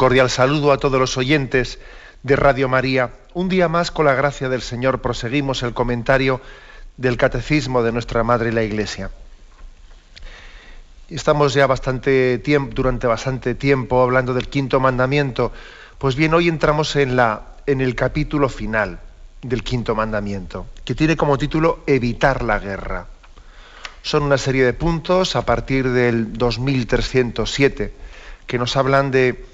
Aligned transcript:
Cordial 0.00 0.30
saludo 0.30 0.72
a 0.72 0.78
todos 0.78 0.98
los 0.98 1.18
oyentes 1.18 1.78
de 2.22 2.34
Radio 2.34 2.70
María. 2.70 3.10
Un 3.34 3.50
día 3.50 3.68
más, 3.68 3.90
con 3.90 4.06
la 4.06 4.14
gracia 4.14 4.48
del 4.48 4.62
Señor, 4.62 5.02
proseguimos 5.02 5.62
el 5.62 5.74
comentario 5.74 6.40
del 6.96 7.18
Catecismo 7.18 7.82
de 7.82 7.92
nuestra 7.92 8.24
Madre 8.24 8.50
la 8.50 8.62
Iglesia. 8.62 9.10
Estamos 11.10 11.52
ya 11.52 11.66
bastante 11.66 12.38
tiempo, 12.38 12.72
durante 12.74 13.06
bastante 13.06 13.54
tiempo 13.54 14.02
hablando 14.02 14.32
del 14.32 14.48
quinto 14.48 14.80
mandamiento. 14.80 15.52
Pues 15.98 16.16
bien, 16.16 16.32
hoy 16.32 16.48
entramos 16.48 16.96
en, 16.96 17.14
la, 17.14 17.56
en 17.66 17.82
el 17.82 17.94
capítulo 17.94 18.48
final 18.48 19.00
del 19.42 19.62
quinto 19.62 19.94
mandamiento, 19.94 20.64
que 20.82 20.94
tiene 20.94 21.14
como 21.14 21.36
título 21.36 21.80
Evitar 21.86 22.42
la 22.42 22.58
guerra. 22.58 23.06
Son 24.00 24.22
una 24.22 24.38
serie 24.38 24.64
de 24.64 24.72
puntos 24.72 25.36
a 25.36 25.44
partir 25.44 25.90
del 25.90 26.32
2307 26.32 27.92
que 28.46 28.58
nos 28.58 28.78
hablan 28.78 29.10
de 29.10 29.49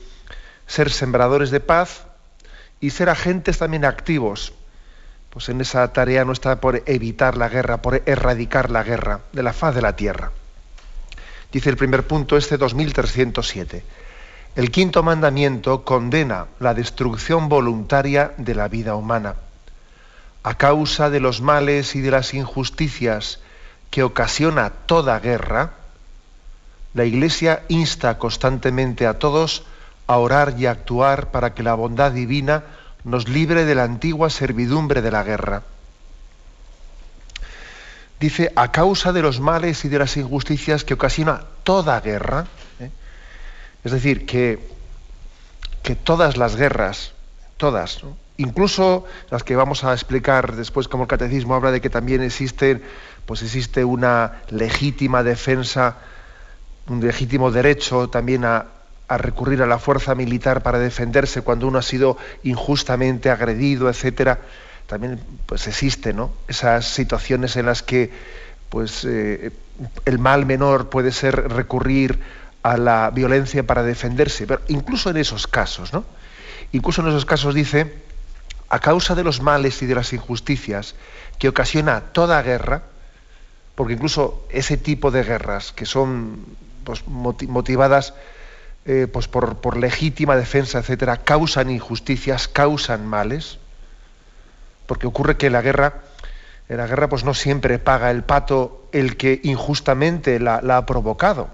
ser 0.67 0.91
sembradores 0.91 1.51
de 1.51 1.61
paz 1.61 2.05
y 2.81 2.91
ser 2.91 3.09
agentes 3.09 3.59
también 3.59 3.85
activos 3.85 4.53
pues 5.37 5.51
en 5.51 5.61
esa 5.61 5.87
tarea 5.93 6.25
nuestra 6.25 6.63
por 6.63 6.83
evitar 6.87 7.37
la 7.37 7.51
guerra, 7.51 7.83
por 7.83 8.03
erradicar 8.07 8.71
la 8.71 8.83
guerra 8.83 9.21
de 9.35 9.43
la 9.43 9.53
faz 9.53 9.75
de 9.75 9.83
la 9.83 9.95
tierra. 9.95 10.33
Dice 11.53 11.69
el 11.69 11.77
primer 11.77 12.07
punto, 12.07 12.39
este 12.39 12.57
2307. 12.57 13.85
El 14.55 14.71
quinto 14.71 15.03
mandamiento 15.03 15.85
condena 15.85 16.47
la 16.59 16.73
destrucción 16.73 17.51
voluntaria 17.51 18.33
de 18.39 18.55
la 18.55 18.69
vida 18.69 18.95
humana. 18.95 19.35
A 20.43 20.57
causa 20.57 21.11
de 21.11 21.21
los 21.21 21.43
males 21.43 21.95
y 21.97 22.01
de 22.01 22.13
las 22.13 22.33
injusticias 22.33 23.41
que 23.91 24.05
ocasiona 24.05 24.71
toda 24.71 25.21
guerra, 25.21 25.73
la 26.95 27.05
Iglesia 27.05 27.63
insta 27.69 28.17
constantemente 28.17 29.07
a 29.07 29.19
todos 29.19 29.65
a 30.07 30.19
orar 30.19 30.55
y 30.59 30.67
a 30.67 30.71
actuar 30.73 31.31
para 31.31 31.55
que 31.55 31.63
la 31.63 31.75
bondad 31.75 32.13
divina 32.13 32.65
nos 33.05 33.29
libre 33.29 33.65
de 33.65 33.75
la 33.75 33.85
antigua 33.85 34.31
servidumbre 34.31 35.03
de 35.03 35.11
la 35.11 35.23
guerra. 35.23 35.63
Dice, 38.19 38.53
a 38.57 38.73
causa 38.73 39.13
de 39.13 39.23
los 39.23 39.41
males 39.41 39.85
y 39.85 39.89
de 39.89 39.99
las 39.99 40.17
injusticias 40.17 40.85
que 40.85 40.95
ocasiona 40.95 41.43
toda 41.65 42.01
guerra, 42.01 42.47
¿eh? 42.81 42.91
es 43.85 43.93
decir, 43.93 44.25
que, 44.25 44.59
que, 45.83 45.95
todas 45.95 46.37
las 46.37 46.57
guerras, 46.57 47.13
todas, 47.59 48.01
incluso 48.39 49.05
las 49.31 49.45
que 49.45 49.55
vamos 49.55 49.85
a 49.85 49.93
explicar 49.93 50.57
después 50.57 50.89
como 50.89 51.05
el 51.05 51.09
catecismo 51.09 51.55
habla 51.55 51.71
de 51.73 51.83
que 51.83 51.91
también 51.91 52.23
existen, 52.23 52.83
pues 53.27 53.43
existe 53.43 53.85
una 53.85 54.41
legítima 54.49 55.23
defensa, 55.23 55.97
un 56.89 57.01
legítimo 57.01 57.51
derecho 57.51 58.09
también 58.09 58.47
a, 58.47 58.67
a 59.09 59.19
recurrir 59.19 59.63
a 59.63 59.67
la 59.67 59.79
fuerza 59.79 60.15
militar 60.15 60.63
para 60.63 60.79
defenderse 60.79 61.43
cuando 61.43 61.69
uno 61.69 61.79
ha 61.79 61.83
sido 61.83 62.17
injustamente 62.43 63.31
agredido, 63.31 63.89
etcétera, 63.89 64.41
también 64.87 65.21
pues 65.47 65.67
existe, 65.69 66.13
¿no? 66.13 66.33
Esas 66.49 66.87
situaciones 66.87 67.57
en 67.57 67.67
las 67.67 67.83
que 67.83 68.11
pues 68.69 69.05
eh, 69.05 69.53
el 70.05 70.19
mal 70.19 70.47
menor 70.47 70.91
puede 70.91 71.13
ser 71.13 71.53
recurrir 71.53 72.19
a 72.63 72.77
la 72.77 73.11
violencia 73.11 73.65
para 73.65 73.85
defenderse, 73.85 74.47
pero 74.47 74.61
incluso 74.69 75.11
en 75.11 75.19
esos 75.19 75.47
casos, 75.47 75.93
¿no? 75.93 76.05
Incluso 76.73 77.01
en 77.03 77.09
esos 77.09 77.25
casos 77.25 77.55
dice, 77.55 77.95
a 78.69 78.81
causa 78.81 79.15
de 79.15 79.23
los 79.23 79.41
males 79.41 79.81
y 79.83 79.87
de 79.87 79.95
las 79.95 80.13
injusticias 80.13 80.97
que 81.39 81.49
ocasiona 81.49 82.01
toda 82.01 82.43
guerra, 82.43 82.83
porque 83.77 83.93
incluso 83.93 84.45
ese 84.51 84.77
tipo 84.77 85.13
de 85.13 85.23
guerras 85.23 85.73
que 85.73 85.87
son 85.87 86.45
pues, 86.83 87.07
motivadas 87.07 88.15
eh, 88.89 89.09
pues 89.13 89.27
por, 89.27 89.77
legítima 89.77 90.37
defensa, 90.37 90.79
etcétera, 90.79 91.17
causan 91.19 91.71
injusticias, 91.71 92.47
causan 92.47 93.05
males, 93.05 93.59
porque 94.87 95.09
ocurre 95.09 95.37
que 95.37 95.51
la 95.51 95.61
guerra, 95.61 96.03
en 96.69 96.77
la 96.77 96.87
guerra 96.87 97.09
pues 97.09 97.25
no 97.25 97.35
siempre 97.35 97.81
paga 97.81 98.13
el 98.13 98.23
pato 98.23 98.89
el 98.93 99.17
que 99.17 99.41
injustamente 99.43 100.39
la, 100.39 100.59
ha 100.59 100.87
provocado. 100.87 101.49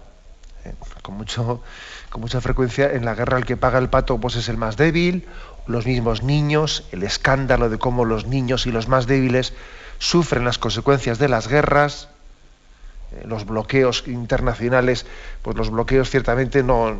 Eh, 0.66 0.75
con, 1.00 1.16
mucho, 1.16 1.62
con 2.10 2.20
mucha 2.20 2.43
frecuencia 2.43 2.93
en 2.93 3.06
la 3.06 3.15
guerra 3.15 3.38
el 3.38 3.47
que 3.47 3.56
paga 3.56 3.78
el 3.78 3.88
pato 3.88 4.19
pues 4.19 4.37
es 4.37 4.50
el 4.50 4.59
más 4.59 4.76
débil, 4.76 5.26
los 5.66 5.87
mismos 5.87 6.22
niños, 6.22 6.87
el 6.93 7.03
escándalo 7.03 7.70
de 7.70 7.78
cómo 7.78 8.04
los 8.04 8.26
niños 8.26 8.66
y 8.66 8.72
los 8.72 8.88
más 8.88 9.06
débiles 9.06 9.54
sufren 9.99 10.44
las 10.44 10.59
consecuencias 10.59 11.19
de 11.19 11.28
las 11.28 11.49
guerras, 11.49 12.09
los 13.25 13.47
bloqueos 13.47 14.05
internacionales, 14.06 15.06
pues 15.43 15.56
los 15.56 15.71
bloqueos 15.71 16.11
ciertamente 16.11 16.62
no, 16.62 16.99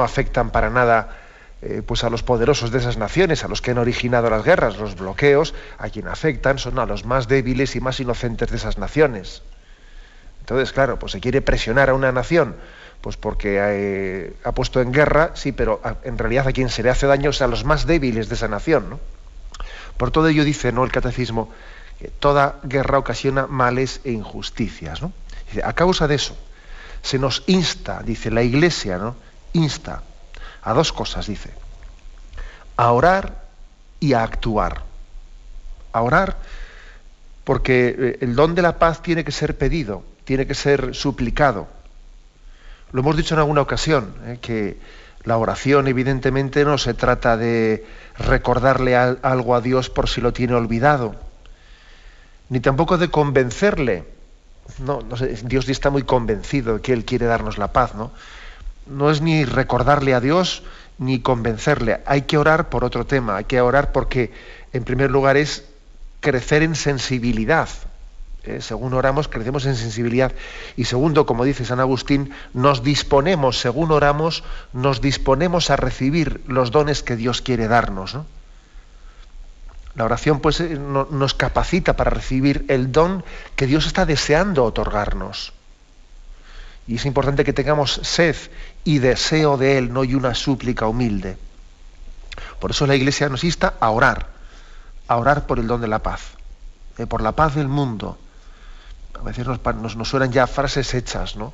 afectan 0.00 0.50
para 0.50 0.70
nada 0.70 1.16
eh, 1.62 1.82
pues 1.86 2.04
a 2.04 2.10
los 2.10 2.22
poderosos 2.22 2.70
de 2.70 2.78
esas 2.78 2.98
naciones, 2.98 3.44
a 3.44 3.48
los 3.48 3.62
que 3.62 3.70
han 3.70 3.78
originado 3.78 4.28
las 4.30 4.44
guerras. 4.44 4.76
Los 4.76 4.96
bloqueos 4.96 5.54
a 5.78 5.88
quien 5.88 6.08
afectan 6.08 6.58
son 6.58 6.78
a 6.78 6.86
los 6.86 7.04
más 7.04 7.28
débiles 7.28 7.76
y 7.76 7.80
más 7.80 8.00
inocentes 8.00 8.50
de 8.50 8.56
esas 8.56 8.78
naciones. 8.78 9.42
Entonces, 10.40 10.72
claro, 10.72 10.98
pues 10.98 11.12
se 11.12 11.20
quiere 11.20 11.40
presionar 11.40 11.88
a 11.88 11.94
una 11.94 12.12
nación, 12.12 12.56
pues 13.00 13.16
porque 13.16 13.58
eh, 13.60 14.32
ha 14.44 14.52
puesto 14.52 14.82
en 14.82 14.92
guerra, 14.92 15.30
sí, 15.32 15.52
pero 15.52 15.80
en 16.04 16.18
realidad 16.18 16.46
a 16.46 16.52
quien 16.52 16.68
se 16.68 16.82
le 16.82 16.90
hace 16.90 17.06
daño 17.06 17.30
es 17.30 17.40
a 17.40 17.46
los 17.46 17.64
más 17.64 17.86
débiles 17.86 18.28
de 18.28 18.34
esa 18.34 18.48
nación. 18.48 18.90
¿no? 18.90 19.00
Por 19.96 20.10
todo 20.10 20.28
ello 20.28 20.44
dice 20.44 20.70
¿no? 20.70 20.84
el 20.84 20.92
catecismo 20.92 21.50
que 21.98 22.08
toda 22.08 22.56
guerra 22.62 22.98
ocasiona 22.98 23.46
males 23.46 24.02
e 24.04 24.12
injusticias. 24.12 25.00
¿no? 25.00 25.12
A 25.62 25.72
causa 25.72 26.06
de 26.06 26.16
eso, 26.16 26.36
se 27.02 27.18
nos 27.18 27.42
insta, 27.46 28.02
dice 28.02 28.30
la 28.30 28.42
Iglesia, 28.42 28.98
¿no? 28.98 29.16
Insta 29.52 30.02
a 30.62 30.72
dos 30.72 30.92
cosas, 30.92 31.26
dice. 31.26 31.50
A 32.76 32.90
orar 32.92 33.44
y 34.00 34.14
a 34.14 34.22
actuar. 34.22 34.82
A 35.92 36.02
orar 36.02 36.36
porque 37.44 37.94
eh, 37.96 38.18
el 38.22 38.34
don 38.34 38.54
de 38.54 38.62
la 38.62 38.78
paz 38.78 39.02
tiene 39.02 39.24
que 39.24 39.32
ser 39.32 39.56
pedido, 39.56 40.02
tiene 40.24 40.46
que 40.46 40.54
ser 40.54 40.94
suplicado. 40.94 41.68
Lo 42.92 43.00
hemos 43.00 43.16
dicho 43.16 43.34
en 43.34 43.40
alguna 43.40 43.60
ocasión, 43.60 44.14
¿eh? 44.26 44.38
que 44.40 44.78
la 45.24 45.36
oración 45.36 45.86
evidentemente 45.88 46.64
no 46.64 46.78
se 46.78 46.94
trata 46.94 47.36
de 47.36 47.86
recordarle 48.18 48.96
algo 48.96 49.54
a 49.54 49.60
Dios 49.60 49.90
por 49.90 50.08
si 50.08 50.20
lo 50.20 50.32
tiene 50.32 50.54
olvidado, 50.54 51.14
ni 52.48 52.60
tampoco 52.60 52.98
de 52.98 53.10
convencerle 53.10 54.04
no, 54.78 55.00
Dios 55.44 55.68
está 55.68 55.90
muy 55.90 56.02
convencido 56.02 56.74
de 56.74 56.80
que 56.80 56.92
Él 56.92 57.04
quiere 57.04 57.26
darnos 57.26 57.58
la 57.58 57.72
paz, 57.72 57.94
¿no? 57.94 58.10
No 58.86 59.10
es 59.10 59.20
ni 59.20 59.44
recordarle 59.44 60.14
a 60.14 60.20
Dios 60.20 60.62
ni 60.98 61.20
convencerle. 61.20 62.00
Hay 62.06 62.22
que 62.22 62.38
orar 62.38 62.68
por 62.68 62.84
otro 62.84 63.06
tema, 63.06 63.36
hay 63.36 63.44
que 63.44 63.60
orar 63.60 63.92
porque, 63.92 64.32
en 64.72 64.84
primer 64.84 65.10
lugar, 65.10 65.36
es 65.36 65.64
crecer 66.20 66.62
en 66.62 66.74
sensibilidad. 66.74 67.68
¿eh? 68.44 68.60
Según 68.60 68.94
oramos, 68.94 69.28
crecemos 69.28 69.66
en 69.66 69.76
sensibilidad. 69.76 70.32
Y 70.76 70.84
segundo, 70.84 71.26
como 71.26 71.44
dice 71.44 71.64
San 71.64 71.80
Agustín, 71.80 72.32
nos 72.52 72.82
disponemos, 72.82 73.58
según 73.58 73.90
oramos, 73.90 74.44
nos 74.72 75.00
disponemos 75.00 75.70
a 75.70 75.76
recibir 75.76 76.42
los 76.46 76.70
dones 76.70 77.02
que 77.02 77.16
Dios 77.16 77.42
quiere 77.42 77.68
darnos. 77.68 78.14
¿no? 78.14 78.26
La 79.94 80.04
oración 80.04 80.40
pues 80.40 80.60
eh, 80.60 80.78
nos 80.78 81.34
capacita 81.34 81.96
para 81.96 82.10
recibir 82.10 82.64
el 82.68 82.90
don 82.90 83.24
que 83.56 83.66
Dios 83.66 83.86
está 83.86 84.06
deseando 84.06 84.64
otorgarnos. 84.64 85.52
Y 86.86 86.96
es 86.96 87.06
importante 87.06 87.44
que 87.44 87.52
tengamos 87.52 88.00
sed 88.02 88.36
y 88.82 88.98
deseo 88.98 89.56
de 89.56 89.78
Él, 89.78 89.92
no 89.92 90.04
y 90.04 90.14
una 90.14 90.34
súplica 90.34 90.86
humilde. 90.86 91.38
Por 92.60 92.72
eso 92.72 92.86
la 92.86 92.94
Iglesia 92.94 93.28
nos 93.28 93.44
insta 93.44 93.74
a 93.80 93.90
orar, 93.90 94.26
a 95.08 95.16
orar 95.16 95.46
por 95.46 95.58
el 95.58 95.66
don 95.66 95.80
de 95.80 95.88
la 95.88 96.00
paz, 96.00 96.22
eh, 96.98 97.06
por 97.06 97.22
la 97.22 97.32
paz 97.32 97.54
del 97.54 97.68
mundo. 97.68 98.18
A 99.18 99.22
veces 99.22 99.46
nos, 99.46 99.96
nos, 99.96 100.08
suenan 100.08 100.32
ya 100.32 100.46
frases 100.46 100.92
hechas, 100.92 101.36
¿no? 101.36 101.52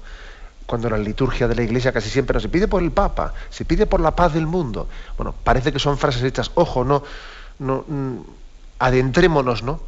Cuando 0.67 0.89
la 0.89 0.99
liturgia 0.99 1.47
de 1.47 1.55
la 1.55 1.63
Iglesia 1.63 1.93
casi 1.93 2.09
siempre 2.09 2.35
no 2.35 2.41
se 2.41 2.49
pide 2.49 2.69
por 2.69 2.83
el 2.83 2.91
Papa, 2.91 3.35
se 3.51 3.65
pide 3.65 3.87
por 3.87 4.01
la 4.01 4.17
paz 4.17 4.33
del 4.33 4.47
mundo. 4.47 4.89
Bueno, 5.17 5.35
parece 5.45 5.73
que 5.73 5.79
son 5.79 5.99
frases 5.99 6.23
hechas. 6.23 6.51
Ojo, 6.55 6.85
no, 6.85 7.03
no, 7.61 7.85
mm, 7.87 8.17
adentrémonos 8.81 9.63
¿no? 9.63 9.81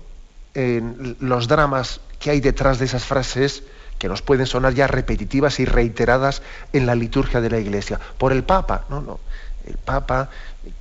en 0.55 1.17
los 1.19 1.49
dramas 1.49 2.01
que 2.21 2.31
hay 2.31 2.41
detrás 2.41 2.79
de 2.79 2.85
esas 2.85 3.05
frases 3.05 3.65
que 3.99 4.09
nos 4.09 4.23
pueden 4.23 4.47
sonar 4.47 4.75
ya 4.75 4.87
repetitivas 4.87 5.59
y 5.59 5.65
reiteradas 5.65 6.43
en 6.73 6.87
la 6.87 6.95
liturgia 6.95 7.41
de 7.41 7.51
la 7.51 7.59
Iglesia. 7.59 7.99
Por 8.19 8.33
el 8.33 8.45
Papa, 8.45 8.85
no, 8.91 9.01
no. 9.01 9.21
El 9.67 9.77
Papa 9.77 10.29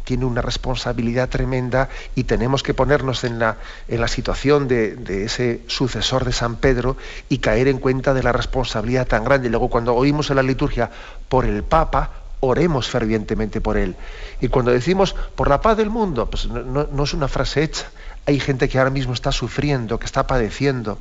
tiene 0.04 0.26
una 0.26 0.42
responsabilidad 0.42 1.30
tremenda 1.30 1.90
y 2.16 2.24
tenemos 2.24 2.64
que 2.64 2.74
ponernos 2.74 3.24
en 3.24 3.38
la, 3.38 3.58
en 3.88 4.02
la 4.02 4.08
situación 4.08 4.68
de, 4.68 4.96
de, 4.96 5.26
ese 5.26 5.62
sucesor 5.68 6.26
de 6.26 6.34
San 6.34 6.56
Pedro 6.56 6.98
y 7.30 7.38
caer 7.38 7.68
en 7.68 7.78
cuenta 7.78 8.16
de 8.16 8.24
la 8.24 8.32
responsabilidad 8.32 9.08
tan 9.08 9.24
grande. 9.24 9.50
Luego 9.50 9.70
cuando 9.70 9.94
oímos 9.94 10.32
en 10.32 10.38
la 10.38 10.44
liturgia 10.44 10.90
por 11.30 11.46
el 11.46 11.64
Papa, 11.64 12.21
oremos 12.42 12.90
fervientemente 12.90 13.62
por 13.62 13.78
él. 13.78 13.96
Y 14.42 14.50
cuando 14.50 14.72
decimos 14.72 15.16
por 15.36 15.48
la 15.48 15.62
paz 15.62 15.78
del 15.78 15.90
mundo, 15.90 16.30
pues 16.30 16.48
no, 16.48 16.88
no, 16.92 17.04
es 17.04 17.14
una 17.14 17.28
frase 17.28 17.64
hecha. 17.64 17.90
Hay 18.26 18.40
gente 18.40 18.68
que 18.68 18.78
ahora 18.78 18.90
mismo 18.90 19.14
está 19.14 19.32
sufriendo, 19.32 19.98
que 19.98 20.06
está 20.06 20.28
padeciendo. 20.28 21.00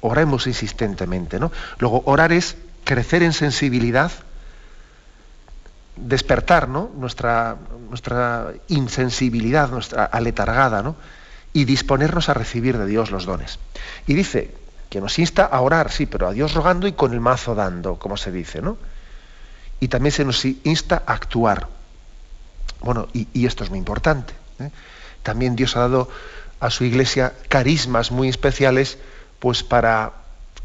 Oremos 0.00 0.46
insistentemente, 0.46 1.38
¿no? 1.38 1.52
Luego, 1.78 2.02
orar 2.06 2.32
es 2.32 2.56
crecer 2.84 3.22
en 3.22 3.32
sensibilidad, 3.32 4.10
despertar 5.94 6.68
¿no? 6.68 6.90
nuestra, 6.96 7.56
nuestra 7.88 8.52
insensibilidad, 8.68 9.70
nuestra 9.70 10.04
aletargada, 10.04 10.82
¿no? 10.82 10.96
y 11.52 11.64
disponernos 11.64 12.28
a 12.28 12.34
recibir 12.34 12.78
de 12.78 12.86
Dios 12.86 13.10
los 13.10 13.26
dones. 13.26 13.58
Y 14.06 14.14
dice 14.14 14.54
que 14.88 15.00
nos 15.00 15.18
insta 15.18 15.44
a 15.44 15.60
orar, 15.60 15.90
sí, 15.90 16.06
pero 16.06 16.28
a 16.28 16.32
Dios 16.32 16.54
rogando 16.54 16.86
y 16.86 16.92
con 16.92 17.12
el 17.12 17.20
mazo 17.20 17.54
dando, 17.54 17.98
como 17.98 18.16
se 18.16 18.32
dice, 18.32 18.62
¿no? 18.62 18.78
Y 19.82 19.88
también 19.88 20.12
se 20.12 20.24
nos 20.24 20.44
insta 20.44 21.02
a 21.04 21.12
actuar. 21.12 21.66
Bueno, 22.82 23.08
y, 23.12 23.46
esto 23.46 23.64
es 23.64 23.70
muy 23.70 23.80
importante. 23.80 24.32
¿eh? 24.60 24.70
También 25.24 25.56
Dios 25.56 25.76
ha 25.76 25.80
dado 25.80 26.08
a 26.60 26.70
su 26.70 26.84
iglesia 26.84 27.32
carismas 27.48 28.12
muy 28.12 28.28
especiales, 28.28 28.98
pues 29.40 29.64
para 29.64 30.12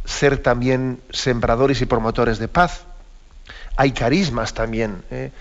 ser 0.06 0.38
también 0.38 1.02
sembradores 1.10 1.82
y 1.82 1.88
promotores 1.88 2.38
de 2.38 2.48
paz. 2.48 2.84
Hay 3.76 3.94
carismas 3.94 4.54
también 4.54 5.04
¿eh? 5.10 5.32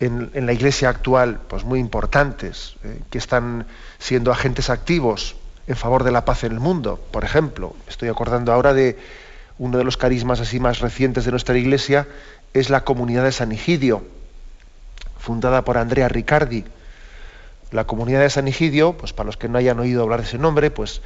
en, 0.00 0.44
la 0.44 0.52
iglesia 0.52 0.88
actual, 0.88 1.38
pues 1.46 1.62
muy 1.62 1.78
importantes, 1.78 2.74
¿eh? 2.82 3.00
que 3.10 3.18
están 3.18 3.68
siendo 4.00 4.32
agentes 4.32 4.70
activos 4.70 5.36
en 5.68 5.76
favor 5.76 6.02
de 6.02 6.10
la 6.10 6.24
paz 6.24 6.42
en 6.42 6.50
el 6.50 6.58
mundo. 6.58 6.98
Por 7.12 7.22
ejemplo, 7.22 7.76
estoy 7.86 8.08
acordando 8.08 8.52
ahora 8.52 8.74
de 8.74 8.98
uno 9.58 9.78
de 9.78 9.84
los 9.84 9.96
carismas 9.96 10.40
así 10.40 10.58
más 10.58 10.80
recientes 10.80 11.24
de 11.24 11.30
nuestra 11.30 11.56
iglesia, 11.56 12.08
es 12.54 12.70
la 12.70 12.84
comunidad 12.84 13.24
de 13.24 13.32
San 13.32 13.52
Egidio, 13.52 14.04
fundada 15.18 15.64
por 15.64 15.76
Andrea 15.76 16.08
Riccardi. 16.08 16.64
La 17.70 17.84
comunidad 17.84 18.20
de 18.20 18.30
San 18.30 18.48
Egidio, 18.48 18.96
pues 18.96 19.12
para 19.12 19.26
los 19.26 19.36
que 19.36 19.48
no 19.48 19.58
hayan 19.58 19.80
oído 19.80 20.02
hablar 20.02 20.20
de 20.20 20.26
ese 20.26 20.38
nombre, 20.38 20.70
pues 20.70 21.02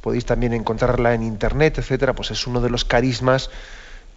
podéis 0.00 0.24
también 0.24 0.54
encontrarla 0.54 1.14
en 1.14 1.22
internet, 1.22 1.78
etcétera, 1.78 2.14
pues 2.14 2.30
es 2.30 2.46
uno 2.46 2.60
de 2.60 2.70
los 2.70 2.84
carismas 2.84 3.50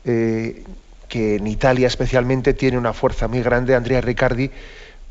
eh, 0.05 0.63
que 1.09 1.35
en 1.35 1.45
Italia 1.45 1.87
especialmente 1.87 2.53
tiene 2.53 2.77
una 2.77 2.93
fuerza 2.93 3.27
muy 3.27 3.43
grande. 3.43 3.75
Andrea 3.75 4.01
Riccardi 4.01 4.49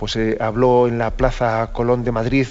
pues 0.00 0.16
eh, 0.16 0.38
habló 0.40 0.88
en 0.88 0.96
la 0.96 1.10
Plaza 1.10 1.68
Colón 1.74 2.04
de 2.04 2.10
Madrid, 2.10 2.48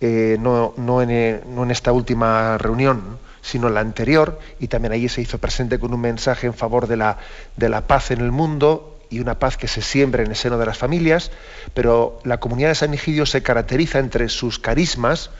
eh, 0.00 0.36
no, 0.38 0.72
no, 0.76 1.02
en, 1.02 1.40
no, 1.52 1.64
en, 1.64 1.70
esta 1.72 1.90
última 1.90 2.56
reunión, 2.58 3.18
sino 3.42 3.68
la 3.70 3.80
anterior, 3.80 4.38
y 4.58 4.68
también 4.68 4.92
allí 4.92 5.08
se 5.08 5.20
hizo 5.20 5.38
presente 5.38 5.78
con 5.78 5.94
un 5.94 6.00
mensaje 6.00 6.46
en 6.46 6.54
favor 6.54 6.86
de 6.86 6.96
la, 6.96 7.18
de 7.56 7.68
la 7.68 7.86
paz 7.86 8.10
en 8.10 8.20
el 8.20 8.32
mundo 8.32 8.98
y 9.10 9.20
una 9.20 9.38
paz 9.38 9.56
que 9.56 9.68
se 9.68 9.82
siembre 9.82 10.22
en 10.22 10.30
el 10.30 10.36
seno 10.36 10.58
de 10.58 10.66
las 10.66 10.78
familias, 10.78 11.32
pero 11.74 12.20
la 12.24 12.38
comunidad 12.38 12.68
de 12.68 12.74
San 12.76 12.94
Egidio 12.94 13.26
se 13.26 13.42
caracteriza 13.42 13.98
entre 13.98 14.28
sus 14.28 14.58
carismas, 14.58 15.30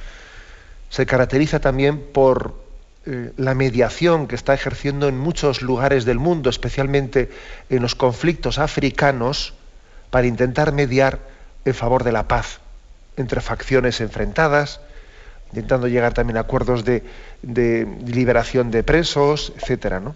se 0.88 1.06
caracteriza 1.06 1.60
también 1.60 2.00
por 2.00 2.54
eh, 3.06 3.32
la 3.36 3.54
mediación 3.54 4.26
que 4.26 4.34
está 4.34 4.54
ejerciendo 4.54 5.08
en 5.08 5.16
muchos 5.16 5.62
lugares 5.62 6.04
del 6.04 6.18
mundo, 6.18 6.50
especialmente 6.50 7.30
en 7.70 7.80
los 7.80 7.94
conflictos 7.94 8.58
africanos, 8.58 9.54
para 10.10 10.26
intentar 10.26 10.72
mediar 10.72 11.20
en 11.64 11.74
favor 11.74 12.04
de 12.04 12.12
la 12.12 12.26
paz 12.26 12.60
entre 13.16 13.40
facciones 13.40 14.00
enfrentadas, 14.00 14.80
intentando 15.52 15.88
llegar 15.88 16.14
también 16.14 16.36
a 16.36 16.40
acuerdos 16.40 16.84
de, 16.84 17.02
liberación 17.42 18.70
de 18.70 18.82
presos, 18.82 19.52
etcétera, 19.56 20.00
¿no? 20.00 20.14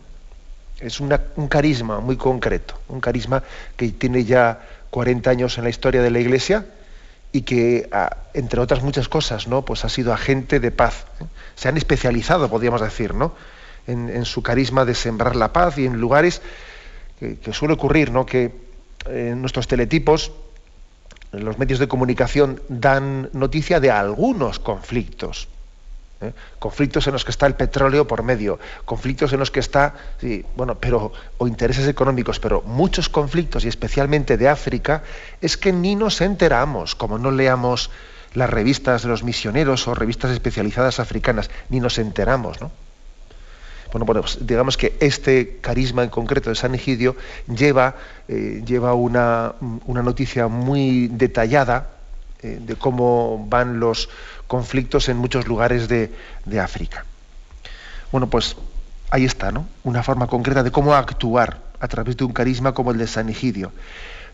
Es 0.81 1.01
un 1.01 1.49
carisma 1.49 2.01
muy 2.01 2.17
concreto, 2.17 2.75
un 2.89 3.01
carisma 3.01 3.43
que 3.77 3.89
tiene 3.91 4.25
ya 4.25 4.61
40 4.91 5.31
años 5.31 5.57
en 5.57 5.65
la 5.65 5.71
historia 5.71 6.03
de 6.03 6.11
la 6.11 6.21
Iglesia 6.21 6.67
y 7.33 7.43
que, 7.43 7.91
entre 8.33 8.61
otras 8.61 8.83
muchas 8.83 9.09
cosas, 9.09 9.49
¿no? 9.49 9.65
Pues 9.65 9.85
ha 9.85 9.89
sido 9.89 10.13
agente 10.13 10.61
de 10.61 10.71
paz. 10.71 11.07
¿eh? 11.21 11.25
Se 11.57 11.69
han 11.69 11.77
especializado, 11.77 12.49
podríamos 12.49 12.81
decir, 12.81 13.13
¿no? 13.13 13.35
En, 13.89 14.25
su 14.25 14.43
carisma 14.43 14.85
de 14.85 14.95
sembrar 14.95 15.35
la 15.35 15.53
paz 15.53 15.77
y 15.79 15.87
en 15.87 16.01
lugares 16.01 16.43
que, 17.19 17.53
suele 17.53 17.75
ocurrir, 17.75 18.13
¿no? 18.13 18.25
Que 18.25 18.53
en 19.07 19.17
eh, 19.17 19.35
nuestros 19.35 19.67
teletipos 19.67 20.31
los 21.41 21.59
medios 21.59 21.79
de 21.79 21.89
comunicación 21.89 22.61
dan 22.69 23.31
noticia 23.33 23.81
de 23.81 23.91
algunos 23.91 24.59
conflictos. 24.59 25.49
¿eh? 26.21 26.33
Conflictos 26.59 27.07
en 27.07 27.13
los 27.13 27.25
que 27.25 27.31
está 27.31 27.47
el 27.47 27.55
petróleo 27.55 28.07
por 28.07 28.23
medio, 28.23 28.59
conflictos 28.85 29.33
en 29.33 29.41
los 29.41 29.51
que 29.51 29.61
está, 29.61 29.95
sí, 30.21 30.45
bueno, 30.57 30.77
pero, 30.77 31.13
o 31.39 31.47
intereses 31.47 31.89
económicos, 31.89 32.41
pero 32.41 32.63
muchos 32.63 33.09
conflictos, 33.09 33.65
y 33.65 33.69
especialmente 33.69 34.37
de 34.37 34.49
África, 34.49 35.03
es 35.41 35.57
que 35.57 35.73
ni 35.73 35.95
nos 35.95 36.21
enteramos, 36.21 36.95
como 36.95 37.19
no 37.19 37.31
leamos 37.31 37.91
las 38.35 38.51
revistas 38.51 39.03
de 39.03 39.09
los 39.09 39.23
misioneros 39.23 39.87
o 39.87 39.95
revistas 39.95 40.31
especializadas 40.33 41.01
africanas, 41.01 41.51
ni 41.69 41.81
nos 41.81 41.99
enteramos, 41.99 42.61
¿no? 42.61 42.71
Bueno, 43.95 44.07
pues 44.07 44.45
digamos 44.45 44.77
que 44.77 44.97
este 44.99 45.59
carisma 45.61 46.03
en 46.03 46.11
concreto 46.11 46.51
de 46.51 46.57
San 46.57 46.75
Egidio 46.75 47.15
lleva, 47.47 47.95
eh, 48.27 48.61
lleva 48.67 48.93
una, 48.93 49.55
noticia 49.87 50.49
muy 50.49 51.07
detallada 51.07 51.91
eh, 52.43 52.59
de 52.61 52.75
cómo 52.75 53.47
van 53.49 53.79
los 53.79 54.09
conflictos 54.49 55.09
en 55.09 55.17
muchos 55.19 55.47
lugares 55.47 55.87
de, 55.87 56.11
África. 56.61 57.05
Bueno, 58.11 58.29
pues 58.29 58.57
ahí 59.11 59.25
está, 59.25 59.53
¿no? 59.53 59.69
Una 59.85 60.03
forma 60.03 60.27
concreta 60.27 60.65
de 60.65 60.73
cómo 60.73 60.93
actuar 60.93 61.61
a 61.79 61.87
través 61.87 62.17
de 62.17 62.25
un 62.25 62.33
carisma 62.33 62.75
como 62.75 62.91
el 62.91 62.99
de 62.99 63.07
San 63.07 63.29
Egidio. 63.29 63.71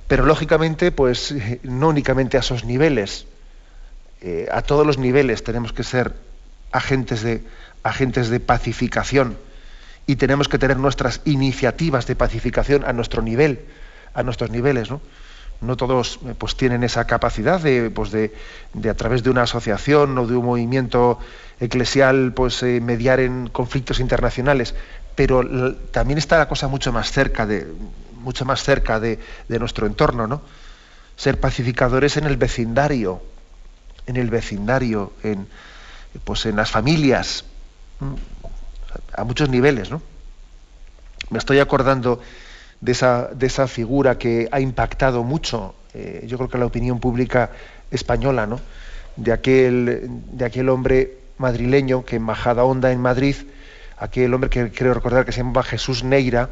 Pero 0.09 0.25
lógicamente, 0.25 0.91
pues 0.91 1.35
no 1.65 1.89
únicamente 1.89 2.39
a 2.39 2.41
esos 2.41 2.65
niveles, 2.65 3.27
eh, 4.23 4.49
a 4.51 4.63
todos 4.63 4.87
los 4.87 4.97
niveles 4.97 5.45
tenemos 5.45 5.75
que 5.75 5.85
ser 5.85 6.15
agentes 6.73 7.21
de, 7.21 7.45
agentes 7.83 8.31
de 8.31 8.41
pacificación 8.41 9.37
y 10.07 10.17
tenemos 10.17 10.49
que 10.49 10.59
tener 10.59 10.77
nuestras 10.77 11.21
iniciativas 11.25 12.07
de 12.07 12.17
pacificación 12.17 12.85
a 12.85 12.93
nuestro 12.93 13.23
nivel, 13.23 13.61
a 14.15 14.23
nuestros 14.23 14.51
niveles, 14.51 14.91
¿no? 14.91 15.01
No 15.61 15.77
todos 15.77 16.19
eh, 16.27 16.35
pues, 16.37 16.57
tienen 16.57 16.85
esa 16.85 17.07
capacidad 17.07 17.61
de, 17.61 17.91
pues, 17.91 18.11
de, 18.11 18.33
a 18.89 18.95
través 18.95 19.23
de 19.23 19.31
una 19.31 19.43
asociación 19.43 20.17
o 20.17 20.27
de 20.27 20.37
un 20.37 20.45
movimiento 20.47 21.19
eclesial 21.61 22.33
pues, 22.33 22.63
eh, 22.63 22.81
mediar 22.81 23.21
en 23.21 23.49
conflictos 23.49 24.01
internacionales, 24.01 24.75
pero 25.15 25.75
también 25.93 26.19
está 26.19 26.39
la 26.39 26.49
cosa 26.49 26.69
mucho 26.69 26.93
más 26.93 27.13
cerca 27.13 27.45
de, 27.45 27.67
mucho 28.21 28.45
más 28.45 28.63
cerca 28.63 29.01
de, 29.01 29.19
nuestro 29.49 29.87
entorno, 29.87 30.27
¿no? 30.27 30.43
Ser 31.17 31.39
pacificadores 31.39 32.17
en 32.17 32.25
el 32.25 32.39
vecindario, 32.39 33.23
en 34.07 34.17
el 34.17 34.31
vecindario, 34.31 35.13
en, 35.23 35.47
pues, 36.25 36.47
en 36.47 36.57
las 36.57 36.71
familias, 36.71 37.45
a 39.13 39.25
muchos 39.25 39.49
niveles, 39.49 39.91
¿no? 39.91 40.03
Me 41.31 41.39
estoy 41.39 41.59
acordando 41.59 42.21
de 42.81 42.93
esa, 42.93 43.29
de 43.29 43.47
esa 43.47 43.67
figura 43.69 44.19
que 44.19 44.49
ha 44.51 44.61
impactado 44.61 45.23
mucho, 45.23 45.75
eh, 45.95 46.25
yo 46.27 46.39
creo 46.39 46.49
que 46.49 46.59
la 46.59 46.67
opinión 46.67 47.01
pública 47.01 47.51
española, 47.91 48.47
¿no? 48.47 48.61
De 49.17 49.33
aquel, 49.33 50.09
de 50.33 50.45
aquel 50.45 50.69
hombre 50.69 51.19
madrileño 51.39 52.05
que 52.05 52.17
en 52.17 52.23
Majada 52.23 52.65
Honda 52.65 52.93
en 52.93 53.01
Madrid, 53.01 53.37
aquel 53.99 54.33
hombre 54.35 54.51
que 54.51 54.71
creo 54.71 54.95
recordar 54.95 55.25
que 55.25 55.33
se 55.33 55.39
llamaba 55.39 55.63
Jesús 55.63 56.05
Neira, 56.05 56.51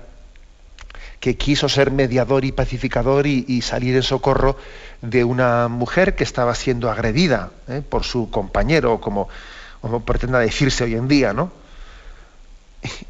que 1.21 1.37
quiso 1.37 1.69
ser 1.69 1.91
mediador 1.91 2.45
y 2.45 2.53
pacificador 2.53 3.27
y, 3.27 3.61
salir 3.63 3.97
en 3.97 4.03
socorro 4.03 4.57
de 5.03 5.25
una 5.25 5.69
mujer 5.69 6.15
que 6.15 6.25
estaba 6.25 6.55
siendo 6.55 6.91
agredida 6.91 7.51
¿eh? 7.69 7.83
por 7.89 8.05
su 8.05 8.31
compañero, 8.31 9.01
como, 9.01 9.29
como 9.81 10.05
pretenda 10.05 10.39
decirse 10.39 10.85
hoy 10.85 10.95
en 10.95 11.09
día, 11.09 11.33
¿no? 11.33 11.51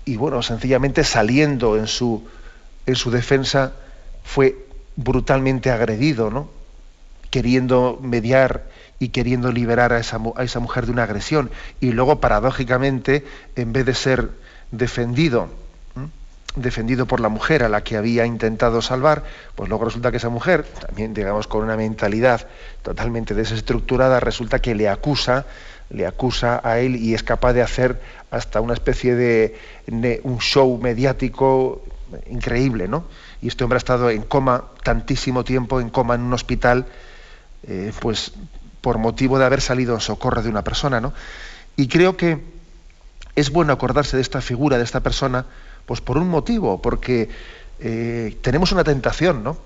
Y 0.05 0.17
bueno, 0.17 0.43
sencillamente 0.43 1.05
saliendo 1.05 1.77
en 1.77 1.87
su, 1.87 2.27
en 2.87 2.97
su 2.97 3.11
defensa, 3.11 3.73
fue 4.25 4.57
brutalmente 4.97 5.71
agredido, 5.71 6.31
¿no? 6.31 6.51
queriendo 7.31 7.99
mediar 8.03 8.65
y 8.99 9.11
queriendo 9.11 9.53
liberar 9.53 9.93
a 9.93 9.99
esa, 9.99 10.19
a 10.37 10.45
esa 10.45 10.61
mujer 10.61 10.87
de 10.87 10.93
una 10.93 11.05
agresión. 11.05 11.51
Y 11.81 11.93
luego, 11.93 12.21
paradójicamente, 12.21 13.25
en 13.55 13.73
vez 13.73 13.87
de 13.87 13.95
ser 13.95 14.31
defendido 14.71 15.49
defendido 16.57 17.07
por 17.07 17.21
la 17.21 17.29
mujer 17.29 17.63
a 17.63 17.69
la 17.69 17.83
que 17.83 17.97
había 17.97 18.27
intentado 18.27 18.83
salvar, 18.83 19.25
pues 19.55 19.69
luego 19.69 19.85
resulta 19.85 20.11
que 20.11 20.17
esa 20.17 20.29
mujer, 20.29 20.65
también 20.65 21.15
digamos 21.15 21.47
con 21.47 21.63
una 21.63 21.77
mentalidad 21.77 22.47
totalmente 22.83 23.35
desestructurada, 23.35 24.21
resulta 24.21 24.59
que 24.59 24.75
le 24.75 24.89
acusa, 24.89 25.47
le 25.91 26.07
acusa 26.07 26.61
a 26.63 26.81
él 26.81 26.97
y 26.97 27.15
es 27.15 27.23
capaz 27.23 27.53
de 27.53 27.63
hacer 27.63 28.01
hasta 28.31 28.61
una 28.61 28.75
especie 28.75 29.15
de, 29.15 29.59
un 30.25 30.39
show 30.39 30.79
mediático 30.79 31.83
increíble, 32.31 32.89
¿no? 32.89 33.05
Y 33.41 33.49
este 33.49 33.65
hombre 33.65 33.77
ha 33.77 33.79
estado 33.79 34.11
en 34.11 34.23
coma 34.23 34.65
tantísimo 34.83 35.45
tiempo, 35.45 35.81
en 35.81 35.91
coma 35.91 36.15
en 36.15 36.23
un 36.23 36.33
hospital, 36.33 36.87
eh, 37.67 37.93
pues 38.01 38.33
por 38.81 38.99
motivo 38.99 39.39
de 39.39 39.45
haber 39.45 39.61
salido 39.61 39.95
en 39.95 40.01
socorro 40.01 40.43
de 40.43 40.49
una 40.49 40.63
persona, 40.63 41.01
¿no? 41.01 41.13
Y 41.77 41.89
creo 41.89 42.17
que 42.17 42.39
es 43.35 43.51
bueno 43.51 43.73
acordarse 43.73 44.17
de 44.17 44.23
esta 44.23 44.41
figura, 44.41 44.79
de 44.79 44.85
esta 44.85 45.01
persona, 45.01 45.47
pues 45.87 46.01
por 46.01 46.19
un 46.19 46.29
motivo, 46.29 46.83
porque 46.83 47.29
eh, 47.81 48.37
tenemos 48.43 48.73
una 48.73 48.85
tentación, 48.85 49.43
¿no? 49.43 49.57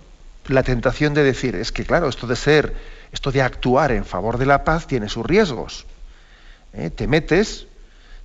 La 0.47 0.63
tentación 0.63 1.15
de 1.15 1.23
decir, 1.23 1.55
es 1.55 1.73
que 1.73 1.85
claro, 1.85 2.09
esto 2.09 2.27
de 2.27 2.37
ser, 2.37 2.75
esto 3.13 3.33
de 3.33 3.43
actuar 3.43 3.93
en 3.93 4.05
favor 4.05 4.39
de 4.39 4.47
la 4.47 4.65
paz 4.65 4.87
tiene 4.87 5.09
sus 5.09 5.25
riesgos. 5.25 5.87
¿Eh? 6.73 6.91
Te 6.91 7.07
metes, 7.07 7.67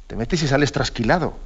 te 0.07 0.15
metes 0.15 0.43
y 0.43 0.47
sales 0.47 0.71
trasquilado. 0.71 1.37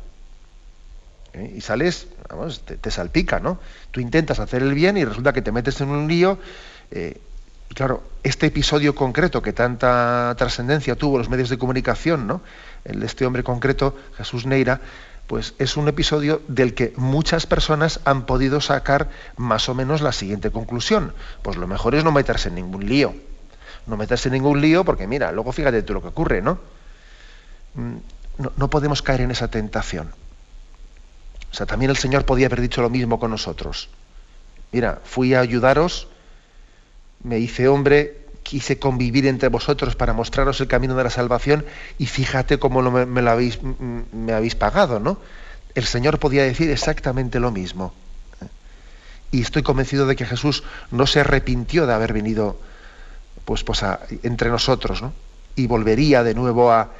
¿eh? 1.33 1.53
Y 1.55 1.61
sales, 1.61 2.07
vamos, 2.29 2.61
te, 2.61 2.91
salpica, 2.91 3.39
¿no? 3.39 3.59
Tú 3.91 3.99
intentas 3.99 4.39
hacer 4.39 4.61
el 4.61 4.73
bien 4.73 4.97
y 4.97 5.05
resulta 5.05 5.33
que 5.33 5.41
te 5.41 5.51
metes 5.51 5.79
en 5.81 5.89
un 5.89 6.07
lío. 6.07 6.39
y 6.91 7.73
claro, 7.73 8.03
este 8.23 8.47
episodio 8.47 8.93
concreto 8.95 9.41
que 9.41 9.53
tanta 9.53 10.35
trascendencia 10.37 10.95
tuvo 10.95 11.17
los 11.17 11.29
medios 11.29 11.49
de 11.49 11.57
comunicación, 11.57 12.27
¿no? 12.27 12.41
El 12.83 12.99
de 12.99 13.05
este 13.05 13.25
hombre 13.25 13.43
concreto, 13.43 13.97
Jesús 14.17 14.45
Neira, 14.45 14.81
pues 15.31 15.53
es 15.59 15.77
un 15.77 15.87
episodio 15.87 16.41
del 16.49 16.73
que 16.73 16.93
muchas 16.97 17.45
personas 17.45 18.01
han 18.03 18.25
podido 18.25 18.59
sacar 18.59 19.09
más 19.37 19.69
o 19.69 19.73
menos 19.73 20.01
la 20.01 20.11
siguiente 20.11 20.51
conclusión. 20.51 21.13
Pues 21.41 21.55
lo 21.55 21.67
mejor 21.67 21.95
es 21.95 22.03
no 22.03 22.11
meterse 22.11 22.49
en 22.49 22.55
ningún 22.55 22.85
lío. 22.85 23.15
No 23.87 23.95
meterse 23.95 24.27
en 24.27 24.33
ningún 24.33 24.59
lío 24.59 24.83
porque 24.83 25.07
mira, 25.07 25.31
luego 25.31 25.53
fíjate 25.53 25.83
tú 25.83 25.93
lo 25.93 26.01
que 26.01 26.09
ocurre, 26.09 26.41
¿no? 26.41 26.59
Mm, 27.75 27.97
no, 28.57 28.69
podemos 28.69 29.01
caer 29.01 29.21
en 29.21 29.31
esa 29.31 29.49
tentación. 29.49 30.11
O 31.51 31.53
sea, 31.53 31.65
también 31.65 31.91
el 31.91 31.97
Señor 31.97 32.25
podía 32.25 32.47
haber 32.47 32.61
dicho 32.61 32.81
lo 32.81 32.89
mismo 32.89 33.19
con 33.19 33.31
nosotros. 33.31 33.89
Mira, 34.71 35.01
fui 35.03 35.33
a 35.33 35.41
ayudaros, 35.41 36.07
me 37.23 37.39
hice 37.39 37.67
hombre, 37.67 38.25
quise 38.43 38.79
convivir 38.79 39.27
entre 39.27 39.49
vosotros 39.49 39.95
para 39.95 40.13
mostraros 40.13 40.59
el 40.61 40.67
camino 40.67 40.95
de 40.95 41.03
la 41.03 41.09
salvación 41.09 41.65
y 41.97 42.05
fíjate 42.05 42.57
cómo 42.57 42.81
me, 42.81 43.21
lo 43.21 43.31
habéis, 43.31 43.59
me 43.61 44.33
habéis 44.33 44.55
pagado, 44.55 44.99
¿no? 44.99 45.19
El 45.75 45.85
Señor 45.85 46.19
podía 46.19 46.43
decir 46.43 46.69
exactamente 46.69 47.39
lo 47.39 47.51
mismo. 47.51 47.93
Y 49.31 49.41
estoy 49.41 49.63
convencido 49.63 50.07
de 50.07 50.15
que 50.15 50.25
Jesús 50.25 50.63
no 50.89 51.07
se 51.07 51.21
arrepintió 51.21 51.85
de 51.85 51.93
haber 51.93 52.11
venido 52.11 52.59
pues, 53.45 53.63
pues 53.63 53.83
entre 54.23 54.49
nosotros, 54.49 55.01
¿no? 55.01 55.13
Y 55.55 55.67
volvería 55.67 56.23
de 56.23 56.33
nuevo 56.33 56.71
a, 56.71 56.91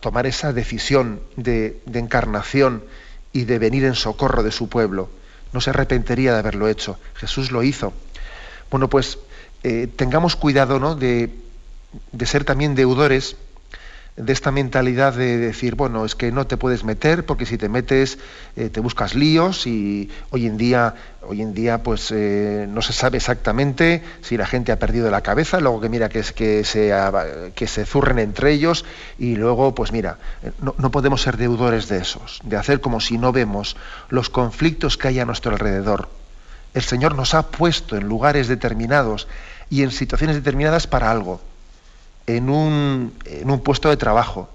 tomar 0.00 0.26
esa 0.26 0.52
decisión 0.52 1.20
de, 1.36 1.80
de 1.86 1.98
encarnación 1.98 2.84
y 3.32 3.44
de 3.44 3.58
venir 3.58 3.84
en 3.84 3.94
socorro 3.94 4.42
de 4.42 4.52
su 4.52 4.68
pueblo. 4.68 5.10
No 5.52 5.60
se 5.60 5.70
arrepentiría 5.70 6.32
de 6.32 6.38
haberlo 6.38 6.68
hecho. 6.68 6.98
Jesús 7.14 7.50
lo 7.50 7.62
hizo. 7.62 7.92
Bueno, 8.70 8.88
pues 8.88 9.18
eh, 9.62 9.88
tengamos 9.94 10.36
cuidado 10.36 10.78
¿no? 10.78 10.94
de, 10.94 11.30
ser 12.24 12.44
también 12.44 12.74
deudores 12.74 13.36
de 14.16 14.32
esta 14.32 14.50
mentalidad 14.50 15.12
de 15.12 15.36
decir, 15.36 15.74
bueno, 15.74 16.04
es 16.04 16.14
que 16.14 16.32
no 16.32 16.46
te 16.46 16.56
puedes 16.56 16.84
meter 16.84 17.26
porque 17.26 17.44
si 17.44 17.58
te 17.58 17.68
metes 17.68 18.18
eh, 18.56 18.70
te 18.70 18.80
buscas 18.80 19.14
líos 19.14 19.66
y 19.66 20.10
hoy 20.30 20.46
en 20.46 20.56
día, 20.56 20.94
hoy 21.22 21.42
en 21.42 21.52
día 21.52 21.82
pues 21.82 22.10
eh, 22.12 22.66
no 22.68 22.80
se 22.80 22.94
sabe 22.94 23.18
exactamente 23.18 24.02
si 24.22 24.38
la 24.38 24.46
gente 24.46 24.72
ha 24.72 24.78
perdido 24.78 25.10
la 25.10 25.20
cabeza, 25.20 25.60
luego 25.60 25.82
que 25.82 25.90
mira 25.90 26.08
que, 26.08 26.20
es, 26.20 26.32
que, 26.32 26.64
se, 26.64 26.94
que 27.54 27.66
se 27.66 27.84
zurren 27.84 28.18
entre 28.18 28.52
ellos 28.52 28.86
y 29.18 29.36
luego 29.36 29.74
pues 29.74 29.92
mira, 29.92 30.16
no, 30.62 30.74
no 30.78 30.90
podemos 30.90 31.20
ser 31.20 31.36
deudores 31.36 31.88
de 31.88 31.98
esos, 31.98 32.40
de 32.42 32.56
hacer 32.56 32.80
como 32.80 33.00
si 33.00 33.18
no 33.18 33.32
vemos 33.32 33.76
los 34.08 34.30
conflictos 34.30 34.96
que 34.96 35.08
hay 35.08 35.20
a 35.20 35.26
nuestro 35.26 35.52
alrededor. 35.52 36.08
El 36.72 36.82
Señor 36.82 37.14
nos 37.14 37.34
ha 37.34 37.50
puesto 37.50 37.96
en 37.96 38.08
lugares 38.08 38.48
determinados 38.48 39.28
y 39.68 39.82
en 39.82 39.90
situaciones 39.90 40.36
determinadas 40.36 40.86
para 40.86 41.10
algo, 41.10 41.40
en 42.26 42.50
un, 42.50 43.14
en 43.24 43.50
un 43.50 43.60
puesto 43.60 43.88
de 43.88 43.96
trabajo, 43.96 44.48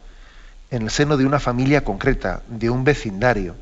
en 0.69 0.83
el 0.83 0.89
seno 0.89 1.17
de 1.17 1.25
una 1.25 1.39
familia 1.39 1.83
concreta, 1.83 2.41
de 2.47 2.69
un 2.69 2.83
vecindario. 2.83 3.55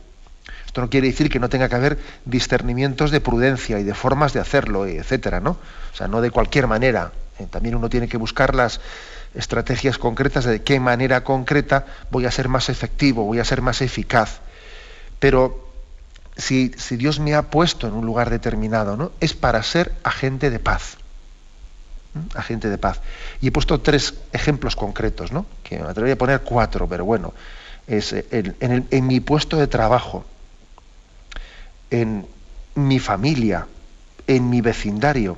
Esto 0.66 0.82
no 0.82 0.89
quiere 0.89 1.08
decir 1.08 1.30
que 1.30 1.39
no 1.39 1.50
tenga 1.50 1.68
que 1.68 1.75
haber 1.75 1.98
discernimientos 2.25 3.12
de 3.12 3.22
prudencia 3.22 3.80
y 3.80 3.84
de 3.84 3.94
formas 3.96 4.34
de 4.34 4.39
hacerlo, 4.39 4.86
etcétera, 4.86 5.39
¿no? 5.39 5.51
O 5.51 5.96
sea, 5.96 6.08
no 6.08 6.22
de 6.22 6.30
cualquier 6.30 6.68
manera. 6.68 7.12
Eh, 7.39 7.48
también 7.50 7.75
uno 7.75 7.89
tiene 7.89 8.08
que 8.08 8.18
buscar 8.18 8.54
las 8.54 8.80
estrategias 9.34 9.98
concretas 9.98 10.46
de 10.46 10.62
qué 10.62 10.80
manera 10.80 11.24
concreta 11.24 11.86
voy 12.12 12.25
a 12.25 12.32
ser 12.32 12.50
más 12.50 12.70
efectivo, 12.70 13.24
voy 13.24 13.39
a 13.39 13.46
ser 13.46 13.62
más 13.62 13.82
eficaz. 13.82 14.42
Pero 15.20 15.68
si, 16.38 16.72
si 16.78 16.98
Dios 16.98 17.20
me 17.20 17.34
ha 17.34 17.44
puesto 17.44 17.88
en 17.88 17.94
un 17.94 18.06
lugar 18.06 18.30
determinado, 18.30 18.96
¿no? 18.96 19.12
Es 19.20 19.34
para 19.34 19.62
ser 19.63 19.94
agente 20.04 20.51
de 20.51 20.60
paz 20.60 20.98
agente 22.36 22.70
de 22.70 22.78
paz. 22.78 23.01
Y 23.42 23.48
he 23.48 23.51
puesto 23.51 23.80
tres 23.82 24.16
ejemplos 24.32 24.75
concretos, 24.75 25.32
¿no? 25.32 25.46
que 25.63 25.80
me 25.80 25.89
atrevería 25.89 26.16
a 26.16 26.18
poner 26.18 26.42
cuatro, 26.42 26.88
pero 26.88 27.06
bueno, 27.06 27.34
es 27.88 28.13
en, 28.13 28.56
en 28.89 29.08
mi 29.08 29.20
puesto 29.20 29.58
de 29.58 29.68
trabajo, 29.68 30.25
en 31.89 32.28
mi 32.75 33.00
familia, 33.00 33.68
en 34.28 34.50
mi 34.50 34.62
vecindario, 34.62 35.38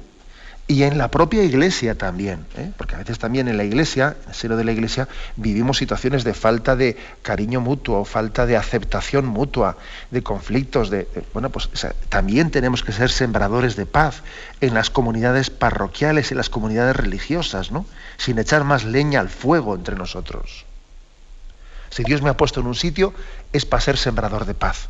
y 0.71 0.83
en 0.83 0.97
la 0.97 1.11
propia 1.11 1.43
iglesia 1.43 1.95
también, 1.95 2.45
¿eh? 2.55 2.71
porque 2.77 2.95
a 2.95 2.99
veces 2.99 3.19
también 3.19 3.49
en 3.49 3.57
la 3.57 3.65
iglesia, 3.65 4.15
en 4.23 4.29
el 4.29 4.35
seno 4.35 4.55
de 4.55 4.63
la 4.63 4.71
iglesia, 4.71 5.09
vivimos 5.35 5.77
situaciones 5.77 6.23
de 6.23 6.33
falta 6.33 6.77
de 6.77 6.95
cariño 7.23 7.59
mutuo, 7.59 8.05
falta 8.05 8.45
de 8.45 8.55
aceptación 8.55 9.25
mutua, 9.25 9.75
de 10.11 10.23
conflictos, 10.23 10.89
de, 10.89 11.09
bueno, 11.33 11.49
pues 11.49 11.69
también 12.07 12.51
tenemos 12.51 12.83
que 12.83 12.93
ser 12.93 13.09
sembradores 13.09 13.75
de 13.75 13.85
paz 13.85 14.23
en 14.61 14.73
las 14.73 14.89
comunidades 14.89 15.49
parroquiales, 15.49 16.31
en 16.31 16.37
las 16.37 16.49
comunidades 16.49 16.95
religiosas, 16.95 17.73
¿no? 17.73 17.85
Sin 18.15 18.39
echar 18.39 18.63
más 18.63 18.85
leña 18.85 19.19
al 19.19 19.27
fuego 19.27 19.75
entre 19.75 19.97
nosotros. 19.97 20.65
Si 21.89 22.05
Dios 22.05 22.21
me 22.21 22.29
ha 22.29 22.37
puesto 22.37 22.61
en 22.61 22.67
un 22.67 22.75
sitio, 22.75 23.13
es 23.51 23.65
para 23.65 23.81
ser 23.81 23.97
sembrador 23.97 24.45
de 24.45 24.53
paz. 24.53 24.87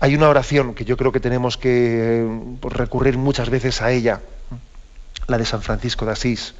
Hay 0.00 0.14
una 0.14 0.28
oración 0.28 0.74
que 0.74 0.84
yo 0.84 0.96
creo 0.96 1.10
que 1.10 1.18
tenemos 1.18 1.56
que 1.56 2.24
pues, 2.60 2.74
recurrir 2.74 3.18
muchas 3.18 3.50
veces 3.50 3.82
a 3.82 3.90
ella, 3.90 4.20
la 5.26 5.38
de 5.38 5.44
San 5.44 5.60
Francisco 5.60 6.06
de 6.06 6.12
Asís, 6.12 6.54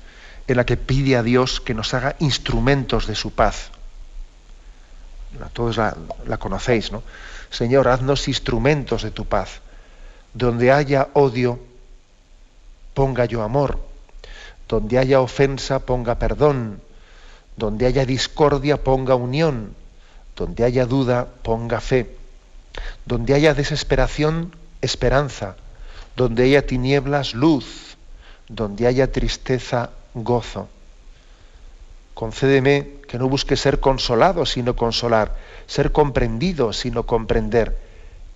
en 0.49 0.57
la 0.57 0.66
que 0.66 0.76
pide 0.76 1.16
a 1.16 1.23
Dios 1.23 1.61
que 1.61 1.73
nos 1.73 1.95
haga 1.95 2.16
instrumentos 2.18 3.07
de 3.07 3.14
su 3.14 3.30
paz. 3.30 3.71
Todos 5.52 5.76
la, 5.76 5.97
la 6.26 6.38
conocéis, 6.38 6.90
¿no? 6.90 7.02
Señor, 7.50 7.87
haznos 7.87 8.26
instrumentos 8.26 9.02
de 9.02 9.12
tu 9.12 9.25
paz. 9.25 9.61
Donde 10.35 10.73
haya 10.73 11.09
odio, 11.12 11.61
ponga 12.92 13.25
yo 13.26 13.42
amor. 13.42 13.78
Donde 14.68 14.99
haya 14.99 15.21
ofensa, 15.21 15.80
ponga 15.80 16.18
perdón. 16.18 16.80
Donde 17.57 17.87
haya 17.87 18.04
discordia, 18.04 18.83
ponga 18.83 19.14
unión. 19.14 19.75
Donde 20.35 20.64
haya 20.64 20.87
duda, 20.87 21.28
ponga 21.42 21.80
fe 21.80 22.18
donde 23.07 23.35
haya 23.35 23.55
desesperación, 23.55 24.55
esperanza. 24.81 25.57
Donde 26.17 26.45
haya 26.45 26.67
tinieblas, 26.67 27.35
luz. 27.35 27.97
Donde 28.49 28.87
haya 28.87 29.13
tristeza, 29.13 29.91
gozo. 30.15 30.69
Concédeme 32.15 32.99
que 33.07 33.17
no 33.17 33.29
busque 33.29 33.57
ser 33.57 33.79
consolado, 33.79 34.45
sino 34.45 34.75
consolar, 34.75 35.37
ser 35.69 35.93
comprendido, 35.93 36.73
sino 36.73 37.05
comprender, 37.05 37.79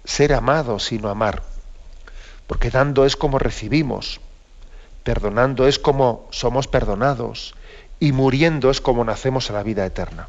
ser 0.04 0.34
amado, 0.34 0.78
sino 0.78 1.08
amar. 1.08 1.42
Porque 2.46 2.70
dando 2.70 3.04
es 3.04 3.16
como 3.16 3.40
recibimos, 3.40 4.20
perdonando 5.02 5.66
es 5.66 5.80
como 5.80 6.28
somos 6.30 6.68
perdonados, 6.68 7.54
y 7.98 8.12
muriendo 8.12 8.70
es 8.70 8.80
como 8.80 9.04
nacemos 9.04 9.50
a 9.50 9.54
la 9.54 9.64
vida 9.64 9.84
eterna. 9.84 10.28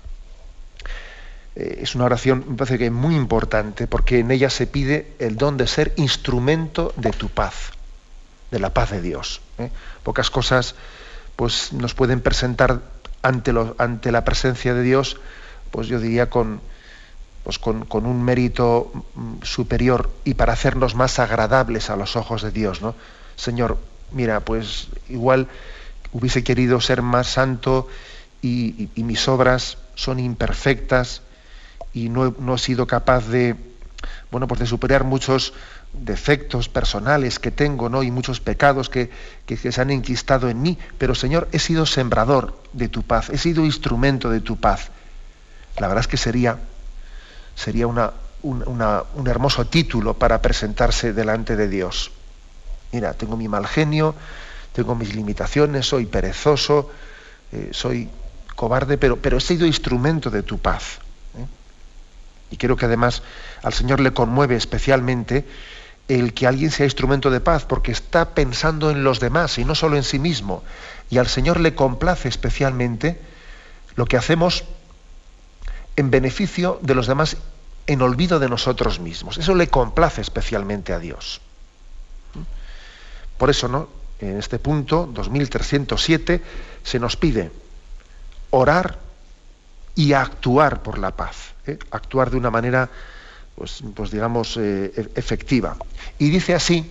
Eh, 1.55 1.79
es 1.81 1.95
una 1.95 2.05
oración, 2.05 2.45
me 2.47 2.57
parece 2.57 2.77
que 2.77 2.89
muy 2.89 3.15
importante, 3.15 3.87
porque 3.87 4.19
en 4.19 4.31
ella 4.31 4.49
se 4.49 4.67
pide 4.67 5.13
el 5.19 5.37
don 5.37 5.57
de 5.57 5.67
ser 5.67 5.93
instrumento 5.97 6.93
de 6.97 7.11
tu 7.11 7.29
paz, 7.29 7.71
de 8.51 8.59
la 8.59 8.73
paz 8.73 8.91
de 8.91 9.01
Dios. 9.01 9.41
¿eh? 9.59 9.69
Pocas 10.03 10.29
cosas 10.29 10.75
pues, 11.35 11.73
nos 11.73 11.93
pueden 11.93 12.21
presentar 12.21 12.81
ante, 13.21 13.53
ante 13.77 14.11
la 14.11 14.25
presencia 14.25 14.73
de 14.73 14.81
Dios, 14.81 15.17
pues 15.69 15.87
yo 15.87 15.99
diría 15.99 16.29
con, 16.29 16.59
pues 17.43 17.59
con, 17.59 17.85
un 17.91 18.23
mérito 18.23 18.91
mm, 19.13 19.43
superior 19.43 20.09
y 20.23 20.33
para 20.33 20.53
hacernos 20.53 20.95
más 20.95 21.19
agradables 21.19 21.89
a 21.89 21.95
los 21.95 22.15
ojos 22.15 22.41
de 22.41 22.51
Dios. 22.51 22.81
¿no? 22.81 22.95
Señor, 23.35 23.77
mira, 24.11 24.39
pues 24.39 24.87
igual 25.07 25.47
hubiese 26.11 26.43
querido 26.43 26.81
ser 26.81 27.01
más 27.01 27.27
santo 27.27 27.87
y 28.41 28.89
mis 28.97 29.29
obras 29.29 29.77
son 29.95 30.19
imperfectas, 30.19 31.21
y 31.93 32.09
no, 32.09 32.35
no 32.39 32.55
he 32.55 32.57
sido 32.57 32.87
capaz 32.87 33.27
de, 33.27 33.55
bueno, 34.31 34.47
pues 34.47 34.59
de 34.59 34.65
superar 34.65 35.03
muchos 35.03 35.53
defectos 35.93 36.69
personales 36.69 37.39
que 37.39 37.51
tengo, 37.51 37.87
¿no? 37.87 38.03
Y 38.03 38.11
muchos 38.11 38.39
pecados 38.39 38.89
que, 38.89 39.11
que, 39.45 39.57
se 39.57 39.79
han 39.79 39.91
enquistado 39.91 40.49
en 40.49 40.61
mí. 40.61 40.77
Pero 40.97 41.13
Señor, 41.13 41.47
he 41.51 41.59
sido 41.59 41.85
sembrador 41.85 42.59
de 42.73 42.89
tu 42.89 43.03
paz, 43.03 43.29
he 43.29 43.37
sido 43.37 43.63
instrumento 43.63 44.29
de 44.29 44.41
tu 44.41 44.57
paz. 44.57 44.89
La 45.77 45.87
verdad 45.87 46.01
es 46.01 46.07
que 46.07 46.17
sería, 46.17 46.59
sería 47.55 47.87
una, 47.87 48.11
un 48.41 49.27
hermoso 49.27 49.65
título 49.65 50.15
para 50.15 50.41
presentarse 50.41 51.13
delante 51.13 51.55
de 51.55 51.67
Dios. 51.67 52.11
Mira, 52.91 53.13
tengo 53.13 53.37
mi 53.37 53.47
mal 53.47 53.65
genio, 53.65 54.15
tengo 54.73 54.95
mis 54.95 55.15
limitaciones, 55.15 55.87
soy 55.87 56.05
perezoso, 56.05 56.91
eh, 57.51 57.69
soy 57.71 58.09
cobarde, 58.55 58.97
pero, 58.97 59.17
pero 59.17 59.37
he 59.37 59.41
sido 59.41 59.65
instrumento 59.65 60.29
de 60.29 60.43
tu 60.43 60.59
paz. 60.59 60.99
Y 62.53 62.57
creo 62.57 62.75
que 62.75 62.85
además 62.85 63.23
al 63.63 63.73
Señor 63.73 63.99
le 63.99 64.13
conmueve 64.13 64.55
especialmente 64.55 65.43
el 66.07 66.35
que 66.35 66.45
alguien 66.45 66.69
sea 66.69 66.85
instrumento 66.85 67.31
de 67.31 67.39
paz, 67.39 67.65
porque 67.65 67.91
está 67.91 68.35
pensando 68.35 68.91
en 68.91 69.03
los 69.03 69.19
demás 69.19 69.57
y 69.57 69.65
no 69.65 69.73
solo 69.73 69.97
en 69.97 70.03
sí 70.03 70.19
mismo. 70.19 70.63
Y 71.09 71.17
al 71.17 71.27
Señor 71.27 71.59
le 71.59 71.73
complace 71.73 72.29
especialmente 72.29 73.19
lo 73.95 74.05
que 74.05 74.17
hacemos 74.17 74.65
en 75.95 76.11
beneficio 76.11 76.77
de 76.83 76.93
los 76.93 77.07
demás, 77.07 77.37
en 77.87 78.03
olvido 78.03 78.37
de 78.37 78.49
nosotros 78.49 78.99
mismos. 78.99 79.39
Eso 79.39 79.55
le 79.55 79.67
complace 79.67 80.21
especialmente 80.21 80.93
a 80.93 80.99
Dios. 80.99 81.41
Por 83.39 83.49
eso, 83.49 83.67
¿no? 83.67 83.89
En 84.19 84.37
este 84.37 84.59
punto, 84.59 85.09
2307, 85.11 86.39
se 86.83 86.99
nos 86.99 87.17
pide 87.17 87.51
orar 88.51 88.99
y 89.95 90.13
actuar 90.13 90.83
por 90.83 90.99
la 90.99 91.15
paz. 91.15 91.52
¿Eh? 91.67 91.77
Actuar 91.91 92.29
de 92.29 92.37
una 92.37 92.51
manera 92.51 92.89
pues, 93.55 93.83
pues 93.93 94.11
digamos, 94.11 94.57
eh, 94.57 94.91
e-, 94.95 95.19
efectiva. 95.19 95.77
Y 96.19 96.29
dice 96.29 96.53
así, 96.53 96.89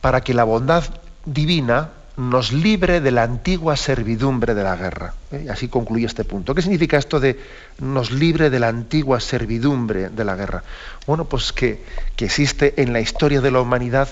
para 0.00 0.20
que 0.20 0.34
la 0.34 0.44
bondad 0.44 0.84
divina 1.24 1.90
nos 2.16 2.52
libre 2.52 3.00
de 3.00 3.10
la 3.10 3.24
antigua 3.24 3.76
servidumbre 3.76 4.54
de 4.54 4.62
la 4.62 4.76
guerra. 4.76 5.14
¿eh? 5.32 5.44
Y 5.46 5.48
así 5.48 5.68
concluye 5.68 6.06
este 6.06 6.24
punto. 6.24 6.54
¿Qué 6.54 6.62
significa 6.62 6.96
esto 6.96 7.18
de 7.18 7.40
nos 7.80 8.12
libre 8.12 8.50
de 8.50 8.60
la 8.60 8.68
antigua 8.68 9.18
servidumbre 9.20 10.10
de 10.10 10.24
la 10.24 10.36
guerra? 10.36 10.62
Bueno, 11.06 11.24
pues 11.24 11.52
que, 11.52 11.82
existe 12.18 12.80
en 12.80 12.92
la 12.92 13.00
historia 13.00 13.40
de 13.40 13.50
la 13.50 13.60
humanidad, 13.60 14.08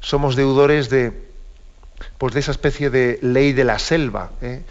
somos 0.00 0.34
deudores 0.34 0.90
de, 0.90 1.12
pues 2.18 2.34
de 2.34 2.40
esa 2.40 2.50
especie 2.50 2.90
de 2.90 3.20
ley 3.22 3.52
de 3.52 3.64
la 3.64 3.78
selva. 3.78 4.32
¿eh? 4.42 4.62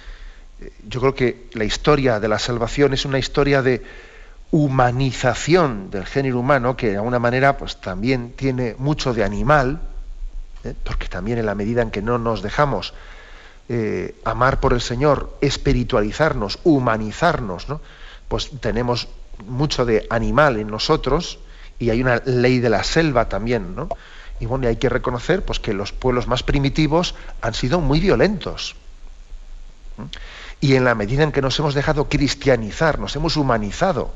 Yo 0.87 0.99
creo 0.99 1.15
que 1.15 1.47
la 1.53 1.65
historia 1.65 2.19
de 2.19 2.27
la 2.27 2.39
salvación 2.39 2.93
es 2.93 3.05
una 3.05 3.19
historia 3.19 3.61
de, 3.61 3.83
humanización 4.51 5.89
del 5.89 6.05
género 6.05 6.39
humano, 6.39 6.77
que 6.77 6.91
de 6.91 6.95
alguna 6.95 7.19
manera 7.19 7.57
pues, 7.57 7.81
también 7.81 8.31
tiene 8.37 8.75
mucho 8.77 9.13
de 9.13 9.23
animal, 9.23 9.81
¿eh? 10.63 10.73
porque 10.83 11.07
también 11.07 11.37
en 11.37 11.45
la 11.45 11.55
medida 11.55 11.81
en 11.81 11.91
que 11.91 12.01
no 12.01 12.17
nos 12.17 12.41
dejamos 12.41 12.93
eh, 13.67 14.15
amar 14.23 14.61
por 14.61 14.71
el 14.71 14.79
Señor, 14.79 15.37
espiritualizarnos, 15.41 16.59
humanizarnos, 16.63 17.67
¿no? 17.67 17.81
pues 18.29 18.49
tenemos 18.61 19.09
mucho 19.45 19.85
de 19.85 20.07
animal 20.09 20.57
en 20.57 20.67
nosotros 20.67 21.39
y 21.77 21.89
hay 21.89 22.01
una 22.01 22.21
ley 22.25 22.59
de 22.59 22.69
la 22.69 22.85
selva 22.85 23.27
también, 23.27 23.75
¿no? 23.75 23.89
Y 24.39 24.45
bueno, 24.45 24.69
hay 24.69 24.77
que 24.77 24.87
reconocer 24.87 25.43
pues, 25.43 25.59
que 25.59 25.73
los 25.73 25.91
pueblos 25.91 26.27
más 26.27 26.43
primitivos 26.43 27.15
han 27.41 27.53
sido 27.53 27.81
muy 27.81 27.99
violentos. 27.99 28.75
Y 30.61 30.75
en 30.75 30.83
la 30.83 30.95
medida 30.95 31.23
en 31.23 31.31
que 31.31 31.41
nos 31.41 31.57
hemos 31.59 31.73
dejado 31.73 32.09
cristianizar, 32.09 32.99
nos 32.99 33.15
hemos 33.15 33.37
humanizado, 33.37 34.11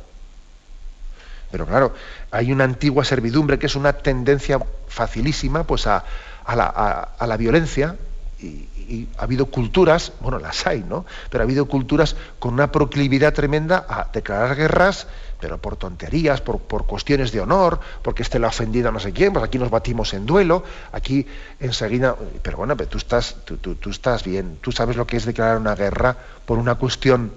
pero 1.52 1.66
claro, 1.66 1.94
hay 2.32 2.52
una 2.52 2.64
antigua 2.64 3.04
servidumbre 3.04 3.58
que 3.58 3.66
es 3.66 3.76
una 3.76 3.94
tendencia 3.94 4.60
facilísima 4.88 5.64
pues 5.64 5.88
a, 5.88 6.04
la, 6.48 7.38
violencia 7.38 7.96
y, 8.40 9.08
ha 9.18 9.24
habido 9.24 9.48
culturas, 9.48 10.14
bueno, 10.20 10.40
las 10.40 10.66
hay, 10.66 10.84
¿no? 10.88 11.06
Pero 11.30 11.44
ha 11.44 11.46
habido 11.46 11.68
culturas 11.68 12.16
con 12.40 12.54
una 12.56 12.72
proclividad 12.72 13.34
tremenda 13.34 13.86
a 13.88 14.10
declarar 14.12 14.56
guerras, 14.56 15.06
pero 15.40 15.58
por 15.58 15.76
tonterías, 15.76 16.42
por, 16.42 16.60
cuestiones 16.86 17.32
de 17.32 17.42
honor, 17.42 17.80
porque 18.02 18.24
este 18.24 18.40
le 18.40 18.46
ha 18.46 18.50
ofendido 18.50 18.90
a 18.90 18.92
no 18.92 19.00
sé 19.00 19.14
quién, 19.14 19.34
pues 19.34 19.46
aquí 19.46 19.58
nos 19.58 19.70
batimos 19.70 20.14
en 20.14 20.26
duelo, 20.26 20.64
aquí 20.92 21.26
enseguida, 21.60 22.16
pero 22.42 22.58
bueno, 22.58 22.76
pero 22.76 22.90
tú 22.90 22.98
estás, 22.98 23.38
tú 23.46 23.90
estás 23.90 24.24
bien, 24.24 24.58
tú 24.62 24.72
sabes 24.72 24.96
lo 24.96 25.08
que 25.08 25.18
es 25.18 25.26
declarar 25.26 25.58
una 25.58 25.76
guerra 25.76 26.18
por 26.46 26.58
una 26.58 26.76
cuestión 26.76 27.32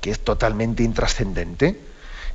que 0.00 0.10
es 0.10 0.20
totalmente 0.20 0.82
intrascendente 0.82 1.80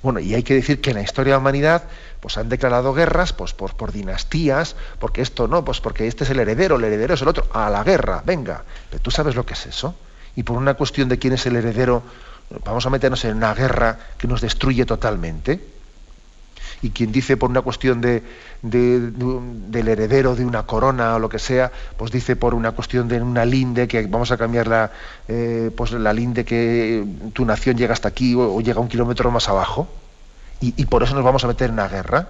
bueno, 0.02 0.19
y 0.19 0.34
hay 0.34 0.41
que 0.43 0.56
decir 0.56 0.82
que 0.82 0.91
en 0.91 0.95
la 0.97 1.04
historia 1.04 1.34
de 1.34 1.36
la 1.36 1.41
humanidad 1.41 1.84
pues 2.21 2.38
han 2.38 2.50
declarado 2.50 2.93
guerras 2.93 3.34
pues, 3.34 3.54
por, 3.54 3.76
por 3.76 3.91
dinastías, 3.91 4.76
porque 5.00 5.21
esto 5.21 5.47
no, 5.47 5.63
pues 5.63 5.80
porque 5.80 6.08
este 6.08 6.24
es 6.24 6.30
el 6.32 6.39
heredero, 6.39 6.78
el 6.78 6.84
heredero 6.84 7.13
es 7.13 7.21
el 7.21 7.28
otro, 7.28 7.47
a 7.54 7.69
la 7.69 7.84
guerra, 7.84 8.24
venga. 8.26 8.63
Pero 8.89 9.02
tú 9.02 9.12
sabes 9.12 9.36
lo 9.36 9.45
que 9.45 9.54
es 9.54 9.65
eso. 9.67 9.95
Y 10.36 10.43
por 10.43 10.58
una 10.58 10.74
cuestión 10.74 11.08
de 11.10 11.19
quién 11.19 11.34
es 11.34 11.45
el 11.45 11.56
heredero, 11.56 12.04
vamos 12.64 12.86
a 12.86 12.90
meternos 12.90 13.24
en 13.26 13.38
una 13.38 13.54
guerra 13.54 13.98
que 14.18 14.28
nos 14.28 14.42
destruye 14.42 14.86
totalmente. 14.86 15.60
Y 16.84 16.90
quien 16.90 17.12
dice 17.12 17.38
por 17.38 17.50
una 17.50 17.62
cuestión 17.62 18.02
de, 18.02 18.24
del 18.64 19.88
heredero 19.88 20.36
de 20.36 20.46
una 20.46 20.64
corona 20.64 21.16
o 21.16 21.20
lo 21.20 21.30
que 21.30 21.38
sea, 21.38 21.72
pues 21.96 22.12
dice 22.12 22.36
por 22.36 22.56
una 22.56 22.72
cuestión 22.72 23.08
de 23.08 23.22
una 23.22 23.46
linde, 23.46 23.88
que 23.88 24.02
vamos 24.08 24.32
a 24.32 24.38
cambiar 24.38 24.68
la, 24.68 24.92
eh, 25.28 25.70
pues 25.76 25.92
la 25.92 26.12
linde 26.12 26.44
que 26.44 27.06
tu 27.34 27.46
nación 27.46 27.78
llega 27.78 27.94
hasta 27.94 28.08
aquí 28.08 28.34
o, 28.36 28.60
llega 28.62 28.80
un 28.80 28.88
kilómetro 28.88 29.30
más 29.30 29.48
abajo, 29.48 29.88
y, 30.60 30.86
por 30.86 31.02
eso 31.02 31.16
nos 31.16 31.24
vamos 31.24 31.44
a 31.44 31.48
meter 31.48 31.70
en 31.70 31.74
una 31.74 31.88
guerra. 31.88 32.28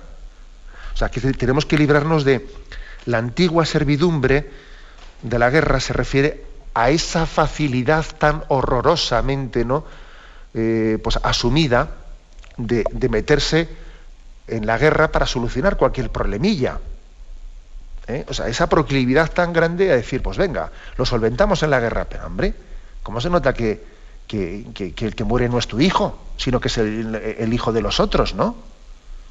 O 0.94 0.98
sea, 0.98 1.10
que 1.10 1.20
tenemos 1.34 1.66
que 1.66 1.78
librarnos 1.78 2.24
de 2.24 2.48
la 3.06 3.18
antigua 3.18 3.66
servidumbre 3.66 4.50
de 5.22 5.40
la 5.40 5.50
guerra, 5.50 5.82
se 5.82 5.92
refiere 5.92 6.46
a 6.74 6.90
esa 6.90 7.26
facilidad 7.26 8.06
tan 8.18 8.44
horrorosamente 8.48 9.66
¿no? 9.66 9.84
Eh, 10.54 11.00
pues 11.02 11.18
asumida 11.24 11.92
de, 12.58 12.84
meterse 13.10 13.70
en 14.48 14.66
la 14.66 14.78
guerra 14.78 15.10
para 15.10 15.26
solucionar 15.26 15.78
cualquier 15.78 16.10
problemilla. 16.10 16.80
¿eh? 18.08 18.26
O 18.28 18.34
sea, 18.34 18.48
esa 18.48 18.68
proclividad 18.68 19.32
tan 19.32 19.54
grande 19.54 19.92
a 19.92 19.96
decir, 19.96 20.22
pues 20.22 20.38
venga, 20.38 20.70
lo 20.98 21.06
solventamos 21.06 21.64
en 21.64 21.70
la 21.70 21.80
guerra, 21.80 22.04
pero 22.04 22.28
hombre, 22.28 22.54
¿cómo 23.02 23.22
se 23.22 23.30
nota 23.30 23.54
que, 23.54 23.82
que, 24.28 24.66
el 24.98 25.16
que 25.16 25.24
muere 25.24 25.48
no 25.48 25.58
es 25.58 25.68
tu 25.68 25.80
hijo, 25.80 26.20
sino 26.36 26.60
que 26.60 26.68
es 26.68 26.78
el, 26.78 27.54
hijo 27.54 27.72
de 27.72 27.82
los 27.82 28.02
otros, 28.02 28.36
¿no? 28.36 28.56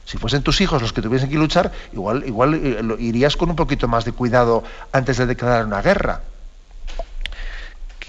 Si 0.07 0.17
fuesen 0.17 0.43
tus 0.43 0.63
hijos 0.63 0.81
los 0.81 0.95
que 0.95 1.03
tuviesen 1.03 1.29
que 1.29 1.37
luchar, 1.37 1.71
igual, 1.93 2.25
igual 2.27 2.55
eh, 2.55 2.83
irías 2.99 3.37
con 3.37 3.51
un 3.51 3.57
poquito 3.57 3.89
más 3.89 4.07
de 4.07 4.13
cuidado 4.13 4.65
antes 4.91 5.19
de 5.19 5.27
declarar 5.27 5.67
una 5.67 5.83
guerra 5.83 6.23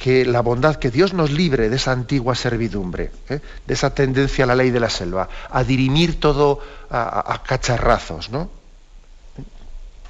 que 0.01 0.25
la 0.25 0.41
bondad, 0.41 0.77
que 0.77 0.89
Dios 0.89 1.13
nos 1.13 1.29
libre 1.29 1.69
de 1.69 1.75
esa 1.75 1.91
antigua 1.91 2.33
servidumbre, 2.33 3.11
¿eh? 3.29 3.39
de 3.67 3.73
esa 3.75 3.93
tendencia 3.93 4.45
a 4.45 4.47
la 4.47 4.55
ley 4.55 4.71
de 4.71 4.79
la 4.79 4.89
selva, 4.89 5.29
a 5.51 5.63
dirimir 5.63 6.19
todo 6.19 6.59
a, 6.89 7.39
cacharrazos, 7.45 8.31
¿no? 8.31 8.49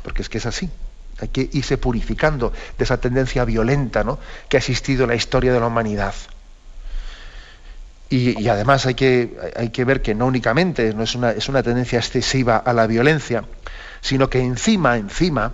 Porque 0.01 0.21
es 0.21 0.29
que 0.29 0.37
es 0.37 0.45
así. 0.45 0.69
Hay 1.19 1.27
que 1.27 1.49
irse 1.51 1.77
purificando 1.77 2.53
de 2.77 2.83
esa 2.85 3.01
tendencia 3.01 3.43
violenta 3.43 4.05
¿no? 4.05 4.17
que 4.47 4.55
ha 4.55 4.59
existido 4.59 5.03
en 5.03 5.09
la 5.09 5.15
historia 5.15 5.51
de 5.51 5.59
la 5.59 5.67
humanidad. 5.67 6.15
Y, 8.09 8.47
además 8.47 8.85
hay 8.85 8.95
que, 8.95 9.37
hay 9.57 9.71
que, 9.71 9.83
ver 9.83 10.01
que 10.01 10.15
no 10.15 10.25
únicamente 10.25 10.93
no 10.93 11.03
es, 11.03 11.15
una, 11.15 11.31
es 11.31 11.49
una 11.49 11.63
tendencia 11.63 11.99
excesiva 11.99 12.55
a 12.55 12.71
la 12.71 12.87
violencia, 12.87 13.43
sino 13.99 14.29
que 14.29 14.39
encima, 14.39 14.95
encima, 14.95 15.51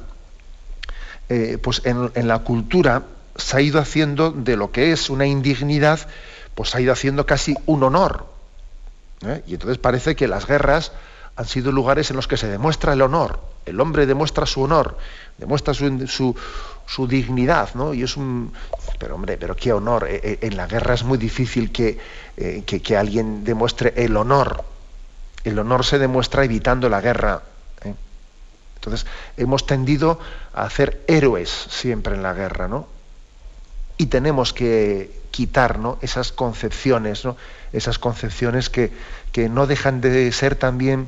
eh, 1.28 1.58
pues 1.60 1.82
en, 1.86 2.12
en 2.14 2.28
la 2.28 2.40
cultura 2.40 3.02
se 3.38 3.58
ha 3.58 3.62
ido 3.62 3.80
haciendo 3.80 4.32
de 4.32 4.56
lo 4.58 4.72
que 4.72 4.92
es 4.92 5.10
una 5.10 5.26
indignidad, 5.26 6.08
pues 6.56 6.76
ha 6.76 6.82
ido 6.82 6.92
haciendo 6.92 7.26
casi 7.26 7.56
un 7.66 7.84
honor. 7.84 8.26
¿eh? 9.26 9.44
Y 9.48 9.54
entonces 9.54 9.78
parece 9.78 10.16
que 10.16 10.28
las 10.28 10.48
guerras 10.48 10.92
han 11.36 11.46
sido 11.46 11.72
lugares 11.72 12.10
en 12.10 12.16
los 12.16 12.28
que 12.28 12.36
se 12.36 12.48
demuestra 12.48 12.94
el 12.94 13.02
honor. 13.02 13.40
El 13.66 13.80
hombre 13.80 14.06
demuestra 14.06 14.46
su 14.46 14.64
honor, 14.64 14.98
demuestra 15.38 15.74
su, 15.74 16.36
dignidad, 17.08 17.76
¿no? 17.76 17.94
Y 17.94 18.02
es 18.02 18.18
un... 18.18 18.54
Pero 18.98 19.16
hombre, 19.16 19.38
pero 19.38 19.56
qué 19.56 19.72
honor. 19.72 20.08
E, 20.10 20.16
e, 20.42 20.48
en 20.48 20.58
la 20.58 20.66
guerra 20.66 20.96
es 20.96 21.04
muy 21.04 21.20
difícil 21.20 21.72
que, 21.72 22.00
eh, 22.38 22.64
que, 22.66 22.98
alguien 22.98 23.44
demuestre 23.44 23.94
el 23.98 24.18
honor. 24.18 24.64
El 25.44 25.60
honor 25.60 25.86
se 25.86 26.00
demuestra 26.00 26.44
evitando 26.44 26.90
la 26.90 27.02
guerra. 27.02 27.44
¿eh? 27.84 27.94
Entonces, 28.78 29.06
hemos 29.36 29.68
tendido 29.68 30.20
a 30.54 30.64
hacer 30.64 31.04
héroes 31.08 31.50
siempre 31.70 32.16
en 32.16 32.24
la 32.24 32.34
guerra, 32.34 32.68
¿no? 32.68 32.97
Y 33.98 34.08
tenemos 34.08 34.54
que 34.54 35.12
quitar 35.32 35.80
esas 36.02 36.32
concepciones, 36.32 37.26
¿no? 37.26 37.36
esas 37.74 38.00
concepciones 38.00 38.70
que, 38.70 38.92
que, 39.32 39.50
no 39.50 39.68
dejan 39.68 40.02
de 40.02 40.32
ser 40.32 40.56
también, 40.56 41.08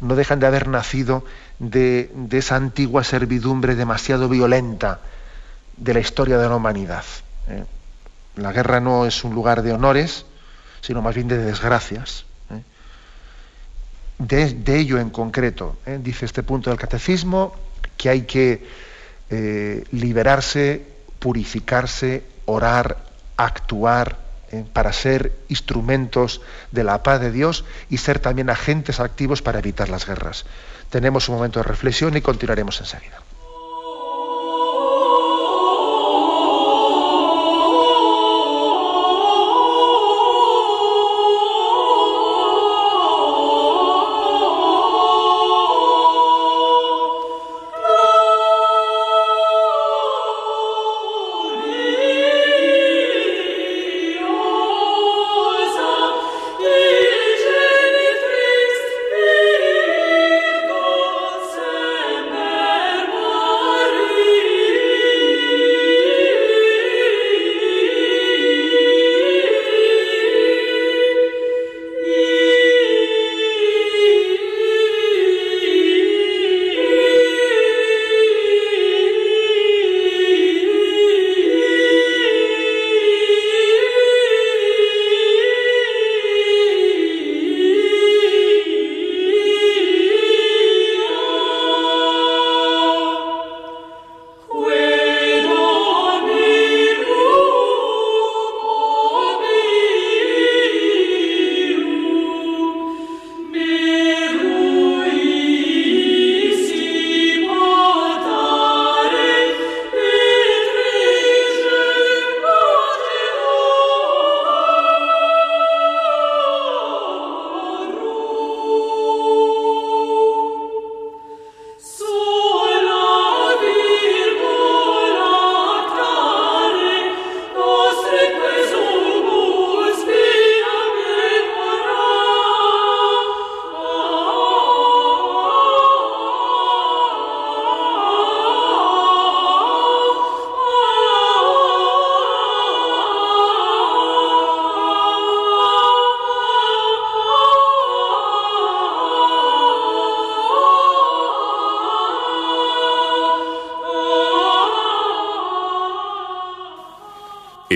no 0.00 0.16
dejan 0.16 0.40
de 0.40 0.46
haber 0.46 0.68
nacido 0.68 1.24
de, 1.58 2.10
esa 2.30 2.56
antigua 2.56 3.04
servidumbre 3.04 3.74
demasiado 3.74 4.28
violenta 4.28 5.00
de 5.76 5.94
la 5.94 6.00
historia 6.00 6.38
de 6.38 6.48
la 6.48 6.56
humanidad. 6.56 7.04
¿eh? 7.48 7.64
La 8.36 8.52
guerra 8.52 8.80
no 8.80 9.06
es 9.06 9.24
un 9.24 9.34
lugar 9.34 9.62
de 9.62 9.72
honores, 9.72 10.26
sino 10.80 11.02
más 11.02 11.14
bien 11.14 11.28
de 11.28 11.38
desgracias. 11.38 12.24
¿eh? 12.50 12.62
De, 14.18 14.78
ello 14.78 14.98
en 14.98 15.10
concreto, 15.10 15.76
¿eh? 15.86 15.98
dice 16.02 16.26
este 16.26 16.42
punto 16.42 16.70
del 16.70 16.78
catecismo, 16.78 17.54
que 17.96 18.10
hay 18.10 18.22
que 18.22 18.86
liberarse, 19.90 20.95
purificarse, 21.18 22.24
orar, 22.44 22.98
actuar 23.36 24.18
para 24.72 24.92
ser 24.92 25.32
instrumentos 25.48 26.40
de 26.70 26.84
la 26.84 27.02
paz 27.02 27.20
de 27.20 27.32
Dios 27.32 27.64
y 27.90 27.98
ser 27.98 28.18
también 28.20 28.50
agentes 28.50 29.00
activos 29.00 29.42
para 29.42 29.58
evitar 29.58 29.88
las 29.88 30.06
guerras. 30.06 30.44
Tenemos 30.90 31.28
un 31.28 31.36
momento 31.36 31.60
de 31.60 31.64
reflexión 31.64 32.16
y 32.16 32.20
continuaremos 32.20 32.80
enseguida. 32.80 33.20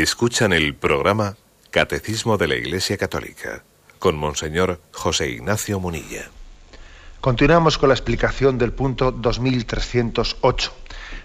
Escuchan 0.03 0.55
el 0.55 0.75
programa 0.75 1.37
Catecismo 1.71 2.39
de 2.39 2.49
la 2.49 2.55
Iglesia 2.55 2.97
Católica 2.97 3.65
con 3.99 4.17
Monseñor 4.17 4.81
José 4.93 5.29
Ignacio 5.29 5.79
Munilla. 5.79 6.31
Continuamos 7.21 7.77
con 7.77 7.91
la 7.91 7.97
explicación 7.97 8.57
del 8.57 8.73
punto 8.73 9.13
2308, 9.13 10.73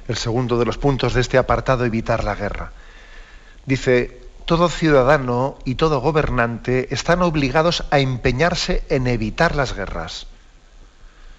el 0.10 0.18
segundo 0.18 0.60
de 0.60 0.66
los 0.66 0.78
puntos 0.78 1.14
de 1.14 1.22
este 1.22 1.38
apartado, 1.38 1.86
evitar 1.86 2.26
la 2.26 2.36
guerra. 2.36 2.74
Dice, 3.66 4.20
todo 4.44 4.68
ciudadano 4.68 5.58
y 5.64 5.76
todo 5.76 6.02
gobernante 6.02 6.94
están 6.94 7.22
obligados 7.22 7.86
a 7.92 8.00
empeñarse 8.00 8.84
en 8.90 9.08
evitar 9.08 9.56
las 9.56 9.74
guerras. 9.74 10.28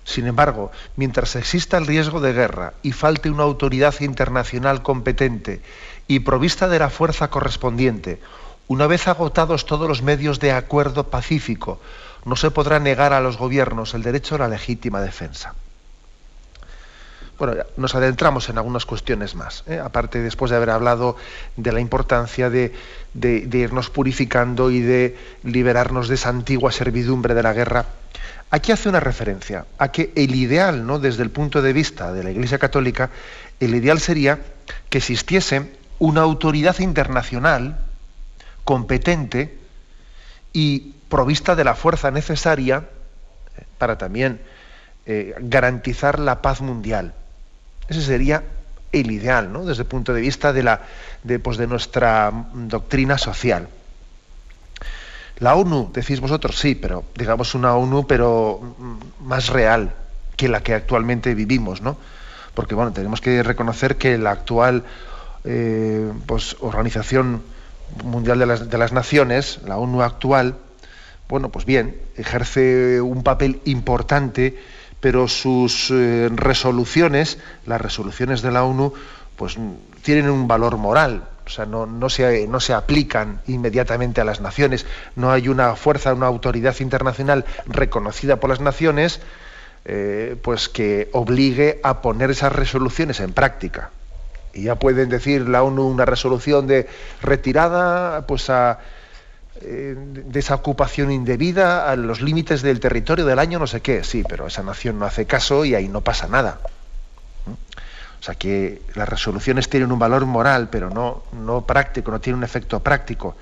Sin 0.07 0.29
embargo, 0.29 0.71
mientras 0.95 1.35
exista 1.35 1.77
el 1.79 1.87
riesgo 1.87 2.21
de 2.21 2.33
guerra 2.33 2.75
y 2.81 2.93
falte 2.93 3.29
una 3.29 3.43
autoridad 3.43 3.93
internacional 4.01 4.81
competente 4.83 5.61
y 6.07 6.21
provista 6.21 6.69
de 6.69 6.79
la 6.79 6.91
fuerza 6.91 7.29
correspondiente, 7.29 8.21
una 8.69 8.87
vez 8.87 9.09
agotados 9.09 9.67
todos 9.67 9.89
los 9.89 10.03
medios 10.03 10.39
de 10.39 10.53
acuerdo 10.53 11.11
pacífico, 11.11 11.81
no 12.25 12.37
se 12.37 12.53
podrá 12.53 12.79
negar 12.79 13.13
a 13.13 13.21
los 13.21 13.37
gobiernos 13.37 13.95
el 13.95 14.05
derecho 14.05 14.37
a 14.37 14.39
la 14.39 14.49
legítima 14.49 15.01
defensa. 15.01 15.55
Bueno, 17.37 17.65
nos 17.77 17.95
adentramos 17.97 18.49
en 18.49 18.59
algunas 18.59 18.87
cuestiones 18.87 19.35
más, 19.35 19.65
¿eh? 19.67 19.81
aparte 19.81 20.21
después 20.21 20.53
de 20.53 20.57
haber 20.57 20.71
hablado 20.71 21.17
de 21.57 21.73
la 21.73 21.81
importancia 21.81 22.49
de, 22.49 22.73
de, 23.13 23.59
irnos 23.59 23.91
purificando 23.91 24.71
y 24.71 24.81
de 24.81 25.19
liberarnos 25.43 26.09
de 26.09 26.15
esa 26.15 26.29
antigua 26.29 26.71
servidumbre 26.71 27.35
de 27.35 27.43
la 27.43 27.53
guerra. 27.53 27.87
Aquí 28.51 28.73
hace 28.73 28.89
una 28.89 29.01
referencia 29.01 29.67
a 29.79 29.91
que 29.91 30.13
el 30.15 30.35
ideal, 30.35 30.87
¿no? 30.87 30.99
desde 30.99 31.23
el 31.23 31.31
punto 31.31 31.63
de 31.63 31.73
vista 31.73 32.13
de 32.13 32.23
la 32.23 32.31
Iglesia 32.31 32.59
Católica, 32.59 33.11
el 33.59 33.75
ideal 33.75 33.99
sería 33.99 34.39
que 34.89 34.99
existiese 34.99 35.73
una 35.99 36.23
autoridad 36.23 36.79
internacional 36.79 37.79
competente 38.65 39.59
y 40.53 40.95
provista 41.09 41.55
de 41.55 41.65
la 41.65 41.75
fuerza 41.75 42.11
necesaria 42.11 42.85
eh, 43.57 43.65
para 43.79 43.99
también 43.99 44.41
eh, 45.07 45.35
garantizar 45.39 46.19
la 46.19 46.41
paz 46.43 46.61
mundial. 46.61 47.15
Ese 47.89 48.03
sería 48.03 48.45
el 48.93 49.11
ideal, 49.11 49.53
¿no? 49.53 49.65
desde 49.65 49.83
el 49.83 49.89
punto 49.89 50.13
de 50.13 50.21
vista 50.21 50.53
de, 50.53 50.63
la, 50.63 50.83
pues, 51.43 51.59
de 51.59 51.67
nuestra 51.67 52.33
doctrina 52.55 53.19
social. 53.19 53.69
La 55.39 55.55
ONU, 55.55 55.91
decís 55.93 56.21
vosotros, 56.21 56.59
sí, 56.59 56.75
pero 56.75 57.05
digamos 57.15 57.55
una 57.55 57.75
ONU 57.75 58.07
pero 58.07 58.61
mm, 58.79 59.27
más 59.27 59.49
real 59.49 59.95
que 60.37 60.49
la 60.49 60.63
que 60.63 60.75
actualmente 60.75 61.35
vivimos, 61.35 61.83
¿no? 61.83 61.97
Porque 62.55 62.75
bueno, 62.75 62.93
tenemos 62.93 63.21
que 63.21 63.43
reconocer 63.43 63.97
que 63.97 64.17
la 64.17 64.31
actual 64.31 64.85
eh, 65.45 66.11
pues, 66.27 66.57
Organización 66.61 67.43
Mundial 68.03 68.39
de 68.39 68.47
las, 68.47 68.69
de 68.69 68.79
las, 68.79 68.93
Naciones, 68.93 69.61
la 69.65 69.77
ONU 69.77 70.03
actual, 70.03 70.57
bueno, 71.29 71.51
pues 71.51 71.65
bien, 71.65 72.01
ejerce 72.17 73.01
un 73.01 73.23
papel 73.23 73.61
importante, 73.65 74.59
pero 75.01 75.29
sus 75.29 75.91
eh, 75.93 76.29
resoluciones, 76.33 77.39
las 77.65 77.81
resoluciones 77.81 78.43
de 78.43 78.51
la 78.51 78.65
ONU, 78.65 78.93
pues 79.37 79.57
tienen 80.03 80.31
un 80.31 80.49
valor 80.49 80.79
moral, 80.79 81.29
o 81.47 81.49
sea, 81.49 81.65
no, 81.65 81.87
no, 81.87 82.09
se, 82.11 82.47
no 82.49 82.61
se 82.61 82.75
aplican 82.75 83.41
inmediatamente 83.47 84.21
a 84.21 84.25
las 84.25 84.41
naciones, 84.41 84.85
no 85.15 85.31
hay 85.31 85.49
una 85.49 85.77
fuerza, 85.77 86.13
una 86.13 86.27
autoridad 86.27 86.75
internacional 86.81 87.45
reconocida 87.67 88.41
por 88.41 88.51
las 88.51 88.61
naciones, 88.61 89.21
eh, 89.85 90.37
pues 90.43 90.69
que 90.69 91.09
obligue 91.13 91.81
a 91.85 92.03
poner 92.03 92.31
esas 92.31 92.53
resoluciones 92.53 93.21
en 93.21 93.33
práctica 93.33 93.91
y 94.57 94.63
ya 94.63 94.75
pueden 94.75 95.09
decir 95.09 95.49
la 95.49 95.63
ONU 95.63 95.87
una 95.87 96.05
resolución 96.05 96.67
de 96.67 96.89
retirada 97.23 98.27
pues 98.27 98.51
a 98.51 98.81
eh, 99.61 99.95
de 99.97 100.39
esa 100.39 100.55
ocupación 100.55 101.13
indebida 101.13 101.91
a 101.91 101.97
los 101.97 102.21
límites 102.21 102.63
del 102.63 102.81
territorio 102.81 103.25
del 103.25 103.39
año 103.39 103.59
no 103.59 103.67
sé 103.67 103.81
qué, 103.81 104.03
sí, 104.03 104.23
pero 104.29 104.47
esa 104.47 104.63
nación 104.63 104.99
no 104.99 105.07
hace 105.07 105.27
caso 105.27 105.65
y 105.65 105.75
ahí 105.75 105.89
no 105.89 106.01
pasa 106.01 106.27
nada. 106.27 106.59
Sea 108.27 108.35
que 108.35 108.83
las 108.95 109.09
resoluciones 109.09 109.69
tienen 109.69 109.93
un 109.93 109.99
valor 109.99 110.27
moral, 110.27 110.69
pero 110.71 110.91
no, 110.91 111.23
no 111.33 111.67
práctico, 111.67 112.11
no 112.11 112.21
tienen 112.21 112.39
un 112.39 112.45
efecto 112.45 112.81
práctico. 112.81 113.37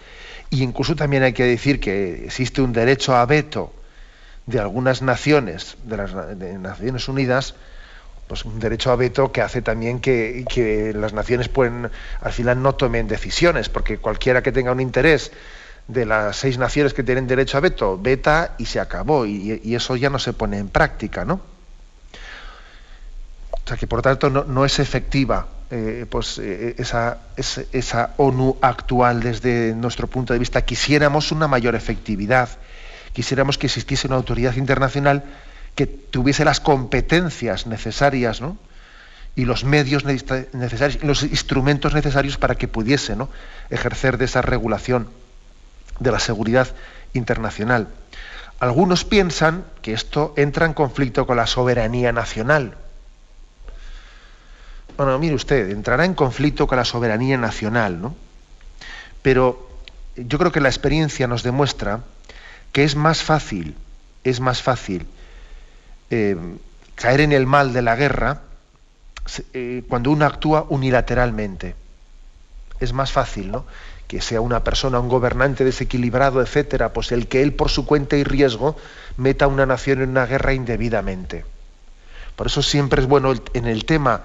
Y 0.51 0.63
incluso 0.63 0.95
también 0.95 1.23
hay 1.23 1.33
que 1.33 1.45
decir 1.45 1.81
que 1.81 2.27
existe 2.27 2.61
un 2.61 2.73
derecho 2.73 3.17
a 3.17 3.25
veto 3.27 3.73
de 4.47 4.61
algunas 4.61 5.01
naciones, 5.01 5.77
de 5.85 5.97
las 5.97 6.15
Naciones 6.15 7.09
Unidas, 7.09 7.55
pues 8.29 8.45
un 8.45 8.59
derecho 8.59 8.91
a 8.91 8.97
veto 8.97 9.33
que 9.33 9.41
hace 9.41 9.63
también 9.63 10.01
que, 10.01 10.93
las 10.95 11.13
naciones 11.13 11.49
pueden, 11.49 11.91
al 12.21 12.33
final 12.33 12.63
no 12.63 12.75
tomen 12.75 13.09
decisiones, 13.09 13.69
porque 13.69 13.99
cualquiera 13.99 14.43
que 14.43 14.53
tenga 14.53 14.73
un 14.73 14.81
interés 14.81 15.33
de 15.89 16.07
las 16.07 16.37
seis 16.37 16.57
naciones 16.59 16.95
que 16.95 17.03
tienen 17.03 17.27
derecho 17.27 17.59
a 17.59 17.61
veto, 17.61 17.99
veta 17.99 18.55
y 18.59 18.67
se 18.67 18.81
acabó, 18.81 19.27
y, 19.27 19.75
eso 19.75 19.97
ya 19.97 20.11
no 20.11 20.19
se 20.19 20.33
pone 20.33 20.59
en 20.59 20.69
práctica, 20.69 21.25
¿no? 21.25 21.54
O 23.65 23.69
sea 23.69 23.77
que 23.77 23.87
por 23.87 24.03
tanto 24.03 24.29
no, 24.29 24.65
es 24.65 24.79
efectiva 24.79 25.47
eh, 25.71 26.07
pues, 26.09 26.39
eh, 26.39 26.75
esa, 26.79 27.19
esa, 27.37 28.11
ONU 28.19 28.59
actual 28.61 29.21
desde 29.23 29.75
nuestro 29.75 30.07
punto 30.07 30.35
de 30.35 30.39
vista. 30.39 30.63
Quisiéramos 30.63 31.33
una 31.33 31.49
mayor 31.49 31.75
efectividad, 31.75 32.51
quisiéramos 33.15 33.57
que 33.57 33.67
existiese 33.67 34.07
una 34.07 34.17
autoridad 34.17 34.55
internacional 34.57 35.25
que 35.75 35.87
tuviese 35.87 36.45
las 36.45 36.61
competencias 36.61 37.67
necesarias, 37.67 38.41
¿no? 38.41 38.59
y 39.37 39.47
los 39.47 39.65
medios 39.65 40.05
necesarios, 40.05 41.03
los 41.03 41.23
instrumentos 41.23 41.95
necesarios 41.95 42.37
para 42.37 42.55
que 42.55 42.69
pudiese 42.69 43.17
¿no? 43.17 43.29
ejercer 43.71 44.19
de 44.19 44.27
esa 44.27 44.43
regulación 44.43 45.09
de 45.99 46.13
la 46.13 46.21
seguridad 46.21 46.69
internacional. 47.15 47.89
Algunos 48.61 49.05
piensan 49.05 49.65
que 49.83 49.93
esto 49.93 50.33
entra 50.37 50.67
en 50.67 50.75
conflicto 50.75 51.27
con 51.27 51.37
la 51.37 51.47
soberanía 51.47 52.13
nacional. 52.13 52.77
Bueno, 54.97 55.19
mire 55.19 55.35
usted, 55.35 55.71
entrará 55.71 56.05
en 56.05 56.15
conflicto 56.15 56.67
con 56.67 56.79
la 56.79 56.85
soberanía 56.85 57.37
nacional, 57.37 58.01
¿no? 58.01 58.15
Pero 59.23 59.69
yo 60.17 60.39
creo 60.39 60.53
que 60.53 60.61
la 60.61 60.69
experiencia 60.69 61.27
nos 61.27 61.43
demuestra 61.43 62.01
que 62.73 62.85
es 62.85 62.95
más 62.95 63.23
fácil, 63.23 63.77
es 64.23 64.39
más 64.39 64.63
fácil 64.63 65.07
eh, 66.11 66.37
caer 66.95 67.23
en 67.23 67.33
el 67.33 67.47
mal 67.47 67.73
de 67.73 67.83
la 67.83 67.97
guerra 67.97 68.43
eh, 69.53 69.83
cuando 69.89 70.11
uno 70.11 70.27
actúa 70.27 70.67
unilateralmente. 70.69 71.75
Es 72.79 72.93
más 72.93 73.11
fácil, 73.11 73.51
¿no? 73.51 73.65
Que 74.07 74.21
sea 74.21 74.41
una 74.41 74.63
persona, 74.63 75.01
un 75.01 75.09
gobernante 75.09 75.65
desequilibrado, 75.65 76.41
etcétera, 76.41 76.93
pues 76.93 77.11
el 77.11 77.27
que 77.27 77.43
él 77.43 77.53
por 77.53 77.71
su 77.71 77.85
cuenta 77.85 78.17
y 78.17 78.23
riesgo 78.23 78.77
meta 79.17 79.47
a 79.47 79.49
una 79.49 79.67
nación 79.67 80.03
en 80.03 80.11
una 80.11 80.27
guerra 80.27 80.53
indebidamente. 80.53 81.45
Por 82.37 82.47
eso 82.47 82.63
siempre 82.63 83.01
es 83.01 83.09
bueno 83.09 83.33
en 83.55 83.67
el 83.67 83.85
tema 83.87 84.23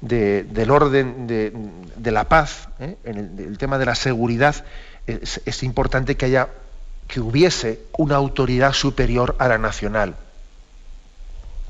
del 0.00 0.70
orden 0.70 1.26
de, 1.26 2.10
la 2.10 2.24
paz, 2.28 2.68
¿eh? 2.78 2.96
en 3.04 3.18
el, 3.38 3.58
tema 3.58 3.78
de 3.78 3.86
la 3.86 3.94
seguridad, 3.94 4.64
es, 5.06 5.40
es 5.44 5.62
importante 5.62 6.16
que 6.16 6.26
haya 6.26 6.48
que 7.06 7.20
hubiese 7.20 7.80
una 7.98 8.16
autoridad 8.16 8.72
superior 8.72 9.34
a 9.38 9.48
la 9.48 9.58
nacional. 9.58 10.14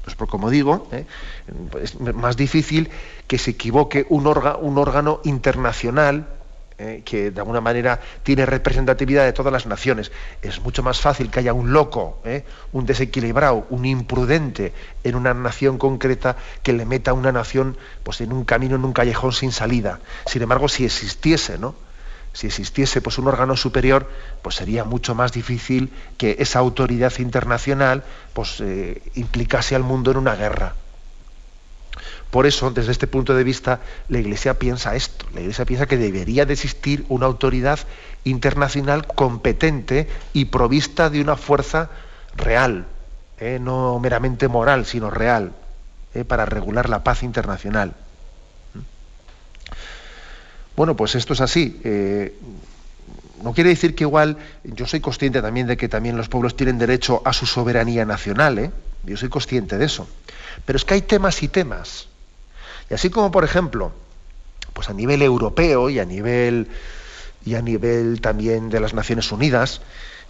Pues 0.05 0.15
por 0.15 0.29
como 0.29 0.51
digo, 0.51 0.89
¿eh? 0.93 1.07
es 1.83 1.99
más 2.01 2.37
difícil 2.37 2.91
que 3.27 3.39
se 3.39 3.53
equivoque 3.53 4.07
un, 4.09 4.27
un 4.27 4.79
órgano 4.79 5.21
internacional 5.25 6.27
¿eh? 6.81 7.03
que 7.05 7.31
de 7.31 7.41
alguna 7.41 7.61
manera 7.61 8.01
tiene 8.23 8.47
representatividad 8.47 9.25
de 9.25 9.33
todas 9.33 9.53
las 9.53 9.67
naciones. 9.67 10.11
Es 10.43 10.61
mucho 10.61 10.83
más 10.83 11.01
fácil 11.01 11.31
que 11.31 11.41
haya 11.41 11.53
un 11.53 11.73
loco, 11.73 12.21
¿eh? 12.25 12.45
un 12.73 12.87
desequilibrado, 12.87 13.67
un 13.71 13.85
imprudente 13.85 14.73
en 15.05 15.15
una 15.15 15.35
nación 15.35 15.79
concreta 15.79 16.37
que 16.63 16.73
le 16.73 16.87
meta 16.87 17.11
a 17.11 17.15
una 17.15 17.33
nación 17.33 17.77
pues, 18.03 18.21
en 18.21 18.33
un 18.33 18.45
camino, 18.45 18.77
en 18.77 18.85
un 18.85 18.93
callejón 18.93 19.33
sin 19.33 19.53
salida. 19.53 20.01
Sin 20.27 20.43
embargo, 20.43 20.69
si 20.69 20.85
existiese, 20.85 21.59
¿no? 21.59 21.75
si 22.33 22.47
existiese 22.47 23.01
pues, 23.01 23.19
un 23.19 23.29
órgano 23.29 23.57
superior, 23.57 24.09
pues 24.43 24.57
sería 24.57 24.85
mucho 24.85 25.15
más 25.15 25.33
difícil 25.33 25.93
que 26.17 26.37
esa 26.39 26.61
autoridad 26.61 27.13
internacional 27.19 28.05
pues, 28.33 28.61
eh, 28.61 29.03
implicase 29.15 29.75
al 29.75 29.83
mundo 29.83 30.11
en 30.13 30.17
una 30.17 30.35
guerra. 30.35 30.75
Por 32.31 32.47
eso, 32.47 32.71
desde 32.71 32.93
este 32.93 33.09
punto 33.09 33.35
de 33.35 33.43
vista, 33.43 33.81
la 34.09 34.21
Iglesia 34.21 34.59
piensa 34.59 34.95
esto. 34.95 35.27
La 35.35 35.41
Iglesia 35.41 35.65
piensa 35.65 35.87
que 35.87 35.97
debería 35.97 36.47
de 36.47 36.53
existir 36.53 37.05
una 37.09 37.27
autoridad 37.27 37.81
internacional 38.25 39.07
competente 39.07 40.09
y 40.33 40.47
provista 40.47 41.11
de 41.11 41.21
una 41.21 41.37
fuerza 41.37 41.91
real, 42.37 42.87
eh, 43.39 43.59
no 43.61 43.99
meramente 43.99 44.47
moral, 44.47 44.87
sino 44.87 45.11
real, 45.11 45.53
eh, 46.15 46.25
para 46.25 46.45
regular 46.47 46.89
la 46.89 47.03
paz 47.03 47.25
internacional. 47.25 47.95
Bueno, 50.77 50.97
pues 50.97 51.17
esto 51.17 51.33
es 51.33 51.41
así. 51.41 51.81
Eh, 51.83 52.39
no 53.43 53.53
quiere 53.53 53.71
decir 53.71 53.95
que 53.95 54.05
igual, 54.05 54.37
yo 54.63 54.87
soy 54.87 55.01
consciente 55.01 55.43
también 55.43 55.67
de 55.67 55.77
que 55.77 55.89
también 55.89 56.17
los 56.17 56.29
pueblos 56.29 56.57
tienen 56.57 56.79
derecho 56.79 57.23
a 57.25 57.33
su 57.33 57.47
soberanía 57.47 58.05
nacional, 58.05 58.73
yo 59.03 59.17
soy 59.17 59.29
consciente 59.29 59.79
de 59.79 59.87
eso. 59.87 60.09
Pero 60.65 60.77
es 60.77 60.85
que 60.85 60.95
hay 60.95 61.03
temas 61.03 61.43
y 61.43 61.49
temas. 61.49 62.09
Y 62.91 62.95
así 62.95 63.09
como, 63.09 63.31
por 63.31 63.45
ejemplo, 63.45 63.93
pues 64.73 64.91
a 64.91 64.93
nivel 64.93 65.23
europeo 65.23 65.89
y 65.89 66.01
a 66.01 66.05
nivel, 66.05 66.69
y 67.45 67.55
a 67.55 67.63
nivel 67.63 68.21
también 68.21 68.69
de 68.69 68.81
las 68.81 68.95
Naciones 68.95 69.31
Unidas, 69.31 69.81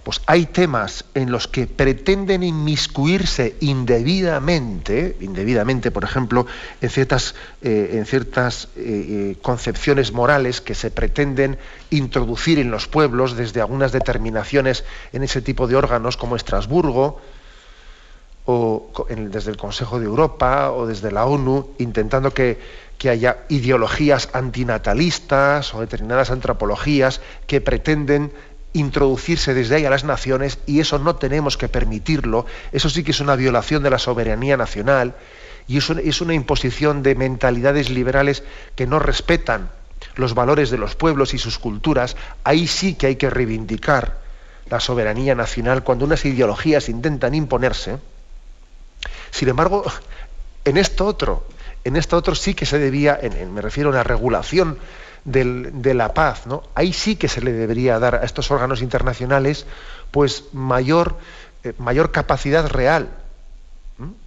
pues 0.04 0.22
hay 0.26 0.46
temas 0.46 1.04
en 1.14 1.30
los 1.30 1.46
que 1.46 1.66
pretenden 1.66 2.42
inmiscuirse 2.42 3.56
indebidamente, 3.60 5.16
indebidamente, 5.20 5.90
por 5.90 6.04
ejemplo, 6.04 6.46
en 6.80 6.88
ciertas, 6.88 7.34
eh, 7.62 7.90
en 7.94 8.06
ciertas 8.06 8.68
eh, 8.76 8.78
eh, 8.78 9.36
concepciones 9.42 10.12
morales 10.12 10.60
que 10.60 10.74
se 10.74 10.90
pretenden 10.90 11.58
introducir 11.90 12.58
en 12.58 12.70
los 12.70 12.88
pueblos 12.88 13.36
desde 13.36 13.60
algunas 13.60 13.92
determinaciones 13.92 14.84
en 15.12 15.22
ese 15.22 15.42
tipo 15.42 15.66
de 15.66 15.76
órganos 15.76 16.16
como 16.16 16.36
Estrasburgo, 16.36 17.20
o 18.46 18.90
desde 19.08 19.50
el 19.50 19.56
Consejo 19.56 20.00
de 20.00 20.06
Europa 20.06 20.70
o 20.72 20.86
desde 20.86 21.12
la 21.12 21.26
ONU, 21.26 21.70
intentando 21.78 22.32
que, 22.32 22.58
que 22.98 23.10
haya 23.10 23.38
ideologías 23.48 24.30
antinatalistas 24.32 25.74
o 25.74 25.80
determinadas 25.80 26.30
antropologías 26.30 27.20
que 27.46 27.60
pretenden 27.60 28.32
introducirse 28.72 29.54
desde 29.54 29.76
ahí 29.76 29.84
a 29.84 29.90
las 29.90 30.04
naciones 30.04 30.58
y 30.66 30.80
eso 30.80 30.98
no 30.98 31.16
tenemos 31.16 31.56
que 31.56 31.68
permitirlo. 31.68 32.46
Eso 32.72 32.88
sí 32.88 33.02
que 33.02 33.10
es 33.10 33.20
una 33.20 33.36
violación 33.36 33.82
de 33.82 33.90
la 33.90 33.98
soberanía 33.98 34.56
nacional 34.56 35.14
y 35.66 35.78
eso 35.78 35.96
es 35.98 36.20
una 36.20 36.34
imposición 36.34 37.02
de 37.02 37.14
mentalidades 37.14 37.90
liberales 37.90 38.42
que 38.74 38.86
no 38.86 38.98
respetan 38.98 39.70
los 40.16 40.34
valores 40.34 40.70
de 40.70 40.78
los 40.78 40.94
pueblos 40.94 41.34
y 41.34 41.38
sus 41.38 41.58
culturas. 41.58 42.16
Ahí 42.44 42.66
sí 42.66 42.94
que 42.94 43.06
hay 43.06 43.16
que 43.16 43.30
reivindicar 43.30 44.18
la 44.68 44.80
soberanía 44.80 45.34
nacional 45.34 45.82
cuando 45.82 46.04
unas 46.04 46.24
ideologías 46.24 46.88
intentan 46.88 47.34
imponerse. 47.34 47.98
Sin 49.30 49.48
embargo, 49.48 49.84
en 50.64 50.76
esto 50.76 51.06
otro, 51.06 51.46
en 51.84 51.96
esto 51.96 52.16
otro 52.16 52.34
sí 52.34 52.54
que 52.54 52.66
se 52.66 52.78
debía, 52.78 53.18
me 53.50 53.60
refiero 53.60 53.88
a 53.88 53.92
una 53.92 54.02
regulación 54.02 54.78
de 55.24 55.94
la 55.94 56.14
paz, 56.14 56.46
¿no? 56.46 56.62
Ahí 56.74 56.92
sí 56.92 57.16
que 57.16 57.28
se 57.28 57.42
le 57.42 57.52
debería 57.52 57.98
dar 57.98 58.16
a 58.16 58.24
estos 58.24 58.50
órganos 58.50 58.82
internacionales 58.82 59.66
pues 60.10 60.44
mayor, 60.52 61.16
eh, 61.64 61.74
mayor 61.78 62.10
capacidad 62.10 62.66
real 62.68 63.10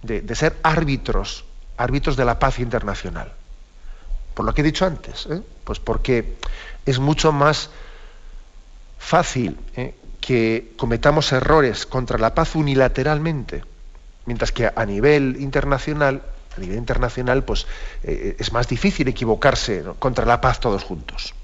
de, 0.02 0.34
ser 0.36 0.56
árbitros, 0.62 1.44
árbitros 1.76 2.16
de 2.16 2.24
la 2.24 2.38
paz 2.38 2.58
internacional. 2.58 3.32
Por 4.34 4.46
lo 4.46 4.54
que 4.54 4.60
he 4.60 4.64
dicho 4.64 4.86
antes, 4.86 5.26
¿eh? 5.26 5.42
pues 5.64 5.80
porque 5.80 6.36
es 6.86 6.98
mucho 6.98 7.32
más 7.32 7.70
fácil 8.98 9.58
¿eh? 9.76 9.94
que 10.20 10.72
cometamos 10.76 11.32
errores 11.32 11.86
contra 11.86 12.18
la 12.18 12.34
paz 12.34 12.54
unilateralmente, 12.54 13.64
mientras 14.26 14.52
que 14.52 14.70
a 14.74 14.86
nivel 14.86 15.36
internacional 15.40 16.22
a 16.56 16.60
nivel 16.60 16.78
internacional, 16.78 17.44
pues 17.44 17.66
eh, 18.02 18.36
es 18.38 18.52
más 18.52 18.68
difícil 18.68 19.08
equivocarse 19.08 19.82
contra 19.98 20.24
la 20.24 20.40
paz 20.40 20.60
todos 20.60 20.84
juntos. 20.84 21.34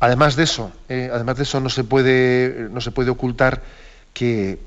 Además 0.00 0.36
de 0.36 0.44
eso, 0.44 0.70
eh, 0.88 1.10
además 1.12 1.36
de 1.36 1.42
eso 1.42 1.58
no 1.60 1.68
se 1.68 1.82
puede, 1.82 2.68
no 2.70 2.80
se 2.80 2.92
puede 2.92 3.10
ocultar 3.10 3.62
que 4.12 4.60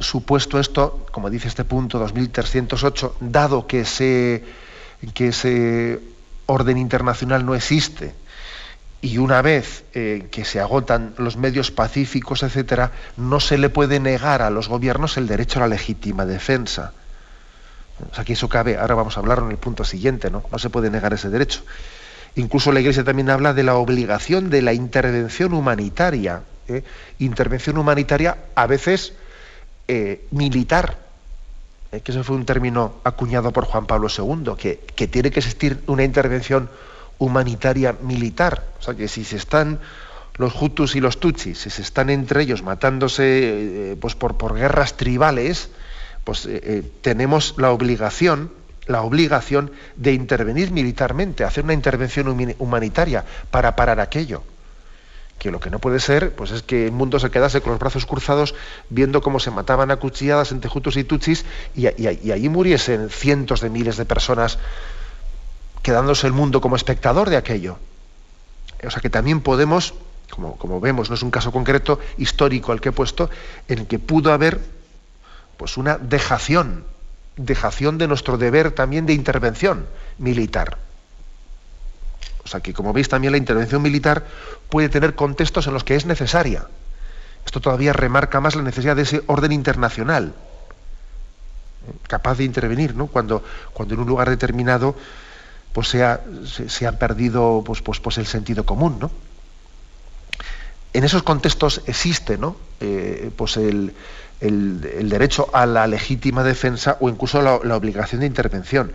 supuesto 0.00 0.58
esto, 0.58 1.06
como 1.12 1.28
dice 1.28 1.48
este 1.48 1.64
punto 1.64 1.98
2308, 1.98 3.16
dado 3.20 3.66
que 3.66 3.80
ese, 3.80 4.42
que 5.12 5.28
ese 5.28 6.00
orden 6.46 6.78
internacional 6.78 7.44
no 7.44 7.54
existe, 7.54 8.14
y 9.04 9.18
una 9.18 9.42
vez 9.42 9.84
eh, 9.92 10.28
que 10.30 10.46
se 10.46 10.60
agotan 10.60 11.12
los 11.18 11.36
medios 11.36 11.70
pacíficos, 11.70 12.42
etcétera, 12.42 12.90
no 13.18 13.38
se 13.38 13.58
le 13.58 13.68
puede 13.68 14.00
negar 14.00 14.40
a 14.40 14.48
los 14.48 14.66
gobiernos 14.68 15.18
el 15.18 15.26
derecho 15.26 15.58
a 15.58 15.68
la 15.68 15.68
legítima 15.68 16.24
defensa. 16.24 16.94
O 18.10 18.14
sea, 18.14 18.24
que 18.24 18.32
eso 18.32 18.48
cabe, 18.48 18.78
ahora 18.78 18.94
vamos 18.94 19.18
a 19.18 19.20
hablar 19.20 19.40
en 19.40 19.50
el 19.50 19.58
punto 19.58 19.84
siguiente, 19.84 20.30
¿no? 20.30 20.42
No 20.50 20.58
se 20.58 20.70
puede 20.70 20.88
negar 20.88 21.12
ese 21.12 21.28
derecho. 21.28 21.60
Incluso 22.36 22.72
la 22.72 22.80
Iglesia 22.80 23.04
también 23.04 23.28
habla 23.28 23.52
de 23.52 23.62
la 23.62 23.74
obligación 23.74 24.48
de 24.48 24.62
la 24.62 24.72
intervención 24.72 25.52
humanitaria. 25.52 26.40
¿eh? 26.66 26.82
Intervención 27.18 27.76
humanitaria 27.76 28.38
a 28.54 28.66
veces 28.66 29.12
eh, 29.86 30.26
militar, 30.30 30.96
que 31.90 32.10
eso 32.10 32.24
fue 32.24 32.36
un 32.36 32.46
término 32.46 32.94
acuñado 33.04 33.52
por 33.52 33.66
Juan 33.66 33.84
Pablo 33.84 34.08
II, 34.08 34.54
que, 34.56 34.80
que 34.96 35.08
tiene 35.08 35.30
que 35.30 35.40
existir 35.40 35.84
una 35.86 36.04
intervención 36.04 36.62
humanitaria 36.62 36.93
militar. 37.18 38.64
O 38.78 38.82
sea 38.82 38.94
que 38.94 39.08
si 39.08 39.24
se 39.24 39.36
están 39.36 39.80
los 40.36 40.60
Hutus 40.60 40.96
y 40.96 41.00
los 41.00 41.20
Tutsis, 41.20 41.58
si 41.58 41.70
se 41.70 41.82
están 41.82 42.10
entre 42.10 42.42
ellos 42.42 42.62
matándose 42.62 43.92
eh, 43.92 43.96
pues 44.00 44.14
por, 44.14 44.36
por, 44.36 44.54
guerras 44.54 44.96
tribales, 44.96 45.70
pues 46.24 46.46
eh, 46.46 46.60
eh, 46.62 46.92
tenemos 47.02 47.54
la 47.56 47.70
obligación, 47.70 48.50
la 48.86 49.02
obligación 49.02 49.70
de 49.96 50.12
intervenir 50.12 50.72
militarmente, 50.72 51.44
hacer 51.44 51.64
una 51.64 51.74
intervención 51.74 52.54
humanitaria 52.58 53.24
para 53.50 53.76
parar 53.76 54.00
aquello. 54.00 54.42
que 55.38 55.50
lo 55.50 55.60
que 55.60 55.70
no 55.70 55.78
puede 55.78 56.00
ser 56.00 56.34
pues 56.34 56.50
es 56.52 56.62
que 56.62 56.86
el 56.86 56.92
mundo 56.92 57.18
se 57.18 57.30
quedase 57.30 57.60
con 57.60 57.72
los 57.72 57.80
brazos 57.80 58.06
cruzados 58.06 58.54
viendo 58.88 59.20
cómo 59.20 59.40
se 59.40 59.50
mataban 59.50 59.90
a 59.90 59.96
cuchilladas 59.96 60.52
entre 60.52 60.70
Hutus 60.72 60.96
y 60.96 61.04
Tutsis 61.04 61.44
y, 61.74 61.86
y 61.88 62.32
allí 62.32 62.48
muriesen 62.48 63.10
cientos 63.10 63.60
de 63.60 63.68
miles 63.68 63.96
de 63.96 64.04
personas 64.04 64.58
quedándose 65.84 66.26
el 66.26 66.32
mundo 66.32 66.62
como 66.62 66.76
espectador 66.76 67.28
de 67.28 67.36
aquello. 67.36 67.76
O 68.82 68.90
sea 68.90 69.02
que 69.02 69.10
también 69.10 69.42
podemos, 69.42 69.92
como, 70.30 70.56
como, 70.56 70.80
vemos, 70.80 71.10
no 71.10 71.14
es 71.14 71.22
un 71.22 71.30
caso 71.30 71.52
concreto 71.52 72.00
histórico 72.16 72.72
al 72.72 72.80
que 72.80 72.88
he 72.88 72.92
puesto, 72.92 73.28
en 73.68 73.84
que 73.84 73.98
pudo 73.98 74.32
haber 74.32 74.60
pues 75.58 75.76
una 75.76 75.98
dejación, 75.98 76.84
dejación 77.36 77.98
de 77.98 78.08
nuestro 78.08 78.38
deber 78.38 78.72
también 78.72 79.04
de 79.04 79.12
intervención 79.12 79.86
militar. 80.16 80.78
O 82.44 82.48
sea 82.48 82.60
que, 82.60 82.72
como 82.72 82.94
veis, 82.94 83.10
también 83.10 83.32
la 83.32 83.38
intervención 83.38 83.82
militar 83.82 84.24
puede 84.70 84.88
tener 84.88 85.14
contextos 85.14 85.66
en 85.66 85.74
los 85.74 85.84
que 85.84 85.96
es 85.96 86.06
necesaria. 86.06 86.66
Esto 87.44 87.60
todavía 87.60 87.92
remarca 87.92 88.40
más 88.40 88.56
la 88.56 88.62
necesidad 88.62 88.96
de 88.96 89.02
ese 89.02 89.22
orden 89.26 89.52
internacional, 89.52 90.32
¿eh? 91.88 91.92
capaz 92.08 92.38
de 92.38 92.44
intervenir, 92.44 92.94
¿no? 92.94 93.06
Cuando, 93.06 93.44
cuando 93.74 93.94
en 93.94 94.00
un 94.00 94.08
lugar 94.08 94.30
determinado 94.30 94.94
pues 95.74 95.88
se 95.88 96.04
ha, 96.04 96.20
se, 96.46 96.92
perdido 96.92 97.64
pues, 97.66 97.82
pues, 97.82 97.98
pues, 97.98 98.16
el 98.18 98.26
sentido 98.26 98.64
común, 98.64 98.96
¿no? 99.00 99.10
En 100.92 101.02
esos 101.02 101.24
contextos 101.24 101.82
existe, 101.86 102.38
¿no? 102.38 102.56
Eh, 102.78 103.32
pues 103.36 103.56
el, 103.56 103.92
el, 104.40 105.08
derecho 105.08 105.50
a 105.52 105.66
la 105.66 105.88
legítima 105.88 106.44
defensa 106.44 106.96
o 107.00 107.08
incluso 107.08 107.42
la, 107.42 107.76
obligación 107.76 108.20
de 108.20 108.28
intervención. 108.28 108.92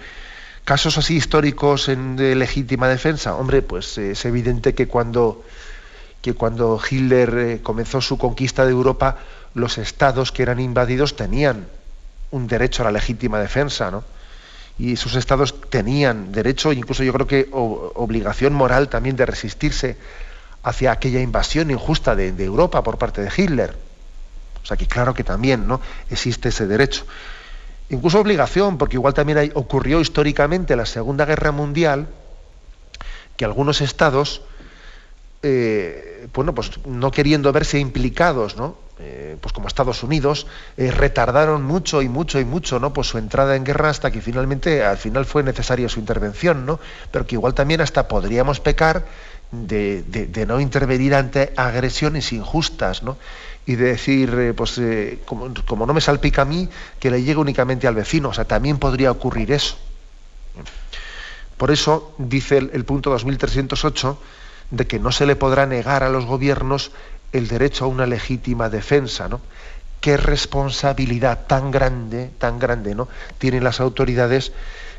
Casos 0.63 0.97
así 0.97 1.17
históricos 1.17 1.89
en, 1.89 2.15
de 2.15 2.33
legítima 2.35 2.87
defensa, 2.87 3.35
hombre, 3.35 3.61
pues 3.61 3.97
es 3.97 4.23
evidente 4.23 4.73
que 4.73 4.87
cuando, 4.87 5.43
que 6.21 6.33
cuando 6.33 6.79
Hitler 6.79 7.37
eh, 7.37 7.59
comenzó 7.61 7.99
su 7.99 8.17
conquista 8.17 8.63
de 8.63 8.71
Europa, 8.71 9.17
los 9.53 9.77
estados 9.77 10.31
que 10.31 10.43
eran 10.43 10.61
invadidos 10.61 11.17
tenían 11.17 11.67
un 12.31 12.47
derecho 12.47 12.83
a 12.83 12.85
la 12.85 12.91
legítima 12.93 13.37
defensa, 13.37 13.91
¿no? 13.91 14.05
Y 14.79 14.95
sus 14.95 15.15
estados 15.15 15.61
tenían 15.69 16.31
derecho, 16.31 16.73
incluso 16.73 17.03
yo 17.03 17.13
creo 17.13 17.27
que 17.27 17.49
obligación 17.51 18.53
moral 18.53 18.89
también 18.89 19.15
de 19.15 19.25
resistirse 19.25 19.97
hacia 20.63 20.91
aquella 20.91 21.21
invasión 21.21 21.69
injusta 21.69 22.15
de, 22.15 22.29
Europa 22.43 22.81
por 22.81 22.97
parte 22.97 23.21
de 23.21 23.29
Hitler. 23.35 23.75
O 24.63 24.65
sea 24.65 24.77
que 24.77 24.87
claro 24.87 25.13
que 25.13 25.23
también 25.23 25.67
¿no? 25.67 25.81
existe 26.09 26.49
ese 26.49 26.65
derecho 26.65 27.05
incluso 27.89 28.19
obligación, 28.19 28.77
porque 28.77 28.95
igual 28.95 29.13
también 29.13 29.51
ocurrió 29.55 29.99
históricamente 29.99 30.73
en 30.73 30.79
la 30.79 30.85
Segunda 30.85 31.25
Guerra 31.25 31.51
Mundial 31.51 32.07
que 33.35 33.45
algunos 33.45 33.81
estados, 33.81 34.41
eh, 35.41 36.27
bueno, 36.33 36.53
pues 36.53 36.71
no 36.85 37.11
queriendo 37.11 37.51
verse 37.51 37.79
implicados, 37.79 38.57
¿no? 38.57 38.75
Eh, 39.01 39.37
pues 39.39 39.53
como 39.53 39.69
Estados 39.69 40.03
Unidos, 40.03 40.45
eh, 40.75 40.91
retardaron 40.91 41.63
mucho 41.63 42.01
y 42.01 42.09
mucho 42.09 42.37
y 42.37 42.43
mucho 42.43 42.81
¿no? 42.81 42.91
pues 42.91 43.07
su 43.07 43.17
entrada 43.17 43.55
en 43.55 43.63
guerra 43.63 43.89
hasta 43.89 44.11
que 44.11 44.19
finalmente, 44.19 44.83
al 44.83 44.97
final 44.97 45.25
fue 45.25 45.41
necesaria 45.41 45.87
su 45.87 46.01
intervención, 46.01 46.65
¿no? 46.65 46.81
pero 47.09 47.25
que 47.25 47.35
igual 47.35 47.53
también 47.53 47.79
hasta 47.79 48.09
podríamos 48.09 48.59
pecar 48.59 49.05
de, 49.51 50.45
no 50.45 50.59
intervenir 50.59 51.15
ante 51.15 51.53
agresiones 51.55 52.33
injustas, 52.33 53.01
¿no? 53.01 53.17
y 53.65 53.75
de 53.75 53.85
decir, 53.85 54.53
pues 54.57 54.81
como, 55.25 55.85
no 55.85 55.93
me 55.93 56.01
salpica 56.01 56.41
a 56.41 56.45
mí, 56.45 56.67
que 56.99 57.09
le 57.09 57.23
llegue 57.23 57.39
únicamente 57.39 57.87
al 57.87 57.95
vecino. 57.95 58.29
O 58.29 58.33
sea, 58.33 58.45
también 58.45 58.79
podría 58.79 59.11
ocurrir 59.11 59.51
eso. 59.51 59.77
Por 61.59 61.71
eso 61.71 62.13
dice 62.17 62.57
el, 62.57 62.85
punto 62.85 63.09
2308 63.09 64.17
de 64.71 64.87
que 64.87 64.99
no 64.99 65.11
se 65.11 65.25
le 65.25 65.35
podrá 65.35 65.65
negar 65.65 66.03
a 66.03 66.09
los 66.09 66.25
gobiernos 66.25 66.91
el 67.31 67.47
derecho 67.47 67.85
a 67.85 67.87
una 67.87 68.05
legítima 68.05 68.69
defensa, 68.69 69.27
¿no? 69.27 69.41
Qué 70.01 70.15
responsabilidad 70.15 71.45
tan 71.47 71.71
grande, 71.71 72.31
tan 72.37 72.59
grande, 72.59 72.95
¿no? 72.95 73.07
Tienen 73.37 73.63
las 73.63 73.79
autoridades 73.79 74.51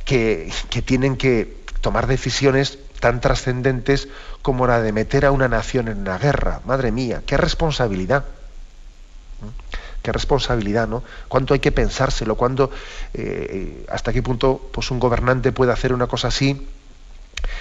que, 0.04 0.52
que 0.68 0.82
tienen 0.82 1.16
que 1.16 1.56
tomar 1.80 2.06
decisiones 2.06 2.78
tan 3.00 3.20
trascendentes 3.20 4.08
como 4.42 4.66
la 4.66 4.82
de 4.82 4.92
meter 4.92 5.24
a 5.24 5.32
una 5.32 5.48
nación 5.48 5.88
en 5.88 5.98
una 5.98 6.18
guerra. 6.18 6.60
Madre 6.66 6.92
mía, 6.92 7.22
qué 7.24 7.36
responsabilidad. 7.36 8.24
Qué 10.02 10.12
responsabilidad, 10.12 10.88
¿no? 10.88 11.02
¿Cuánto 11.28 11.54
hay 11.54 11.60
que 11.60 11.72
pensárselo? 11.72 12.34
¿Cuándo, 12.34 12.70
eh, 13.12 13.86
hasta 13.90 14.12
qué 14.12 14.22
punto 14.22 14.70
pues, 14.72 14.90
un 14.90 14.98
gobernante 14.98 15.52
puede 15.52 15.72
hacer 15.72 15.92
una 15.92 16.06
cosa 16.06 16.28
así 16.28 16.66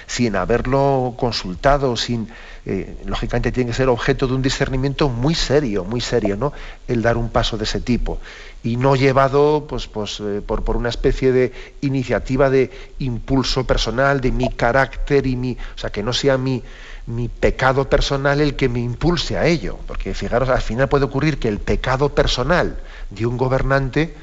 sin 0.08 0.36
haberlo 0.36 1.16
consultado, 1.18 1.96
sin, 1.96 2.30
eh, 2.66 2.98
lógicamente 3.06 3.52
tiene 3.52 3.72
que 3.72 3.76
ser 3.76 3.90
objeto 3.90 4.28
de 4.28 4.34
un 4.34 4.42
discernimiento 4.42 5.10
muy 5.10 5.36
serio, 5.36 5.84
muy 5.86 6.02
serio, 6.02 6.36
¿no? 6.36 6.54
El 6.88 7.02
dar 7.02 7.18
un 7.18 7.30
paso 7.30 7.58
de 7.58 7.64
ese 7.64 7.82
tipo 7.82 8.20
y 8.64 8.76
no 8.76 8.96
llevado 8.96 9.66
pues, 9.68 9.88
pues, 9.88 10.20
eh, 10.20 10.42
por, 10.46 10.64
por, 10.64 10.76
una 10.76 10.90
especie 10.90 11.32
de 11.32 11.54
iniciativa 11.82 12.50
de 12.50 12.72
impulso 13.00 13.66
personal, 13.66 14.20
de 14.20 14.32
mi 14.32 14.50
carácter 14.50 15.26
y 15.28 15.36
mi, 15.36 15.54
o 15.54 15.78
sea, 15.78 15.92
que 15.92 16.04
no 16.04 16.12
sea 16.12 16.38
mi, 16.38 16.62
mi 17.06 17.28
pecado 17.28 17.90
personal 17.90 18.42
el 18.42 18.56
que 18.56 18.70
me 18.70 18.80
impulse 18.80 19.38
a 19.38 19.46
ello. 19.46 19.80
Porque 19.88 20.14
fijaros, 20.14 20.50
al 20.50 20.62
final 20.62 20.90
puede 20.90 21.06
ocurrir 21.06 21.40
que 21.40 21.48
el 21.48 21.60
pecado 21.60 22.10
personal 22.10 22.80
de 23.10 23.26
un 23.26 23.38
gobernante 23.38 24.14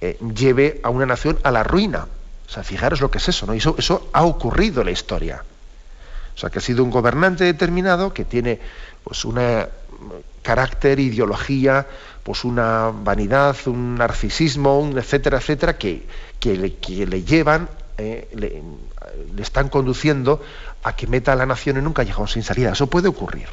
eh, 0.00 0.18
lleve 0.34 0.80
a 0.82 0.90
una 0.90 1.06
nación 1.06 1.38
a 1.42 1.50
la 1.50 1.62
ruina. 1.62 2.06
O 2.48 2.50
sea, 2.50 2.62
fijaros 2.62 3.00
lo 3.00 3.10
que 3.10 3.18
es 3.18 3.28
eso, 3.28 3.46
¿no? 3.46 3.52
eso, 3.52 3.74
eso 3.78 4.08
ha 4.12 4.24
ocurrido 4.24 4.80
en 4.80 4.86
la 4.86 4.92
historia. 4.92 5.44
O 6.34 6.38
sea, 6.38 6.50
que 6.50 6.58
ha 6.58 6.62
sido 6.62 6.82
un 6.82 6.90
gobernante 6.90 7.44
determinado 7.44 8.14
que 8.14 8.24
tiene 8.24 8.58
pues 9.04 9.24
una 9.24 9.68
carácter, 10.42 10.98
ideología, 10.98 11.86
pues 12.22 12.44
una 12.44 12.90
vanidad, 12.90 13.56
un 13.66 13.96
narcisismo, 13.96 14.90
etcétera, 14.96 15.38
etcétera, 15.38 15.76
que, 15.76 16.06
que, 16.40 16.56
le, 16.56 17.22
llevan, 17.22 17.68
eh, 17.98 18.28
le, 18.34 18.62
le, 19.34 19.42
están 19.42 19.68
conduciendo 19.68 20.42
a 20.82 20.94
que 20.94 21.06
meta 21.06 21.32
a 21.32 21.36
la 21.36 21.44
nación 21.44 21.76
en 21.76 21.86
un 21.86 21.92
callejón 21.92 22.28
sin 22.28 22.42
salida. 22.44 22.72
Eso 22.72 22.86
puede 22.86 23.08
ocurrir. 23.08 23.48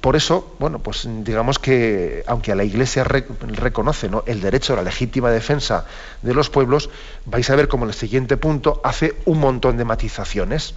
Por 0.00 0.16
eso, 0.16 0.56
bueno, 0.58 0.78
pues 0.78 1.06
digamos 1.06 1.58
que 1.58 2.24
aunque 2.26 2.52
a 2.52 2.54
la 2.54 2.64
Iglesia 2.64 3.04
reconoce 3.04 4.08
el 4.26 4.40
derecho 4.40 4.72
a 4.72 4.76
la 4.76 4.82
legítima 4.82 5.30
defensa 5.30 5.84
de 6.22 6.32
los 6.32 6.48
pueblos, 6.48 6.88
vais 7.26 7.48
a 7.50 7.56
ver 7.56 7.68
como 7.68 7.84
en 7.84 7.90
el 7.90 7.94
siguiente 7.94 8.38
punto 8.38 8.80
hace 8.82 9.16
un 9.26 9.38
montón 9.38 9.76
de 9.76 9.84
matizaciones. 9.84 10.74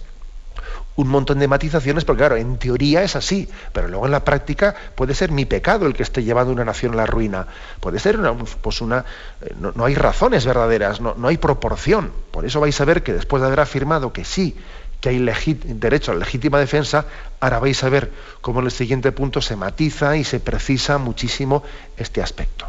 Un 0.96 1.08
montón 1.08 1.40
de 1.40 1.48
matizaciones, 1.48 2.04
porque 2.04 2.20
claro, 2.20 2.36
en 2.36 2.56
teoría 2.56 3.02
es 3.02 3.16
así, 3.16 3.48
pero 3.72 3.88
luego 3.88 4.04
en 4.04 4.12
la 4.12 4.24
práctica 4.24 4.76
puede 4.94 5.14
ser 5.14 5.32
mi 5.32 5.44
pecado 5.44 5.86
el 5.86 5.94
que 5.94 6.04
esté 6.04 6.22
llevando 6.22 6.52
una 6.52 6.64
nación 6.64 6.92
a 6.92 6.96
la 6.96 7.06
ruina. 7.06 7.48
Puede 7.80 7.98
ser 7.98 8.18
una, 8.18 8.32
pues 8.34 8.80
una. 8.80 9.04
Eh, 9.40 9.54
no, 9.58 9.84
hay 9.84 9.96
razones 9.96 10.46
verdaderas, 10.46 11.00
no, 11.00 11.14
no 11.16 11.28
hay 11.28 11.38
proporción. 11.38 12.12
Por 12.30 12.44
eso 12.44 12.60
vais 12.60 12.80
a 12.80 12.84
ver 12.84 13.02
que 13.02 13.12
después 13.12 13.40
de 13.40 13.48
haber 13.48 13.60
afirmado 13.60 14.12
que 14.12 14.24
sí, 14.24 14.56
que 15.04 15.10
hay 15.10 15.18
derecho 15.18 16.12
a 16.12 16.14
la 16.14 16.20
legítima 16.20 16.58
defensa, 16.58 17.04
ahora 17.38 17.58
vais 17.58 17.84
a 17.84 17.90
ver 17.90 18.10
cómo 18.40 18.60
en 18.60 18.66
el 18.66 18.72
siguiente 18.72 19.12
punto 19.12 19.42
se 19.42 19.54
matiza 19.54 20.16
y 20.16 20.24
se 20.24 20.40
precisa 20.40 20.96
muchísimo 20.96 21.62
este 21.98 22.22
aspecto. 22.22 22.66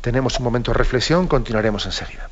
Tenemos 0.00 0.40
un 0.40 0.44
momento 0.44 0.72
de 0.72 0.78
reflexión, 0.78 1.28
continuaremos 1.28 1.86
enseguida. 1.86 2.30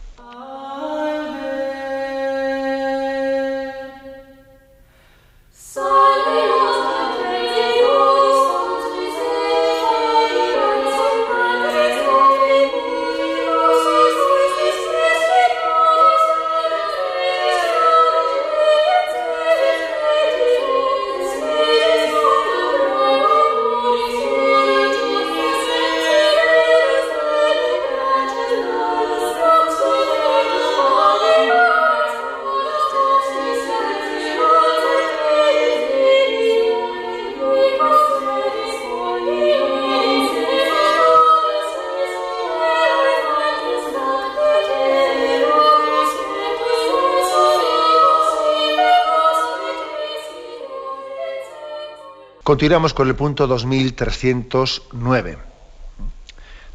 Continuamos 52.47 52.94
con 52.94 53.09
el 53.09 53.16
punto 53.16 53.49
2309. 53.49 55.38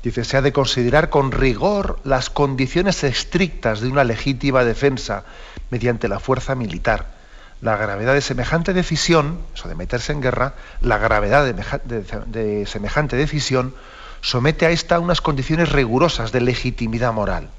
Dice, 0.03 0.26
se 0.26 0.36
ha 0.36 0.41
de 0.41 0.51
considerar 0.51 1.09
con 1.09 1.32
rigor 1.32 1.97
las 2.03 2.30
condiciones 2.30 3.05
estrictas 3.05 3.80
de 3.80 3.88
una 3.88 4.03
legítima 4.03 4.65
defensa 4.65 5.24
mediante 5.69 6.09
la 6.09 6.19
fuerza 6.19 6.55
militar, 6.55 7.13
la 7.61 7.78
gravedad 7.78 8.13
de 8.13 8.19
semejante 8.19 8.74
decisión, 8.74 9.39
eso 9.55 9.69
de 9.69 9.76
meterse 9.76 10.11
en 10.11 10.19
guerra, 10.19 10.55
la 10.82 10.97
gravedad 10.97 11.45
de, 11.45 12.65
semejante 12.65 13.15
decisión 13.15 13.74
somete 14.19 14.65
a 14.65 14.72
esta 14.72 14.99
unas 14.99 15.22
condiciones 15.22 15.72
rigurosas 15.72 16.34
de 16.34 16.41
legitimidad 16.41 17.13
moral. 17.13 17.49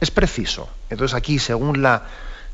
Es 0.00 0.10
preciso. 0.10 0.70
Entonces 0.88 1.14
aquí, 1.14 1.38
según 1.38 1.82
la 1.82 2.02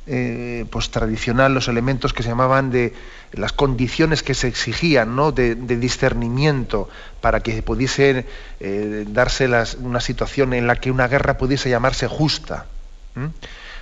eh, 0.06 0.64
pues, 0.70 0.90
tradicional, 0.90 1.52
los 1.52 1.68
elementos 1.68 2.12
que 2.12 2.22
se 2.22 2.28
llamaban 2.28 2.70
de 2.70 2.94
las 3.32 3.52
condiciones 3.52 4.22
que 4.22 4.34
se 4.34 4.48
exigían 4.48 5.16
¿no? 5.16 5.32
de, 5.32 5.54
discernimiento 5.54 6.88
para 7.20 7.40
que 7.40 7.60
pudiese 7.62 8.24
eh, 8.60 9.04
darse 9.08 9.48
una 9.80 10.00
situación 10.00 10.54
en 10.54 10.66
la 10.66 10.76
que 10.76 10.90
una 10.90 11.08
guerra 11.08 11.38
pudiese 11.38 11.70
llamarse 11.70 12.06
justa. 12.06 12.66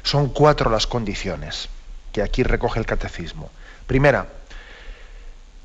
Son 0.03 0.29
cuatro 0.29 0.71
las 0.71 0.87
condiciones 0.87 1.69
que 2.13 2.23
aquí 2.23 2.43
recoge 2.43 2.79
el 2.79 2.87
catecismo. 2.87 3.51
Primera, 3.87 4.29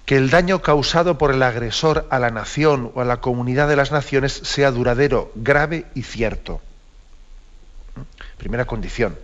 que 0.05 0.17
el 0.17 0.31
daño 0.31 0.63
causado 0.63 1.19
por 1.19 1.31
el 1.31 1.43
agresor 1.43 2.07
a 2.09 2.17
la 2.17 2.31
nación 2.31 2.91
o 2.95 3.01
a 3.01 3.05
la 3.05 3.21
comunidad 3.21 3.69
de 3.69 3.75
las 3.75 3.91
naciones 3.91 4.33
sea 4.33 4.71
duradero, 4.71 5.31
grave 5.35 5.85
y 5.93 6.01
cierto. 6.01 6.61
Primera 8.37 8.65
condición. 8.65 9.15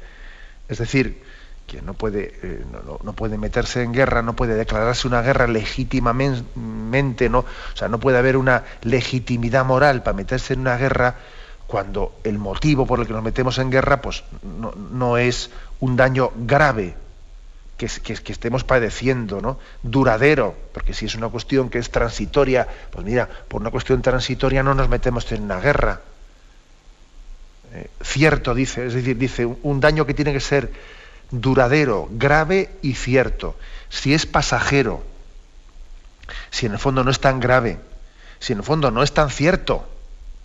Es 0.67 0.77
decir, 0.79 1.21
que 1.67 1.81
no 1.81 1.93
puede, 1.93 2.33
eh, 2.43 2.63
no, 3.03 3.13
puede 3.13 3.37
meterse 3.37 3.83
en 3.83 3.93
guerra, 3.93 4.21
no 4.21 4.35
puede 4.35 4.55
declararse 4.55 5.07
una 5.07 5.21
guerra 5.21 5.47
legítimamente, 5.47 7.29
¿no? 7.29 7.39
o 7.39 7.77
sea, 7.77 7.87
no 7.87 7.99
puede 7.99 8.17
haber 8.17 8.37
una 8.37 8.63
legitimidad 8.81 9.65
moral 9.65 10.03
para 10.03 10.15
meterse 10.15 10.53
en 10.53 10.61
una 10.61 10.77
guerra 10.77 11.15
cuando 11.67 12.19
el 12.23 12.37
motivo 12.37 12.85
por 12.85 12.99
el 12.99 13.07
que 13.07 13.13
nos 13.13 13.23
metemos 13.23 13.57
en 13.57 13.71
guerra 13.71 14.01
pues, 14.01 14.23
no, 14.43 14.73
no 14.73 15.17
es 15.17 15.49
un 15.79 15.95
daño 15.95 16.31
grave 16.35 16.95
que, 17.77 17.85
estemos 18.31 18.63
padeciendo, 18.63 19.41
¿no? 19.41 19.59
Duradero, 19.83 20.55
porque 20.73 20.93
si 20.93 21.05
es 21.05 21.15
una 21.15 21.27
cuestión 21.27 21.69
que 21.69 21.79
es 21.79 21.91
transitoria, 21.91 22.67
pues 22.91 23.05
mira, 23.05 23.27
por 23.47 23.61
una 23.61 23.71
cuestión 23.71 24.01
transitoria 24.01 24.63
no 24.63 24.73
nos 24.73 24.87
metemos 24.87 25.29
en 25.31 25.43
una 25.43 25.59
guerra. 25.59 26.01
Eh, 27.75 27.89
cierto, 28.01 28.55
dice, 28.55 28.87
es 28.87 28.93
decir, 28.93 29.17
dice, 29.17 29.45
un 29.45 29.81
daño 29.81 30.05
que 30.05 30.13
tiene 30.13 30.31
que 30.31 30.39
ser 30.39 30.71
duradero, 31.29 32.07
grave 32.11 32.69
y 32.81 32.93
cierto. 32.93 33.57
Si 33.89 34.13
es 34.13 34.25
pasajero, 34.25 35.03
si 36.51 36.67
en 36.67 36.71
el 36.71 36.79
fondo 36.79 37.03
no 37.03 37.11
es 37.11 37.19
tan 37.19 37.41
grave, 37.41 37.79
si 38.39 38.53
en 38.53 38.59
el 38.59 38.65
fondo 38.65 38.91
no 38.91 39.03
es 39.03 39.11
tan 39.11 39.29
cierto, 39.29 39.89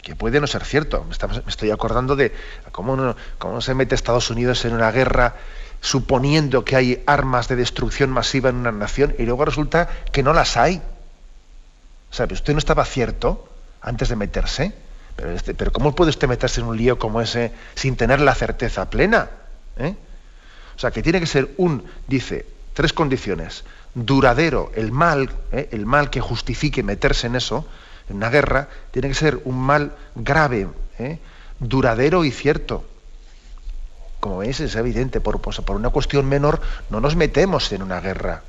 que 0.03 0.17
puede 0.17 0.41
no 0.41 0.49
ser 0.49 0.65
cierto. 0.65 1.05
Me, 1.05 1.15
estoy 1.47 1.71
acordando 1.71 2.17
de 2.17 2.35
cómo, 2.73 3.15
cómo 3.39 3.61
se 3.61 3.75
mete 3.75 3.95
Estados 3.95 4.31
Unidos 4.31 4.65
en 4.65 4.75
una 4.75 4.91
guerra 4.91 5.37
suponiendo 5.81 6.65
que 6.65 6.75
hay 6.75 7.03
armas 7.07 7.47
de 7.47 7.57
destrucción 7.57 8.11
masiva 8.11 8.51
en 8.51 8.57
una 8.57 8.73
nación 8.73 9.15
y 9.19 9.25
luego 9.25 9.45
resulta 9.45 9.89
que 10.11 10.23
no 10.25 10.33
las 10.33 10.57
hay. 10.57 10.83
¿Sabe? 12.11 12.35
Usted 12.35 12.55
no 12.55 12.59
estaba 12.59 12.85
cierto 12.85 13.49
antes 13.81 14.09
de 14.09 14.17
meterse, 14.17 14.75
pero, 15.17 15.31
este, 15.33 15.55
pero 15.55 15.73
¿cómo 15.73 15.95
puede 15.95 16.11
usted 16.11 16.29
meterse 16.29 16.61
en 16.61 16.67
un 16.67 16.77
lío 16.77 16.99
como 16.99 17.21
ese 17.21 17.53
sin 17.75 17.97
tener 17.97 18.21
la 18.21 18.35
certeza 18.35 18.89
plena? 18.91 19.31
¿Eh? 19.77 19.95
O 20.77 20.79
sea, 20.79 20.91
que 20.91 21.03
tiene 21.03 21.21
que 21.21 21.27
ser 21.27 21.51
un, 21.57 21.85
dice, 22.07 22.47
tres 22.75 22.93
condiciones. 22.93 23.65
Duradero, 23.95 24.71
el 24.75 24.93
mal, 24.93 25.31
¿eh? 25.53 25.69
el 25.73 25.85
mal 25.87 26.11
que 26.11 26.21
justifique 26.21 26.83
meterse 26.83 27.27
en 27.27 27.37
eso, 27.37 27.67
en 28.09 28.17
una 28.17 28.31
guerra, 28.31 28.69
tiene 28.91 29.09
que 29.09 29.15
ser 29.15 29.41
un 29.45 29.61
mal 29.61 29.93
grave, 30.15 30.69
¿eh? 30.99 31.19
duradero 31.59 32.25
y 32.25 32.31
cierto 32.31 32.85
como 34.21 34.39
veis, 34.39 34.61
es 34.61 34.77
evidente, 34.77 35.21
por, 35.21 35.41
pues, 35.41 35.59
por, 35.61 35.77
una 35.77 35.89
cuestión 35.89 36.27
menor 36.27 36.61
no 36.91 37.01
nos 37.01 37.17
metemos 37.17 37.73
en 37.73 37.83
una 37.83 38.01
guerra. 38.01 38.43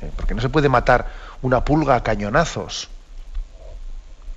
¿eh? 0.00 0.10
Porque 0.14 0.34
no 0.34 0.40
se 0.40 0.48
puede 0.48 0.68
matar 0.68 1.10
una 1.42 1.64
pulga 1.64 1.96
a 1.96 2.02
cañonazos. 2.02 2.88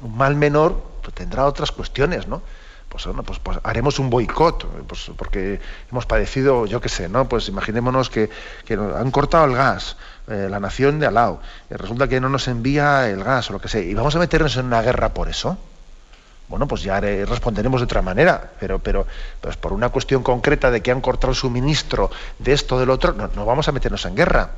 Un 0.01 0.17
mal 0.17 0.35
menor 0.35 0.81
tendrá 1.11 1.45
otras 1.45 1.71
cuestiones, 1.71 2.27
¿no? 2.27 2.41
Pues, 2.89 3.07
pues, 3.25 3.39
pues 3.39 3.59
haremos 3.63 3.99
un 3.99 4.09
boicot, 4.09 4.65
pues, 4.87 5.11
porque 5.15 5.59
hemos 5.91 6.05
padecido, 6.07 6.65
yo 6.65 6.81
qué 6.81 6.89
sé, 6.89 7.07
¿no? 7.07 7.29
Pues 7.29 7.47
imaginémonos 7.47 8.09
que, 8.09 8.29
han 8.69 9.11
cortado 9.11 9.45
el 9.45 9.55
gas, 9.55 9.95
eh, 10.27 10.47
la 10.49 10.59
nación 10.59 10.99
de 10.99 11.05
Alao, 11.05 11.39
y 11.69 11.75
resulta 11.75 12.07
que 12.07 12.19
no 12.19 12.29
nos 12.29 12.47
envía 12.47 13.07
el 13.09 13.23
gas 13.23 13.49
o 13.49 13.53
lo 13.53 13.61
que 13.61 13.67
sea, 13.67 13.81
y 13.81 13.93
vamos 13.93 14.15
a 14.15 14.19
meternos 14.19 14.57
en 14.57 14.65
una 14.65 14.81
guerra 14.81 15.13
por 15.13 15.29
eso 15.29 15.57
bueno, 16.49 16.67
pues 16.67 16.81
ya 16.81 16.99
responderemos 16.99 17.79
de 17.79 17.85
otra 17.85 18.01
manera, 18.01 18.51
pero, 18.59 18.79
pero 18.79 19.05
pues 19.39 19.55
por 19.55 19.71
una 19.71 19.89
cuestión 19.89 20.23
concreta 20.23 20.71
de 20.71 20.81
que 20.81 20.89
han 20.89 20.99
cortado 20.99 21.29
el 21.29 21.35
suministro 21.35 22.09
de 22.39 22.53
esto, 22.53 22.79
del 22.79 22.89
otro, 22.89 23.13
no, 23.13 23.45
vamos 23.45 23.67
a 23.67 23.71
meternos 23.71 24.03
en 24.05 24.15
guerra. 24.15 24.49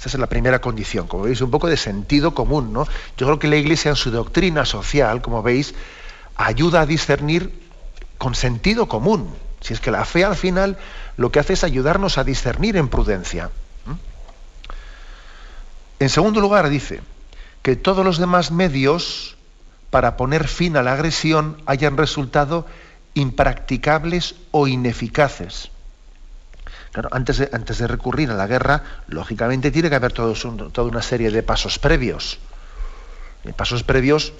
Esa 0.00 0.16
es 0.16 0.18
la 0.18 0.28
primera 0.28 0.62
condición, 0.62 1.06
como 1.06 1.24
veis, 1.24 1.42
un 1.42 1.50
poco 1.50 1.68
de 1.68 1.76
sentido 1.76 2.34
común, 2.34 2.72
¿no? 2.72 2.86
Yo 3.18 3.26
creo 3.26 3.38
que 3.38 3.48
la 3.48 3.56
Iglesia 3.56 3.90
en 3.90 3.96
su 3.96 4.10
doctrina 4.10 4.64
social, 4.64 5.20
como 5.20 5.42
veis, 5.42 5.74
ayuda 6.36 6.80
a 6.80 6.86
discernir 6.86 7.52
con 8.16 8.34
sentido 8.34 8.88
común. 8.88 9.34
Si 9.60 9.74
es 9.74 9.80
que 9.80 9.90
la 9.90 10.06
fe 10.06 10.24
al 10.24 10.36
final 10.36 10.78
lo 11.18 11.30
que 11.30 11.38
hace 11.38 11.52
es 11.52 11.64
ayudarnos 11.64 12.16
a 12.16 12.24
discernir 12.24 12.78
en 12.78 12.88
prudencia. 12.88 13.50
En 15.98 16.08
segundo 16.08 16.40
lugar, 16.40 16.70
dice 16.70 17.02
que 17.60 17.76
todos 17.76 18.02
los 18.02 18.16
demás 18.16 18.52
medios 18.52 19.36
para 19.90 20.16
poner 20.16 20.48
fin 20.48 20.78
a 20.78 20.82
la 20.82 20.94
agresión 20.94 21.60
hayan 21.66 21.98
resultado 21.98 22.66
impracticables 23.12 24.34
o 24.50 24.66
ineficaces. 24.66 25.70
Antes, 27.10 27.38
de, 27.38 27.50
antes 27.52 27.78
de 27.78 27.86
recurrir 27.86 28.30
a 28.30 28.34
la 28.34 28.46
guerra, 28.46 28.82
lógicamente 29.08 29.70
tiene 29.70 29.88
que 29.88 29.96
haber 29.96 30.12
toda 30.12 30.34
una 30.82 31.02
serie 31.02 31.30
de 31.30 31.42
pasos 31.42 31.78
previos. 31.78 32.38
Eh, 33.44 33.52
pasos 33.52 33.82
previos 33.82 34.32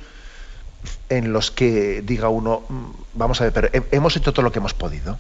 en 1.08 1.32
los 1.32 1.50
que 1.50 2.02
diga 2.02 2.28
uno, 2.28 2.62
mm, 2.68 2.84
vamos 3.14 3.40
a 3.40 3.44
ver, 3.44 3.52
pero 3.52 3.68
hemos 3.92 4.16
hecho 4.16 4.32
todo 4.32 4.42
lo 4.42 4.52
que 4.52 4.58
hemos 4.58 4.74
podido. 4.74 5.18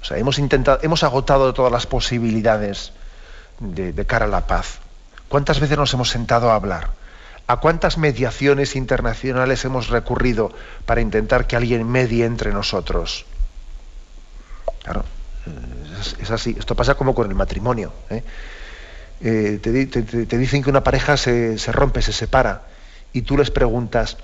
O 0.00 0.04
sea, 0.04 0.16
hemos 0.18 0.38
intentado, 0.38 0.78
hemos 0.82 1.02
agotado 1.02 1.52
todas 1.52 1.72
las 1.72 1.86
posibilidades 1.86 2.92
de, 3.58 3.92
de 3.92 4.06
cara 4.06 4.26
a 4.26 4.28
la 4.28 4.46
paz. 4.46 4.78
¿Cuántas 5.28 5.60
veces 5.60 5.76
nos 5.76 5.92
hemos 5.92 6.08
sentado 6.08 6.50
a 6.50 6.54
hablar? 6.54 6.90
¿A 7.48 7.58
cuántas 7.58 7.98
mediaciones 7.98 8.76
internacionales 8.76 9.64
hemos 9.64 9.88
recurrido 9.88 10.52
para 10.84 11.00
intentar 11.00 11.46
que 11.46 11.56
alguien 11.56 11.88
medie 11.88 12.24
entre 12.24 12.52
nosotros? 12.52 13.24
Claro, 14.82 15.04
es, 16.00 16.30
así. 16.30 16.56
Esto 16.58 16.74
pasa 16.74 16.94
como 16.94 17.14
con 17.14 17.28
el 17.28 17.34
matrimonio. 17.34 17.92
¿eh? 18.10 18.22
Eh, 19.20 19.58
te, 19.62 20.38
dicen 20.38 20.62
que 20.62 20.70
una 20.70 20.82
pareja 20.82 21.16
se, 21.16 21.56
rompe, 21.72 22.02
se 22.02 22.12
separa, 22.12 22.62
y 23.12 23.22
tú 23.22 23.36
les 23.36 23.50
preguntas, 23.50 24.18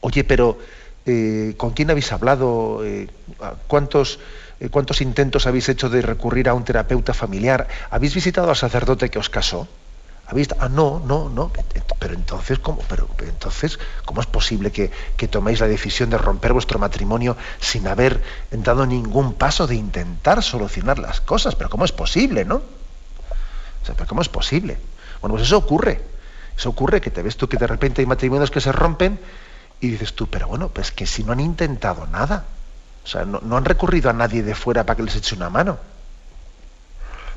oye, 0.00 0.24
pero 0.24 0.58
eh, 1.06 1.54
¿con 1.56 1.72
quién 1.72 1.90
habéis 1.90 2.12
hablado? 2.12 2.82
¿Cuántos, 3.66 4.20
¿Cuántos 4.70 5.00
intentos 5.00 5.46
habéis 5.46 5.68
hecho 5.68 5.88
de 5.88 6.00
recurrir 6.02 6.48
a 6.48 6.54
un 6.54 6.64
terapeuta 6.64 7.12
familiar? 7.12 7.66
¿Habéis 7.90 8.14
visitado 8.14 8.50
al 8.50 8.56
sacerdote 8.56 9.10
que 9.10 9.18
os 9.18 9.28
casó? 9.28 9.68
Ah, 10.26 10.68
no, 10.68 11.02
no, 11.04 11.28
no. 11.28 11.50
Pero 11.98 12.14
entonces, 12.14 12.58
¿cómo, 12.58 12.80
pero, 12.88 13.08
entonces, 13.20 13.78
¿cómo 14.04 14.20
es 14.22 14.26
posible 14.26 14.72
que, 14.72 14.90
toméis 15.28 15.60
la 15.60 15.68
decisión 15.68 16.10
de 16.10 16.18
romper 16.18 16.52
vuestro 16.52 16.78
matrimonio 16.78 17.36
sin 17.60 17.86
haber 17.86 18.22
dado 18.50 18.86
ningún 18.86 19.34
paso 19.34 19.66
de 19.66 19.74
intentar 19.74 20.42
solucionar 20.42 20.98
las 20.98 21.20
cosas? 21.20 21.54
Pero 21.54 21.68
¿cómo 21.68 21.84
es 21.84 21.92
posible, 21.92 22.44
no? 22.44 22.56
O 22.56 23.86
sea, 23.86 23.94
¿pero 23.94 24.08
cómo 24.08 24.22
es 24.22 24.30
posible? 24.30 24.78
Bueno, 25.20 25.34
pues 25.34 25.46
eso 25.46 25.58
ocurre. 25.58 26.00
Eso 26.56 26.70
ocurre 26.70 27.00
que 27.00 27.10
te 27.10 27.22
ves 27.22 27.36
tú 27.36 27.48
que 27.48 27.58
de 27.58 27.66
repente 27.66 28.00
hay 28.00 28.06
matrimonios 28.06 28.50
que 28.50 28.60
se 28.60 28.72
rompen 28.72 29.18
y 29.80 29.88
dices 29.88 30.14
tú, 30.14 30.28
pero 30.28 30.48
bueno, 30.48 30.68
pues 30.68 30.90
que 30.90 31.06
si 31.06 31.22
no 31.24 31.32
han 31.32 31.40
intentado 31.40 32.06
nada. 32.06 32.44
O 33.04 33.06
sea, 33.06 33.26
no, 33.26 33.56
han 33.56 33.64
recurrido 33.66 34.08
a 34.08 34.14
nadie 34.14 34.42
de 34.42 34.54
fuera 34.54 34.86
para 34.86 34.96
que 34.96 35.02
les 35.02 35.16
eche 35.16 35.34
una 35.34 35.50
mano. 35.50 35.78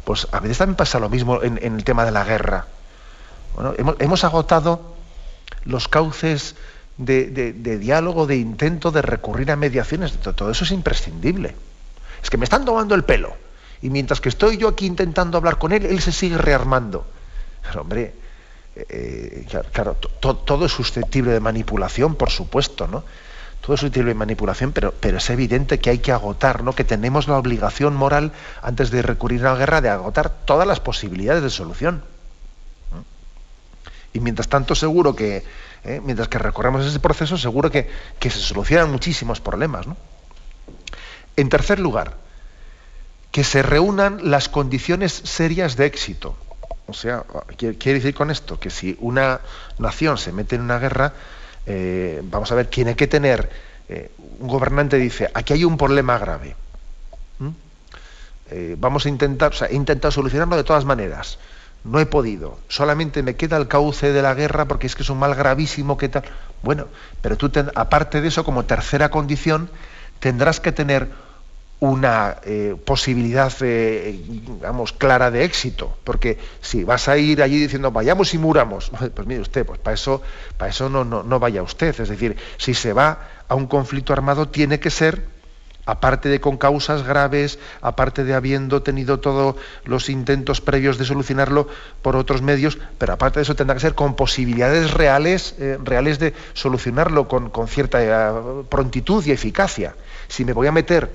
Pues 0.05 0.27
a 0.31 0.39
veces 0.39 0.59
también 0.59 0.77
pasa 0.77 0.99
lo 0.99 1.09
mismo 1.09 1.43
en 1.43 1.59
el 1.61 1.83
tema 1.83 2.05
de 2.05 2.11
la 2.11 2.23
guerra 2.23 2.65
hemos, 3.99 4.23
agotado 4.23 4.95
los 5.65 5.87
cauces 5.87 6.55
de, 6.97 7.77
diálogo, 7.79 8.27
de 8.27 8.37
intento 8.37 8.91
de 8.91 9.01
recurrir 9.01 9.51
a 9.51 9.55
mediaciones. 9.55 10.13
Todo 10.13 10.51
eso 10.51 10.63
es 10.63 10.71
imprescindible. 10.71 11.55
Es 12.21 12.29
que 12.29 12.37
me 12.37 12.43
están 12.43 12.65
tomando 12.65 12.95
el 12.95 13.03
pelo. 13.03 13.33
Y 13.81 13.89
mientras 13.89 14.21
que 14.21 14.29
estoy 14.29 14.57
yo 14.57 14.69
aquí 14.69 14.85
intentando 14.85 15.37
hablar 15.37 15.57
con 15.57 15.71
él, 15.71 15.85
él 15.85 16.01
se 16.01 16.11
sigue 16.11 16.37
rearmando. 16.37 17.05
Pero, 17.61 17.81
hombre, 17.81 18.13
eh, 18.75 19.45
claro, 19.71 19.95
todo 19.95 20.65
es 20.65 20.71
susceptible 20.71 21.31
de 21.31 21.39
manipulación, 21.39 22.15
por 22.15 22.29
supuesto, 22.29 22.87
¿no? 22.87 23.03
Todo 23.61 23.73
es 23.73 23.79
susceptible 23.79 24.09
de 24.09 24.15
manipulación, 24.15 24.71
pero, 24.71 24.93
pero 24.99 25.17
es 25.17 25.29
evidente 25.29 25.79
que 25.79 25.89
hay 25.89 25.99
que 25.99 26.11
agotar, 26.11 26.63
¿no? 26.63 26.73
Que 26.73 26.83
tenemos 26.83 27.27
la 27.27 27.37
obligación 27.37 27.95
moral, 27.95 28.31
antes 28.61 28.91
de 28.91 29.01
recurrir 29.01 29.45
a 29.45 29.53
la 29.53 29.59
guerra, 29.59 29.81
de 29.81 29.89
agotar 29.89 30.29
todas 30.29 30.67
las 30.67 30.79
posibilidades 30.79 31.43
de 31.43 31.49
solución. 31.49 32.03
Y 34.17 34.19
mientras 34.19 34.47
tanto, 34.47 34.73
seguro 34.73 35.15
que, 35.15 35.43
eh, 35.83 36.01
mientras 36.03 36.27
que 36.27 36.39
recorremos 36.39 36.83
ese 36.83 36.99
proceso, 36.99 37.37
seguro 37.37 37.69
que, 37.69 37.87
se 38.19 38.31
solucionan 38.31 38.91
muchísimos 38.91 39.39
problemas. 39.39 39.85
En 41.35 41.49
tercer 41.49 41.77
lugar, 41.77 42.15
que 43.31 43.43
se 43.43 43.61
reúnan 43.61 44.31
las 44.31 44.49
condiciones 44.49 45.13
serias 45.13 45.77
de 45.77 45.85
éxito. 45.85 46.35
O 46.87 46.93
sea, 46.93 47.25
quiere 47.57 47.99
decir 47.99 48.15
con 48.15 48.31
esto 48.31 48.59
que 48.59 48.71
si 48.71 48.97
una 49.01 49.41
nación 49.77 50.17
se 50.17 50.31
mete 50.31 50.55
en 50.55 50.63
una 50.63 50.79
guerra, 50.79 51.13
eh, 51.67 52.19
vamos 52.23 52.51
a 52.51 52.55
ver, 52.55 52.65
tiene 52.65 52.95
que 52.95 53.05
tener, 53.05 53.51
eh, 53.87 54.09
un 54.39 54.47
gobernante 54.47 54.97
dice, 54.97 55.29
aquí 55.31 55.53
hay 55.53 55.63
un 55.63 55.77
problema 55.77 56.17
grave. 56.17 56.55
Eh, 58.49 58.75
vamos 58.79 59.05
a 59.05 59.09
intentar, 59.09 59.51
o 59.51 59.55
sea, 59.55 59.71
intentado 59.71 60.11
solucionarlo 60.11 60.55
de 60.55 60.63
todas 60.63 60.85
maneras. 60.85 61.37
No 61.83 61.99
he 61.99 62.05
podido. 62.05 62.57
Solamente 62.67 63.23
me 63.23 63.35
queda 63.35 63.57
el 63.57 63.67
cauce 63.67 64.11
de 64.11 64.21
la 64.21 64.33
guerra 64.33 64.65
porque 64.65 64.87
es 64.87 64.95
que 64.95 65.03
es 65.03 65.09
un 65.09 65.19
mal 65.19 65.35
gravísimo 65.35 65.97
que 65.97 66.09
tal. 66.09 66.23
Bueno, 66.63 66.87
pero 67.21 67.37
tú, 67.37 67.51
aparte 67.75 68.21
de 68.21 68.27
eso, 68.27 68.43
como 68.43 68.65
tercera 68.65 69.09
condición, 69.09 69.69
tendrás 70.19 70.59
que 70.59 70.71
tener 70.71 71.09
una 71.79 72.37
eh, 72.43 72.75
posibilidad, 72.83 73.53
eh, 73.61 74.19
digamos, 74.27 74.93
clara 74.93 75.29
de 75.31 75.43
éxito. 75.43 75.97
Porque 76.03 76.37
si 76.61 76.83
vas 76.83 77.07
a 77.07 77.17
ir 77.17 77.41
allí 77.43 77.59
diciendo 77.59 77.91
vayamos 77.91 78.33
y 78.33 78.37
muramos, 78.37 78.91
pues 79.15 79.27
mire 79.27 79.41
usted, 79.41 79.65
pues 79.65 79.79
para 79.79 79.93
eso, 79.93 80.21
para 80.57 80.71
eso 80.71 80.89
no, 80.89 81.03
no, 81.03 81.23
no 81.23 81.39
vaya 81.39 81.61
usted. 81.61 81.99
Es 81.99 82.09
decir, 82.09 82.35
si 82.57 82.73
se 82.73 82.93
va 82.93 83.19
a 83.47 83.55
un 83.55 83.67
conflicto 83.67 84.13
armado, 84.13 84.47
tiene 84.49 84.79
que 84.79 84.89
ser 84.89 85.36
aparte 85.87 86.29
de 86.29 86.39
con 86.39 86.57
causas 86.57 87.03
graves, 87.03 87.57
aparte 87.81 88.23
de 88.25 88.35
habiendo 88.35 88.83
tenido 88.83 89.19
todos 89.19 89.55
los 89.85 90.09
intentos 90.09 90.61
previos 90.61 90.97
de 90.97 91.05
solucionarlo 91.05 91.67
por 92.01 92.17
otros 92.17 92.41
medios, 92.41 92.77
pero 92.97 93.13
aparte 93.13 93.39
de 93.39 93.43
eso 93.43 93.55
tendrá 93.55 93.73
que 93.73 93.81
ser 93.81 93.95
con 93.95 94.15
posibilidades 94.15 94.93
reales, 94.93 95.55
eh, 95.59 95.79
reales 95.81 96.19
de 96.19 96.33
solucionarlo 96.53 97.27
con, 97.27 97.51
cierta 97.67 98.41
prontitud 98.69 99.25
y 99.25 99.31
eficacia. 99.31 99.95
Si 100.27 100.45
me 100.45 100.53
voy 100.53 100.67
a 100.67 100.71
meter 100.71 101.09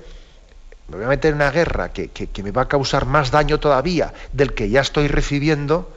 me 0.89 0.97
voy 0.97 1.05
a 1.05 1.09
meter 1.09 1.29
en 1.29 1.35
una 1.35 1.51
guerra 1.51 1.93
que, 1.93 2.29
me 2.43 2.51
va 2.51 2.63
a 2.63 2.67
causar 2.67 3.05
más 3.05 3.31
daño 3.31 3.59
todavía 3.59 4.13
del 4.33 4.53
que 4.53 4.69
ya 4.69 4.81
estoy 4.81 5.07
recibiendo, 5.07 5.95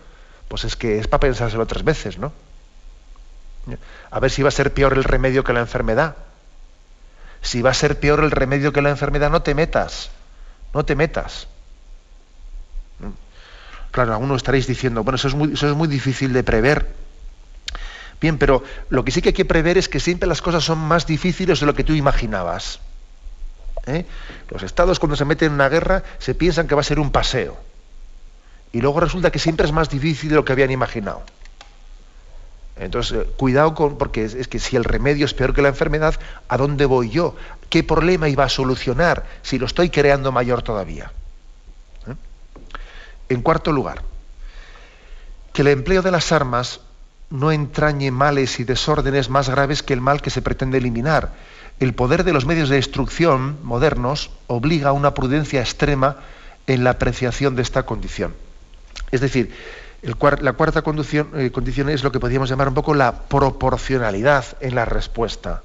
pues 0.49 0.65
es 0.65 0.77
que 0.77 0.99
es 0.99 1.09
para 1.09 1.21
pensárselo 1.21 1.67
tres 1.67 1.83
veces, 1.83 2.19
¿no? 2.19 2.33
A 4.11 4.21
ver 4.21 4.31
si 4.31 4.43
va 4.43 4.49
a 4.49 4.53
ser 4.53 4.73
peor 4.73 4.93
el 4.93 5.03
remedio 5.03 5.43
que 5.43 5.53
la 5.53 5.61
enfermedad. 5.61 6.15
Si 7.43 7.63
va 7.63 7.71
a 7.71 7.75
ser 7.75 8.01
peor 8.01 8.21
el 8.25 8.31
remedio 8.31 8.73
que 8.73 8.83
la 8.83 8.91
enfermedad, 8.91 9.31
no 9.31 9.43
te 9.43 9.55
metas. 9.55 10.11
No 10.75 10.85
te 10.85 10.97
metas. 10.97 11.49
Claro, 13.91 14.13
algunos 14.13 14.37
estaréis 14.39 14.67
diciendo, 14.67 15.03
bueno, 15.05 15.17
eso 15.17 15.29
es 15.29 15.35
muy, 15.35 15.55
eso 15.55 15.71
es 15.71 15.75
muy 15.75 15.89
difícil 15.89 16.33
de 16.33 16.45
prever. 16.45 16.87
Bien, 18.21 18.39
pero 18.39 18.63
lo 18.89 19.05
que 19.05 19.11
sí 19.11 19.23
que 19.23 19.31
hay 19.31 19.35
que 19.35 19.45
prever 19.45 19.79
es 19.79 19.89
que 19.89 20.01
siempre 20.01 20.29
las 20.29 20.43
cosas 20.43 20.65
son 20.65 20.79
más 20.79 21.07
difíciles 21.07 21.61
de 21.61 21.67
lo 21.67 21.75
que 21.75 21.85
tú 21.85 21.93
imaginabas. 21.95 22.81
¿eh? 23.87 24.05
Los 24.51 24.63
estados 24.63 24.99
cuando 24.99 25.17
se 25.17 25.25
meten 25.25 25.49
en 25.49 25.55
una 25.55 25.69
guerra 25.69 26.03
se 26.19 26.35
piensan 26.35 26.67
que 26.67 26.75
va 26.75 26.81
a 26.81 26.85
ser 26.85 26.99
un 26.99 27.11
paseo. 27.11 27.57
Y 28.73 28.81
luego 28.81 29.01
resulta 29.01 29.31
que 29.31 29.39
siempre 29.39 29.65
es 29.65 29.73
más 29.73 29.89
difícil 29.89 30.31
de 30.31 30.37
lo 30.37 30.45
que 30.45 30.53
habían 30.53 30.71
imaginado. 30.71 31.23
Entonces, 32.77 33.19
eh, 33.19 33.27
cuidado 33.37 33.75
con, 33.75 33.99
porque 33.99 34.25
es, 34.25 34.49
que 34.49 34.59
si 34.59 34.77
el 34.77 34.85
remedio 34.85 35.25
es 35.25 35.35
peor 35.35 35.55
que 35.55 35.63
la 35.63 35.69
enfermedad, 35.69 36.15
¿a 36.49 36.57
dónde 36.57 36.85
voy 36.85 37.11
yo? 37.11 37.35
¿Qué 37.71 37.83
problema 37.83 38.29
iba 38.29 38.45
a 38.45 38.49
solucionar 38.49 39.25
si 39.43 39.59
lo 39.59 39.67
estoy 39.67 39.91
creando 39.91 40.33
mayor 40.33 40.63
todavía? 40.63 41.11
¿Eh? 42.07 42.15
En 43.31 43.43
cuarto 43.43 43.73
lugar, 43.73 44.03
que 45.53 45.63
el 45.63 45.69
empleo 45.69 46.03
de 46.03 46.11
las 46.11 46.33
armas 46.33 46.81
no 47.31 47.51
entrañe 47.51 48.11
males 48.11 48.61
y 48.61 48.65
desórdenes 48.65 49.31
más 49.31 49.49
graves 49.49 49.83
que 49.83 49.95
el 49.95 50.01
mal 50.01 50.23
que 50.23 50.31
se 50.31 50.43
pretende 50.43 50.79
eliminar 50.79 51.33
el 51.79 51.95
poder 51.95 52.25
de 52.25 52.33
los 52.33 52.47
medios 52.47 52.69
de 52.69 52.77
destrucción 52.77 53.59
modernos 53.63 54.31
obliga 54.47 54.91
a 54.91 54.93
una 54.93 55.13
prudencia 55.13 55.61
extrema 55.61 56.17
en 56.67 56.85
la 56.85 56.91
apreciación 56.91 57.55
de 57.55 57.63
esta 57.63 57.85
condición. 57.85 58.35
Es 59.13 59.21
decir, 59.21 59.55
la 60.03 60.53
cuarta 60.53 60.81
eh, 60.81 61.51
condición, 61.53 61.89
es 61.89 62.05
lo 62.05 62.13
que 62.13 62.21
podríamos 62.21 62.49
llamar 62.49 62.69
un 62.69 62.75
poco 62.75 62.95
la 62.95 63.13
proporcionalidad 63.13 64.45
en 64.61 64.75
la 64.75 64.85
respuesta. 64.85 65.63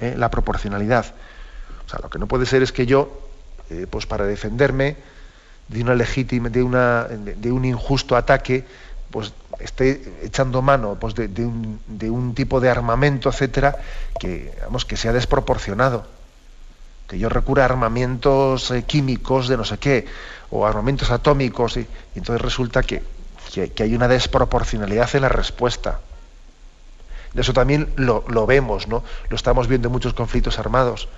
¿eh? 0.00 0.14
La 0.16 0.30
proporcionalidad. 0.30 1.06
O 1.86 1.88
sea, 1.88 2.00
lo 2.02 2.10
que 2.10 2.18
no 2.18 2.26
puede 2.26 2.46
ser 2.46 2.62
es 2.62 2.72
que 2.72 2.86
yo, 2.86 3.28
eh, 3.70 3.86
pues 3.88 4.06
para 4.06 4.26
defenderme 4.26 4.96
de 5.68 5.82
una 5.82 5.94
legítima, 5.94 6.48
de, 6.48 6.62
una, 6.62 7.04
de 7.04 7.52
un 7.52 7.64
injusto 7.64 8.16
ataque, 8.16 8.64
pues 9.10 9.32
esté 9.58 10.02
echando 10.22 10.62
mano 10.62 10.96
pues, 11.00 11.14
de, 11.14 11.46
un, 11.46 12.34
tipo 12.34 12.60
de 12.60 12.68
armamento, 12.68 13.28
etcétera, 13.28 13.76
que, 14.18 14.52
vamos, 14.62 14.84
que 14.84 14.96
sea 14.96 15.12
desproporcionado. 15.12 16.06
Que 17.08 17.18
yo 17.18 17.28
recurra 17.28 17.62
a 17.62 17.66
armamentos 17.66 18.70
eh, 18.70 18.82
químicos 18.82 19.48
de 19.48 19.56
no 19.56 19.64
sé 19.64 19.78
qué, 19.78 20.06
o 20.50 20.66
armamentos 20.66 21.10
atómicos, 21.10 21.76
y, 21.76 21.86
entonces 22.14 22.42
resulta 22.42 22.82
que, 22.82 23.02
que, 23.52 23.82
hay 23.82 23.94
una 23.94 24.08
desproporcionalidad 24.08 25.14
en 25.14 25.22
la 25.22 25.28
respuesta. 25.28 26.00
De 27.32 27.42
eso 27.42 27.52
también 27.52 27.92
lo, 27.96 28.46
vemos, 28.46 28.88
¿no? 28.88 29.04
Lo 29.28 29.36
estamos 29.36 29.68
viendo 29.68 29.88
en 29.88 29.92
muchos 29.92 30.14
conflictos 30.14 30.58
armados. 30.58 31.08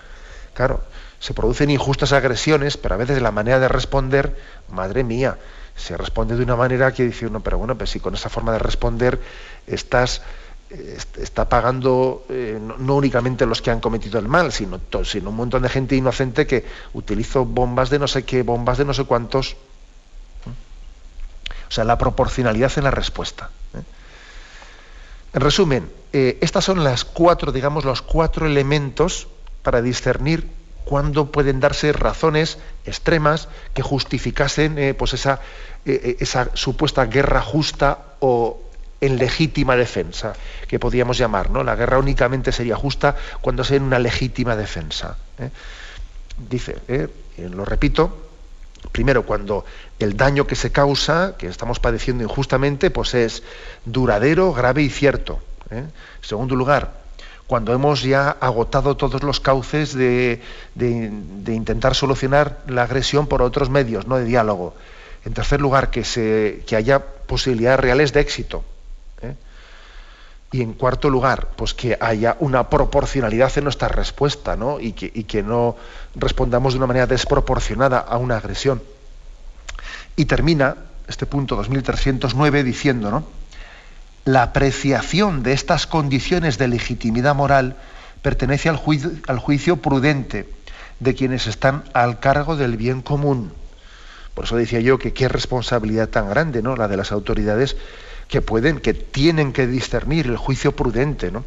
Claro, 0.54 0.82
se 1.20 1.34
producen 1.34 1.70
injustas 1.70 2.12
agresiones, 2.12 2.76
pero 2.76 2.94
a 2.94 2.98
veces 2.98 3.22
la 3.22 3.30
manera 3.30 3.60
de 3.60 3.68
responder, 3.68 4.36
madre 4.68 5.04
mía, 5.04 5.38
se 5.76 5.96
responde 5.96 6.36
de 6.36 6.42
una 6.42 6.56
manera 6.56 6.92
que 6.92 7.04
dice 7.04 7.26
uno, 7.26 7.40
pero 7.40 7.58
bueno, 7.58 7.76
pues 7.78 7.90
si 7.90 8.00
con 8.00 8.14
esa 8.14 8.28
forma 8.28 8.52
de 8.52 8.58
responder 8.58 9.20
estás 9.66 10.22
está 10.70 11.48
pagando 11.48 12.26
eh, 12.28 12.58
no, 12.60 12.96
únicamente 12.96 13.46
los 13.46 13.62
que 13.62 13.70
han 13.70 13.80
cometido 13.80 14.18
el 14.18 14.28
mal, 14.28 14.52
sino, 14.52 14.80
sino 15.04 15.30
un 15.30 15.36
montón 15.36 15.62
de 15.62 15.68
gente 15.68 15.96
inocente 15.96 16.46
que 16.46 16.64
utilizó 16.92 17.44
bombas 17.44 17.90
de 17.90 17.98
no 17.98 18.06
sé 18.06 18.24
qué, 18.24 18.42
bombas 18.42 18.78
de 18.78 18.84
no 18.84 18.92
sé 18.92 19.04
cuántos. 19.04 19.56
O 21.68 21.70
sea, 21.70 21.84
la 21.84 21.98
proporcionalidad 21.98 22.72
en 22.76 22.84
la 22.84 22.90
respuesta. 22.90 23.50
¿eh? 23.74 23.82
En 25.34 25.40
resumen, 25.40 25.90
eh, 26.12 26.38
estas 26.40 26.64
son 26.64 26.82
las 26.82 27.04
cuatro, 27.04 27.52
digamos, 27.52 27.84
los 27.84 28.00
cuatro 28.00 28.46
elementos 28.46 29.28
para 29.62 29.82
discernir 29.82 30.48
cuándo 30.84 31.30
pueden 31.30 31.60
darse 31.60 31.92
razones 31.92 32.58
extremas 32.86 33.48
que 33.74 33.82
justificasen 33.82 34.78
eh, 34.78 34.94
pues 34.94 35.12
esa, 35.12 35.40
eh, 35.84 36.16
esa 36.20 36.48
supuesta 36.54 37.04
guerra 37.04 37.42
justa 37.42 37.98
o 38.20 38.62
en 39.00 39.18
legítima 39.18 39.76
defensa, 39.76 40.32
que 40.66 40.78
podríamos 40.78 41.18
llamar, 41.18 41.50
¿no? 41.50 41.62
La 41.62 41.76
guerra 41.76 41.98
únicamente 41.98 42.50
sería 42.50 42.74
justa 42.74 43.14
cuando 43.40 43.62
sea 43.62 43.76
en 43.76 43.84
una 43.84 44.00
legítima 44.00 44.56
defensa. 44.56 45.16
Dice, 46.36 46.78
lo 47.36 47.64
repito, 47.64 48.30
primero 48.90 49.24
cuando 49.24 49.64
el 49.98 50.16
daño 50.16 50.46
que 50.46 50.54
se 50.54 50.70
causa, 50.70 51.36
que 51.36 51.48
estamos 51.48 51.80
padeciendo 51.80 52.22
injustamente, 52.22 52.90
pues 52.90 53.14
es 53.14 53.42
duradero, 53.84 54.52
grave 54.52 54.82
y 54.82 54.90
cierto. 54.90 55.40
En 55.70 55.90
segundo 56.22 56.54
lugar, 56.54 56.92
cuando 57.46 57.72
hemos 57.72 58.02
ya 58.02 58.30
agotado 58.30 58.96
todos 58.96 59.22
los 59.22 59.40
cauces 59.40 59.94
de, 59.94 60.40
intentar 61.46 61.94
solucionar 61.94 62.58
la 62.68 62.84
agresión 62.84 63.26
por 63.26 63.42
otros 63.42 63.70
medios, 63.70 64.06
no 64.06 64.16
de 64.16 64.24
diálogo. 64.24 64.74
En 65.24 65.34
tercer 65.34 65.60
lugar, 65.60 65.90
que, 65.90 66.64
haya 66.76 66.98
posibilidades 67.00 67.80
reales 67.80 68.12
de 68.12 68.20
éxito. 68.20 68.64
¿eh? 69.22 69.34
Y 70.52 70.62
en 70.62 70.74
cuarto 70.74 71.10
lugar, 71.10 71.48
pues 71.56 71.74
que 71.74 71.98
haya 72.00 72.36
una 72.38 72.70
proporcionalidad 72.70 73.50
en 73.56 73.64
nuestra 73.64 73.88
respuesta, 73.88 74.56
¿no? 74.56 74.78
Y 74.80 74.92
que 74.92 75.42
no 75.42 75.76
respondamos 76.14 76.74
de 76.74 76.78
una 76.78 76.86
manera 76.86 77.06
desproporcionada 77.06 77.98
a 77.98 78.16
una 78.16 78.36
agresión. 78.36 78.80
Y 80.18 80.26
termina 80.26 80.76
este 81.06 81.24
punto 81.26 81.56
2309 81.56 82.64
diciendo, 82.64 83.10
¿no? 83.10 83.24
la 84.24 84.42
apreciación 84.42 85.42
de 85.42 85.52
estas 85.52 85.86
condiciones 85.86 86.58
de 86.58 86.68
legitimidad 86.68 87.34
moral 87.34 87.76
pertenece 88.20 88.68
al 88.68 88.76
juicio, 88.76 89.76
prudente 89.76 90.46
de 91.00 91.14
quienes 91.14 91.46
están 91.46 91.84
al 91.94 92.20
cargo 92.20 92.56
del 92.56 92.76
bien 92.76 93.00
común. 93.00 93.52
Por 94.34 94.44
eso 94.44 94.56
decía 94.56 94.80
yo 94.80 94.98
que 94.98 95.14
qué 95.14 95.28
responsabilidad 95.28 96.08
tan 96.08 96.28
grande, 96.28 96.62
¿no? 96.62 96.76
La 96.76 96.88
de 96.88 96.96
las 96.96 97.10
autoridades 97.10 97.76
que 98.28 98.42
pueden, 98.42 98.80
que 98.80 98.92
tienen 98.92 99.54
que 99.54 99.66
discernir 99.66 100.26
el 100.26 100.36
juicio 100.36 100.76
prudente, 100.76 101.30
¿no? 101.30 101.44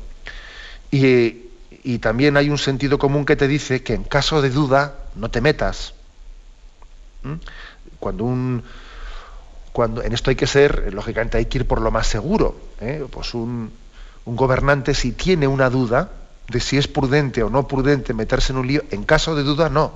Y 0.89 1.99
también 1.99 2.36
hay 2.36 2.49
un 2.49 2.57
sentido 2.57 2.97
común 2.97 3.26
que 3.26 3.36
te 3.36 3.47
dice 3.47 3.84
que 3.84 3.93
en 3.93 4.05
caso 4.05 4.41
de 4.41 4.49
duda 4.49 4.95
no 5.15 5.30
te 5.30 5.41
metas. 5.41 5.93
Cuando 8.02 8.26
un, 8.26 8.64
cuando 9.72 10.02
en 10.02 10.12
esto 10.12 10.32
hay 10.32 10.36
que 10.36 10.47
ser, 10.47 10.93
lógicamente 10.93 11.38
hay 11.38 11.45
que 11.45 11.60
ir 11.60 11.68
por 11.68 11.80
lo 11.80 11.91
más 11.91 12.08
seguro. 12.08 12.58
¿eh? 12.82 13.06
Pues 13.10 13.34
un, 13.34 13.72
gobernante 14.26 14.93
si 14.93 15.12
tiene 15.12 15.47
una 15.47 15.70
duda 15.70 16.10
de 16.47 16.60
si 16.60 16.78
es 16.78 16.88
prudente 16.88 17.43
o 17.43 17.49
no 17.49 17.68
prudente 17.68 18.14
meterse 18.14 18.54
en 18.54 18.60
un 18.60 18.68
lío, 18.68 18.82
en 18.91 19.04
caso 19.04 19.36
de 19.36 19.43
duda 19.43 19.70
no. 19.70 19.93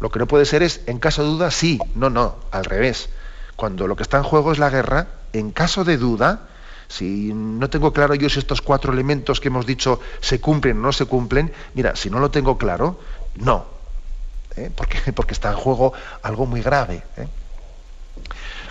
Lo 0.00 0.10
que 0.10 0.18
no 0.18 0.26
puede 0.26 0.44
ser 0.44 0.62
es, 0.62 0.82
en 0.86 0.98
caso 0.98 1.22
de 1.22 1.28
duda 1.28 1.50
sí, 1.50 1.78
no, 1.94 2.10
no, 2.10 2.36
al 2.50 2.64
revés. 2.64 3.08
Cuando 3.56 3.86
lo 3.86 3.96
que 3.96 4.02
está 4.02 4.18
en 4.18 4.24
juego 4.24 4.52
es 4.52 4.58
la 4.58 4.70
guerra, 4.70 5.06
en 5.32 5.50
caso 5.50 5.84
de 5.84 5.96
duda, 5.96 6.48
si 6.88 7.32
no 7.32 7.70
tengo 7.70 7.92
claro 7.92 8.14
yo 8.14 8.28
si 8.28 8.40
estos 8.40 8.60
cuatro 8.60 8.92
elementos 8.92 9.40
que 9.40 9.48
hemos 9.48 9.66
dicho 9.66 10.00
se 10.20 10.40
cumplen 10.40 10.78
o 10.78 10.82
no 10.82 10.92
se 10.92 11.04
cumplen, 11.06 11.52
mira, 11.74 11.94
si 11.94 12.10
no 12.10 12.18
lo 12.18 12.30
tengo 12.30 12.58
claro, 12.58 12.98
no. 13.36 13.77
¿Eh? 14.64 14.70
porque, 14.74 15.12
porque 15.14 15.34
está 15.34 15.50
en 15.50 15.56
juego 15.56 15.92
algo 16.22 16.46
muy 16.46 16.62
grave. 16.62 17.02
¿eh? 17.16 17.26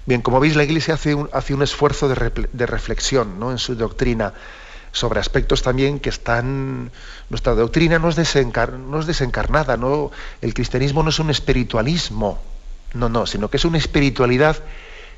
Bien, 0.05 0.21
como 0.21 0.39
veis, 0.39 0.55
la 0.55 0.63
Iglesia 0.63 0.93
hace 0.93 1.13
un, 1.13 1.29
hace 1.33 1.53
un 1.53 1.63
esfuerzo 1.63 2.07
de, 2.07 2.47
de 2.51 2.65
reflexión 2.65 3.39
¿no? 3.39 3.51
en 3.51 3.57
su 3.57 3.75
doctrina 3.75 4.33
sobre 4.91 5.19
aspectos 5.19 5.61
también 5.61 5.99
que 5.99 6.09
están... 6.09 6.91
Nuestra 7.29 7.53
doctrina 7.53 7.99
no 7.99 8.09
es, 8.09 8.17
no 8.17 8.99
es 8.99 9.05
desencarnada, 9.05 9.77
¿no? 9.77 10.11
el 10.41 10.53
cristianismo 10.53 11.03
no 11.03 11.09
es 11.09 11.19
un 11.19 11.29
espiritualismo, 11.29 12.39
no, 12.93 13.09
no, 13.09 13.25
sino 13.25 13.49
que 13.49 13.57
es 13.57 13.65
una 13.65 13.77
espiritualidad 13.77 14.57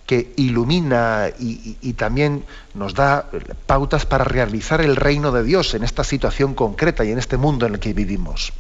que 0.10 0.34
ilumina 0.38 1.30
y, 1.38 1.94
también 1.94 2.44
nos 2.74 2.96
da 2.96 3.30
pautas 3.68 4.08
para 4.08 4.24
realizar 4.24 4.82
el 4.82 4.96
reino 4.96 5.32
de 5.32 5.44
Dios 5.44 5.76
en 5.76 5.84
esta 5.84 6.04
situación 6.04 6.56
concreta 6.56 7.06
y 7.06 7.12
en 7.12 7.20
este 7.20 7.38
mundo 7.38 7.68
en 7.68 7.76
el 7.76 7.80
que 7.80 7.94
vivimos. 7.94 8.52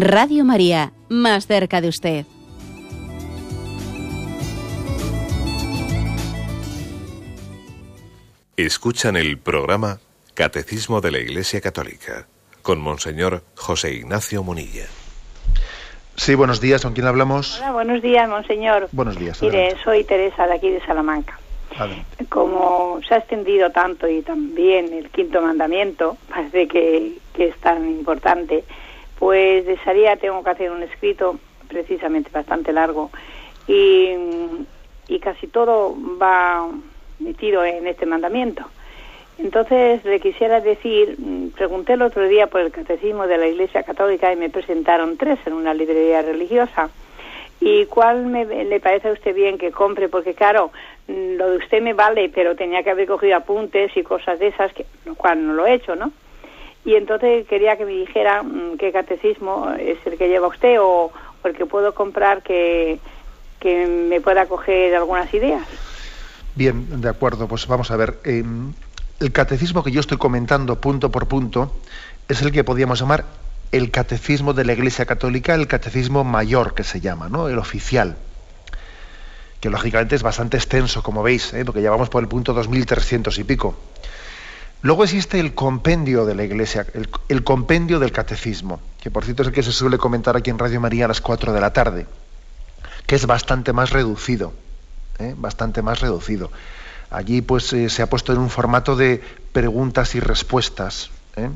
Radio 0.00 0.44
María, 0.44 0.92
más 1.08 1.46
cerca 1.46 1.80
de 1.80 1.88
usted. 1.88 2.26
Escuchan 8.58 9.16
el 9.16 9.38
programa 9.38 10.00
Catecismo 10.34 11.00
de 11.00 11.12
la 11.12 11.18
Iglesia 11.18 11.62
Católica 11.62 12.26
con 12.60 12.78
Monseñor 12.78 13.42
José 13.56 13.94
Ignacio 13.94 14.42
Munilla. 14.42 14.84
Sí, 16.16 16.34
buenos 16.34 16.60
días, 16.60 16.82
¿con 16.82 16.92
quién 16.92 17.06
hablamos? 17.06 17.58
Hola, 17.58 17.72
buenos 17.72 18.02
días, 18.02 18.28
Monseñor. 18.28 18.88
Buenos 18.92 19.18
días. 19.18 19.40
Mire, 19.40 19.76
soy 19.82 20.04
Teresa 20.04 20.46
de 20.46 20.54
aquí 20.56 20.68
de 20.68 20.84
Salamanca. 20.84 21.38
Como 22.28 23.00
se 23.08 23.14
ha 23.14 23.18
extendido 23.18 23.70
tanto 23.70 24.06
y 24.08 24.20
también 24.20 24.92
el 24.92 25.08
quinto 25.08 25.40
mandamiento, 25.40 26.18
parece 26.28 26.68
que, 26.68 27.14
que 27.32 27.48
es 27.48 27.56
tan 27.60 27.88
importante, 27.88 28.64
pues 29.18 29.66
desearía, 29.66 30.16
tengo 30.16 30.42
que 30.42 30.50
hacer 30.50 30.70
un 30.70 30.82
escrito 30.82 31.38
precisamente 31.68 32.30
bastante 32.32 32.72
largo 32.72 33.10
y, 33.66 34.10
y 35.08 35.20
casi 35.20 35.46
todo 35.46 35.96
va 36.20 36.68
metido 37.18 37.64
en 37.64 37.86
este 37.86 38.06
mandamiento. 38.06 38.64
Entonces 39.38 40.02
le 40.04 40.20
quisiera 40.20 40.60
decir, 40.60 41.16
mm, 41.18 41.48
pregunté 41.50 41.92
el 41.94 42.02
otro 42.02 42.26
día 42.26 42.46
por 42.46 42.62
el 42.62 42.72
catecismo 42.72 43.26
de 43.26 43.36
la 43.36 43.46
Iglesia 43.46 43.82
Católica 43.82 44.32
y 44.32 44.36
me 44.36 44.48
presentaron 44.50 45.16
tres 45.16 45.38
en 45.46 45.52
una 45.52 45.74
librería 45.74 46.22
religiosa. 46.22 46.88
¿Y 47.60 47.86
cuál 47.86 48.26
me, 48.26 48.44
le 48.44 48.80
parece 48.80 49.08
a 49.08 49.12
usted 49.12 49.34
bien 49.34 49.58
que 49.58 49.72
compre? 49.72 50.08
Porque 50.08 50.34
claro, 50.34 50.70
mm, 51.08 51.36
lo 51.36 51.50
de 51.50 51.56
usted 51.58 51.82
me 51.82 51.92
vale, 51.92 52.30
pero 52.34 52.56
tenía 52.56 52.82
que 52.82 52.90
haber 52.90 53.06
cogido 53.06 53.36
apuntes 53.36 53.94
y 53.96 54.02
cosas 54.02 54.38
de 54.38 54.48
esas, 54.48 54.72
que, 54.72 54.86
lo 55.04 55.14
cual 55.14 55.46
no 55.46 55.52
lo 55.52 55.66
he 55.66 55.74
hecho, 55.74 55.96
¿no? 55.96 56.12
Y 56.86 56.94
entonces 56.94 57.46
quería 57.48 57.76
que 57.76 57.84
me 57.84 57.90
dijera 57.90 58.44
mm, 58.44 58.78
qué 58.78 58.92
catecismo 58.92 59.72
es 59.78 59.98
el 60.06 60.16
que 60.16 60.28
lleva 60.28 60.46
usted 60.46 60.76
o, 60.80 61.12
el 61.42 61.54
que 61.54 61.66
puedo 61.66 61.94
comprar 61.94 62.42
que, 62.42 62.98
que 63.60 63.86
me 63.86 64.20
pueda 64.20 64.46
coger 64.46 64.94
algunas 64.96 65.32
ideas. 65.34 65.62
Bien, 66.54 67.00
de 67.00 67.08
acuerdo, 67.08 67.46
pues 67.46 67.66
vamos 67.66 67.90
a 67.90 67.96
ver. 67.96 68.18
el 68.24 69.32
catecismo 69.32 69.84
que 69.84 69.92
yo 69.92 70.00
estoy 70.00 70.18
comentando 70.18 70.80
punto 70.80 71.10
por 71.10 71.28
punto 71.28 71.72
es 72.28 72.42
el 72.42 72.50
que 72.50 72.64
podríamos 72.64 73.00
llamar 73.00 73.24
el 73.72 73.90
catecismo 73.90 74.52
de 74.54 74.64
la 74.64 74.72
Iglesia 74.72 75.06
Católica, 75.06 75.54
el 75.54 75.66
catecismo 75.66 76.24
mayor 76.24 76.74
que 76.74 76.84
se 76.84 77.00
llama, 77.00 77.28
¿no? 77.28 77.48
El 77.48 77.58
oficial. 77.58 78.16
Que 79.60 79.70
lógicamente 79.70 80.14
es 80.14 80.22
bastante 80.22 80.56
extenso, 80.56 81.02
como 81.02 81.22
veis, 81.22 81.52
¿eh? 81.52 81.64
porque 81.64 81.82
ya 81.82 81.90
vamos 81.90 82.08
por 82.08 82.22
el 82.22 82.28
punto 82.28 82.52
2300 82.52 83.38
y 83.38 83.44
pico. 83.44 83.76
Luego 84.86 85.02
existe 85.02 85.40
el 85.40 85.52
compendio 85.52 86.26
de 86.26 86.36
la 86.36 86.44
Iglesia, 86.44 86.86
el, 87.28 87.42
compendio 87.42 87.98
del 87.98 88.12
catecismo, 88.12 88.80
que 89.02 89.10
por 89.10 89.24
cierto 89.24 89.42
es 89.42 89.48
el 89.48 89.52
que 89.52 89.64
se 89.64 89.72
suele 89.72 89.98
comentar 89.98 90.36
aquí 90.36 90.50
en 90.50 90.60
Radio 90.60 90.80
María 90.80 91.06
a 91.06 91.08
las 91.08 91.20
4 91.20 91.52
de 91.52 91.60
la 91.60 91.72
tarde, 91.72 92.06
que 93.04 93.16
es 93.16 93.26
bastante 93.26 93.72
más 93.72 93.90
reducido, 93.90 94.52
¿eh? 95.18 95.34
bastante 95.36 95.82
más 95.82 95.98
reducido. 95.98 96.52
Allí 97.10 97.42
pues 97.42 97.72
eh, 97.72 97.90
se 97.90 98.00
ha 98.02 98.08
puesto 98.08 98.32
en 98.32 98.38
un 98.38 98.48
formato 98.48 98.94
de 98.94 99.20
preguntas 99.50 100.14
y 100.14 100.20
respuestas. 100.20 101.10
¿eh? 101.34 101.50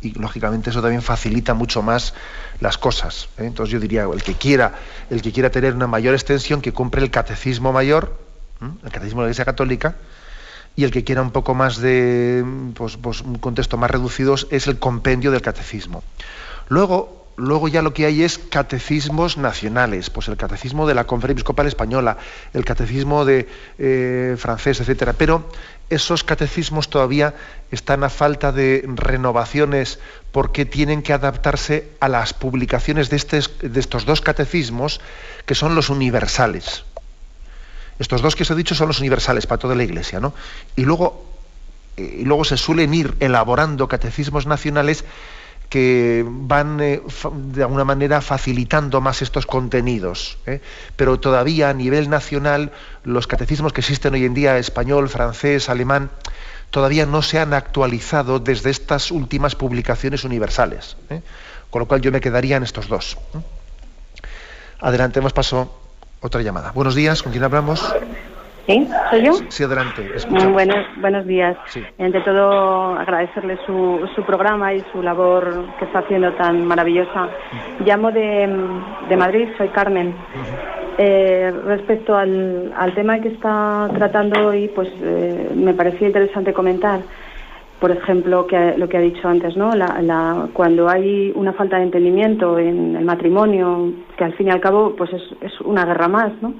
Y 0.00 0.18
lógicamente 0.18 0.70
eso 0.70 0.80
también 0.80 1.02
facilita 1.02 1.52
mucho 1.52 1.82
más 1.82 2.14
las 2.60 2.78
cosas. 2.78 3.28
Entonces 3.36 3.74
yo 3.74 3.78
diría, 3.78 4.04
el 4.10 4.22
que 4.22 4.36
quiera, 4.36 4.76
el 5.10 5.20
que 5.20 5.32
quiera 5.32 5.50
tener 5.50 5.74
una 5.74 5.86
mayor 5.86 6.14
extensión, 6.14 6.62
que 6.62 6.72
compre 6.72 7.02
el 7.02 7.10
catecismo 7.10 7.74
mayor, 7.74 8.18
el 8.62 8.90
catecismo 8.90 9.20
de 9.20 9.26
la 9.26 9.28
Iglesia 9.28 9.44
Católica, 9.44 9.96
y 10.76 10.84
el 10.84 10.90
que 10.90 11.04
quiera 11.04 11.22
un 11.22 11.30
poco 11.30 11.54
más 11.54 11.78
de 11.78 12.44
pues, 12.74 12.96
pues, 12.96 13.20
un 13.20 13.36
contexto 13.36 13.76
más 13.76 13.90
reducido 13.90 14.34
es 14.50 14.66
el 14.66 14.78
compendio 14.78 15.30
del 15.30 15.42
catecismo. 15.42 16.02
Luego, 16.68 17.26
luego 17.36 17.68
ya 17.68 17.82
lo 17.82 17.92
que 17.92 18.06
hay 18.06 18.22
es 18.22 18.38
catecismos 18.38 19.36
nacionales, 19.36 20.10
pues 20.10 20.28
el 20.28 20.36
catecismo 20.36 20.86
de 20.86 20.94
la 20.94 21.04
Conferencia 21.04 21.40
Episcopal 21.40 21.66
Española, 21.66 22.16
el 22.54 22.64
catecismo 22.64 23.24
de 23.24 23.48
eh, 23.78 24.36
francés, 24.38 24.80
etcétera. 24.80 25.12
Pero 25.12 25.48
esos 25.90 26.24
catecismos 26.24 26.88
todavía 26.88 27.34
están 27.70 28.04
a 28.04 28.08
falta 28.08 28.52
de 28.52 28.84
renovaciones 28.96 29.98
porque 30.30 30.64
tienen 30.64 31.02
que 31.02 31.12
adaptarse 31.12 31.90
a 32.00 32.08
las 32.08 32.32
publicaciones 32.32 33.10
de, 33.10 33.68
de 33.68 33.80
estos 33.80 34.06
dos 34.06 34.22
catecismos 34.22 35.00
que 35.44 35.54
son 35.54 35.74
los 35.74 35.90
universales. 35.90 36.84
Estos 38.02 38.20
dos 38.20 38.34
que 38.34 38.42
os 38.42 38.50
he 38.50 38.56
dicho 38.56 38.74
son 38.74 38.88
los 38.88 38.98
universales 38.98 39.46
para 39.46 39.60
toda 39.60 39.76
la 39.76 39.84
Iglesia, 39.84 40.18
¿no? 40.18 40.34
Y 40.74 40.82
luego, 40.82 41.24
eh, 41.96 42.18
y 42.18 42.24
luego 42.24 42.44
se 42.44 42.56
suelen 42.56 42.92
ir 42.92 43.14
elaborando 43.20 43.86
catecismos 43.86 44.44
nacionales 44.44 45.04
que 45.68 46.24
van 46.26 46.80
eh, 46.80 47.00
de 47.54 47.62
alguna 47.62 47.84
manera 47.84 48.20
facilitando 48.20 49.00
más 49.00 49.22
estos 49.22 49.46
contenidos. 49.46 50.38
¿eh? 50.46 50.60
Pero 50.96 51.20
todavía 51.20 51.70
a 51.70 51.74
nivel 51.74 52.10
nacional, 52.10 52.72
los 53.04 53.28
catecismos 53.28 53.72
que 53.72 53.82
existen 53.82 54.14
hoy 54.14 54.24
en 54.24 54.34
día, 54.34 54.58
español, 54.58 55.08
francés, 55.08 55.68
alemán, 55.68 56.10
todavía 56.70 57.06
no 57.06 57.22
se 57.22 57.38
han 57.38 57.54
actualizado 57.54 58.40
desde 58.40 58.70
estas 58.70 59.12
últimas 59.12 59.54
publicaciones 59.54 60.24
universales. 60.24 60.96
Con 61.70 61.78
lo 61.78 61.86
cual 61.86 62.00
yo 62.00 62.10
me 62.10 62.20
quedaría 62.20 62.56
en 62.56 62.64
estos 62.64 62.88
dos. 62.88 63.16
Adelante, 64.80 65.20
hemos 65.20 65.32
paso 65.32 65.81
otra 66.22 66.40
llamada. 66.40 66.70
Buenos 66.72 66.94
días, 66.94 67.22
¿con 67.22 67.32
quién 67.32 67.44
hablamos? 67.44 67.94
¿Sí? 68.66 68.88
¿Soy 69.10 69.24
yo? 69.24 69.32
Sí, 69.48 69.64
adelante. 69.64 70.08
Mm, 70.30 70.52
buenos, 70.52 70.86
buenos 71.00 71.26
días. 71.26 71.56
Sí. 71.66 71.82
Ante 71.98 72.20
todo, 72.20 72.94
agradecerle 72.94 73.58
su, 73.66 74.08
su 74.14 74.22
programa 74.22 74.72
y 74.72 74.84
su 74.92 75.02
labor 75.02 75.66
que 75.78 75.84
está 75.84 75.98
haciendo 75.98 76.32
tan 76.34 76.64
maravillosa. 76.64 77.28
Llamo 77.84 78.12
de, 78.12 78.48
de 79.08 79.16
Madrid, 79.16 79.48
soy 79.58 79.68
Carmen. 79.70 80.14
Eh, 80.96 81.52
respecto 81.64 82.16
al, 82.16 82.72
al, 82.76 82.94
tema 82.94 83.18
que 83.18 83.28
está 83.28 83.90
tratando 83.94 84.48
hoy, 84.48 84.68
pues 84.68 84.88
eh, 85.00 85.50
me 85.56 85.74
parecía 85.74 86.06
interesante 86.06 86.52
comentar. 86.52 87.00
Por 87.82 87.90
ejemplo, 87.90 88.46
que, 88.46 88.74
lo 88.76 88.88
que 88.88 88.96
ha 88.96 89.00
dicho 89.00 89.26
antes, 89.26 89.56
¿no? 89.56 89.70
cuando 90.52 90.88
hay 90.88 91.32
una 91.34 91.52
falta 91.52 91.78
de 91.78 91.82
entendimiento 91.82 92.56
en 92.56 92.94
el 92.94 93.04
matrimonio, 93.04 93.92
que 94.16 94.22
al 94.22 94.34
fin 94.34 94.46
y 94.46 94.50
al 94.52 94.60
cabo 94.60 94.94
pues 94.96 95.10
es, 95.12 95.60
una 95.62 95.84
guerra 95.84 96.06
más, 96.06 96.30
¿no? 96.40 96.54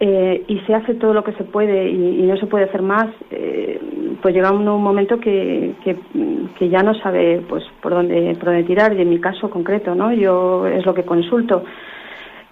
Eh, 0.00 0.42
y 0.48 0.60
se 0.60 0.74
hace 0.74 0.94
todo 0.94 1.12
lo 1.12 1.22
que 1.24 1.34
se 1.34 1.44
puede 1.44 1.90
y, 1.90 2.22
no 2.22 2.38
se 2.38 2.46
puede 2.46 2.64
hacer 2.64 2.80
más, 2.80 3.08
eh, 3.30 3.78
pues 4.22 4.34
llega 4.34 4.50
un, 4.50 4.64
momento 4.64 5.20
que, 5.20 5.74
que, 5.84 6.68
ya 6.70 6.82
no 6.82 6.94
sabe 6.94 7.42
pues 7.46 7.62
por 7.82 7.92
dónde, 7.92 8.34
por 8.36 8.46
dónde 8.46 8.64
tirar. 8.64 8.94
Y 8.94 9.02
en 9.02 9.10
mi 9.10 9.20
caso 9.20 9.50
concreto, 9.50 9.94
¿no? 9.94 10.10
Yo 10.10 10.66
es 10.66 10.86
lo 10.86 10.94
que 10.94 11.02
consulto. 11.02 11.64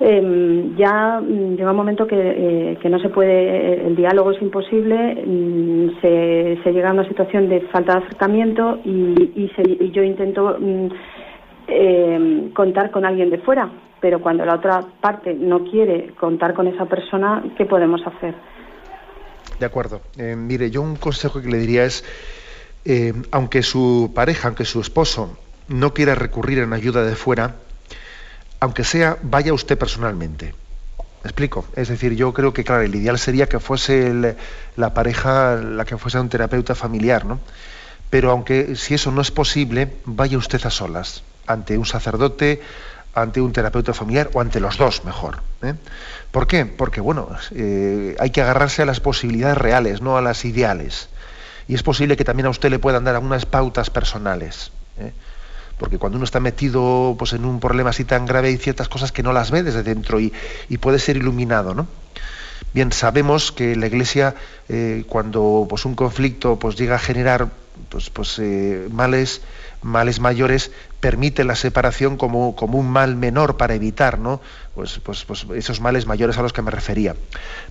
Eh, 0.01 0.75
ya 0.77 1.21
mm, 1.21 1.57
llega 1.57 1.71
un 1.73 1.77
momento 1.77 2.07
que, 2.07 2.17
eh, 2.17 2.79
que, 2.81 2.89
no 2.89 3.01
se 3.01 3.09
puede, 3.09 3.85
el 3.85 3.97
diálogo 3.97 4.31
es 4.31 4.41
imposible, 4.41 5.25
mm, 5.27 6.01
se, 6.01 6.59
se, 6.63 6.73
llega 6.73 6.91
a 6.91 6.93
una 6.93 7.09
situación 7.09 7.49
de 7.49 7.63
falta 7.63 7.95
de 7.95 8.05
acercamiento 8.05 8.79
y, 8.85 9.33
y, 9.35 9.91
yo 9.91 10.05
intento 10.05 10.57
eh, 11.67 12.51
contar 12.55 12.93
con 12.93 13.05
alguien 13.05 13.31
de 13.31 13.39
fuera, 13.39 13.69
pero 14.01 14.21
cuando 14.21 14.45
la 14.45 14.55
otra 14.55 14.85
parte 15.01 15.35
no 15.35 15.65
quiere 15.65 16.15
contar 16.15 16.55
con 16.55 16.69
esa 16.69 16.85
persona, 16.85 17.43
¿qué 17.57 17.67
podemos 17.67 18.01
hacer? 18.07 18.37
De 19.59 19.67
acuerdo. 19.67 20.01
Eh, 20.17 20.37
mire, 20.37 20.71
yo 20.71 20.81
un 20.81 20.95
consejo 20.95 21.43
que 21.43 21.49
le 21.49 21.59
diría 21.59 21.85
es, 21.85 22.05
aunque 23.33 23.63
su 23.63 24.13
pareja, 24.15 24.47
aunque 24.47 24.65
su 24.65 24.81
esposo 24.81 25.37
no 25.67 25.93
quiera 25.93 26.15
recurrir 26.15 26.61
en 26.61 26.73
ayuda 26.73 27.05
de 27.05 27.17
fuera, 27.17 27.57
aunque 28.61 28.85
sea, 28.85 29.19
vaya 29.23 29.53
usted 29.53 29.79
personalmente. 29.79 30.55
¿Me 31.23 31.31
explico? 31.31 31.67
Es 31.75 31.89
decir, 31.89 32.15
yo 32.15 32.33
creo 32.33 32.53
que, 32.53 32.65
claro, 32.65 32.83
el 32.83 32.95
ideal 32.95 33.19
sería 33.19 33.49
que 33.49 33.59
fuese 33.59 34.37
la 34.77 34.95
pareja 34.95 35.57
la 35.57 35.85
que 35.85 35.99
fuese 35.99 36.19
un 36.19 36.29
terapeuta 36.29 36.75
familiar, 36.75 37.25
¿no? 37.25 37.41
Pero 38.11 38.31
aunque 38.31 38.77
si 38.77 38.95
eso 38.95 39.11
no 39.11 39.21
es 39.21 39.31
posible, 39.31 39.93
vaya 40.05 40.39
usted 40.39 40.65
a 40.65 40.71
solas, 40.71 41.23
ante 41.47 41.77
un 41.77 41.85
sacerdote, 41.85 42.63
ante 43.15 43.41
un 43.41 43.53
terapeuta 43.53 43.93
familiar 43.93 44.31
o 44.33 44.41
ante 44.41 44.61
los 44.61 44.79
dos, 44.79 45.05
mejor. 45.05 45.41
¿eh? 45.63 45.75
¿Por 46.31 46.47
qué? 46.47 46.65
Porque, 46.67 47.01
bueno, 47.01 47.29
eh, 47.55 48.17
hay 48.19 48.31
que 48.31 48.41
agarrarse 48.41 48.83
a 48.83 48.87
las 48.87 49.01
posibilidades 49.01 49.59
reales, 49.59 50.01
no 50.01 50.17
a 50.17 50.23
las 50.23 50.45
ideales. 50.45 51.09
Y 51.67 51.75
es 51.75 51.83
posible 51.83 52.17
que 52.17 52.25
también 52.25 52.47
a 52.47 52.51
usted 52.51 52.71
le 52.71 52.79
puedan 52.79 53.05
dar 53.05 53.15
algunas 53.15 53.45
pautas 53.45 53.91
personales. 53.91 54.71
¿eh? 54.99 55.13
Porque 55.79 55.99
cuando 55.99 56.17
uno 56.17 56.25
está 56.25 56.41
metido 56.41 57.15
pues, 57.19 57.33
en 57.33 57.45
un 57.45 57.61
problema 57.61 57.91
así 57.91 58.05
tan 58.05 58.27
grave 58.27 58.49
hay 58.49 58.57
ciertas 58.57 58.89
cosas 58.89 59.13
que 59.13 59.23
no 59.23 59.33
las 59.33 59.51
ve 59.51 59.63
desde 59.63 59.83
dentro 59.83 60.21
y, 60.21 60.33
puede 60.81 60.99
ser 60.99 61.17
iluminado, 61.17 61.75
¿no? 61.75 61.87
Bien, 62.75 62.93
sabemos 62.93 63.53
que 63.53 63.77
la 63.77 63.87
Iglesia, 63.87 64.35
eh, 64.69 65.05
cuando 65.09 65.67
pues, 65.69 65.85
un 65.85 65.95
conflicto 65.95 66.59
pues, 66.59 66.77
llega 66.77 66.97
a 66.97 66.99
generar 66.99 67.49
pues, 67.89 68.11
pues, 68.11 68.39
eh, 68.39 68.89
males, 68.91 69.43
males 69.83 70.21
mayores, 70.21 70.71
permite 71.01 71.45
la 71.45 71.55
separación 71.55 72.17
como, 72.17 72.57
como, 72.57 72.79
un 72.79 72.91
mal 72.91 73.17
menor 73.17 73.57
para 73.57 73.75
evitar 73.75 74.19
¿no? 74.19 74.41
pues, 74.75 75.01
pues, 75.03 75.25
pues, 75.25 75.47
esos 75.55 75.81
males 75.81 76.07
mayores 76.07 76.39
a 76.39 76.43
los 76.43 76.53
que 76.53 76.63
me 76.63 76.71
refería. 76.71 77.15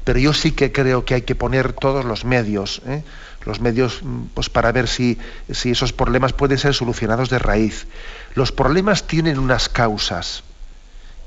Pero 0.04 0.20
yo 0.20 0.34
sí 0.34 0.52
que 0.52 0.72
creo 0.72 1.06
que 1.06 1.16
hay 1.16 1.22
que 1.24 1.36
poner 1.36 1.74
todos 1.74 2.06
los 2.06 2.26
medios. 2.26 2.82
¿eh? 2.86 3.04
los 3.48 3.62
medios 3.62 4.04
mm, 4.04 4.26
pues, 4.36 4.50
para 4.50 4.72
ver 4.72 4.88
si, 4.88 5.18
si 5.50 5.72
esos 5.72 5.94
problemas 5.94 6.34
pueden 6.34 6.60
ser 6.60 6.74
solucionados 6.74 7.30
de 7.30 7.40
raíz. 7.40 7.88
Los 8.36 8.52
problemas 8.52 9.08
tienen 9.08 9.40
unas 9.40 9.70
causas 9.70 10.44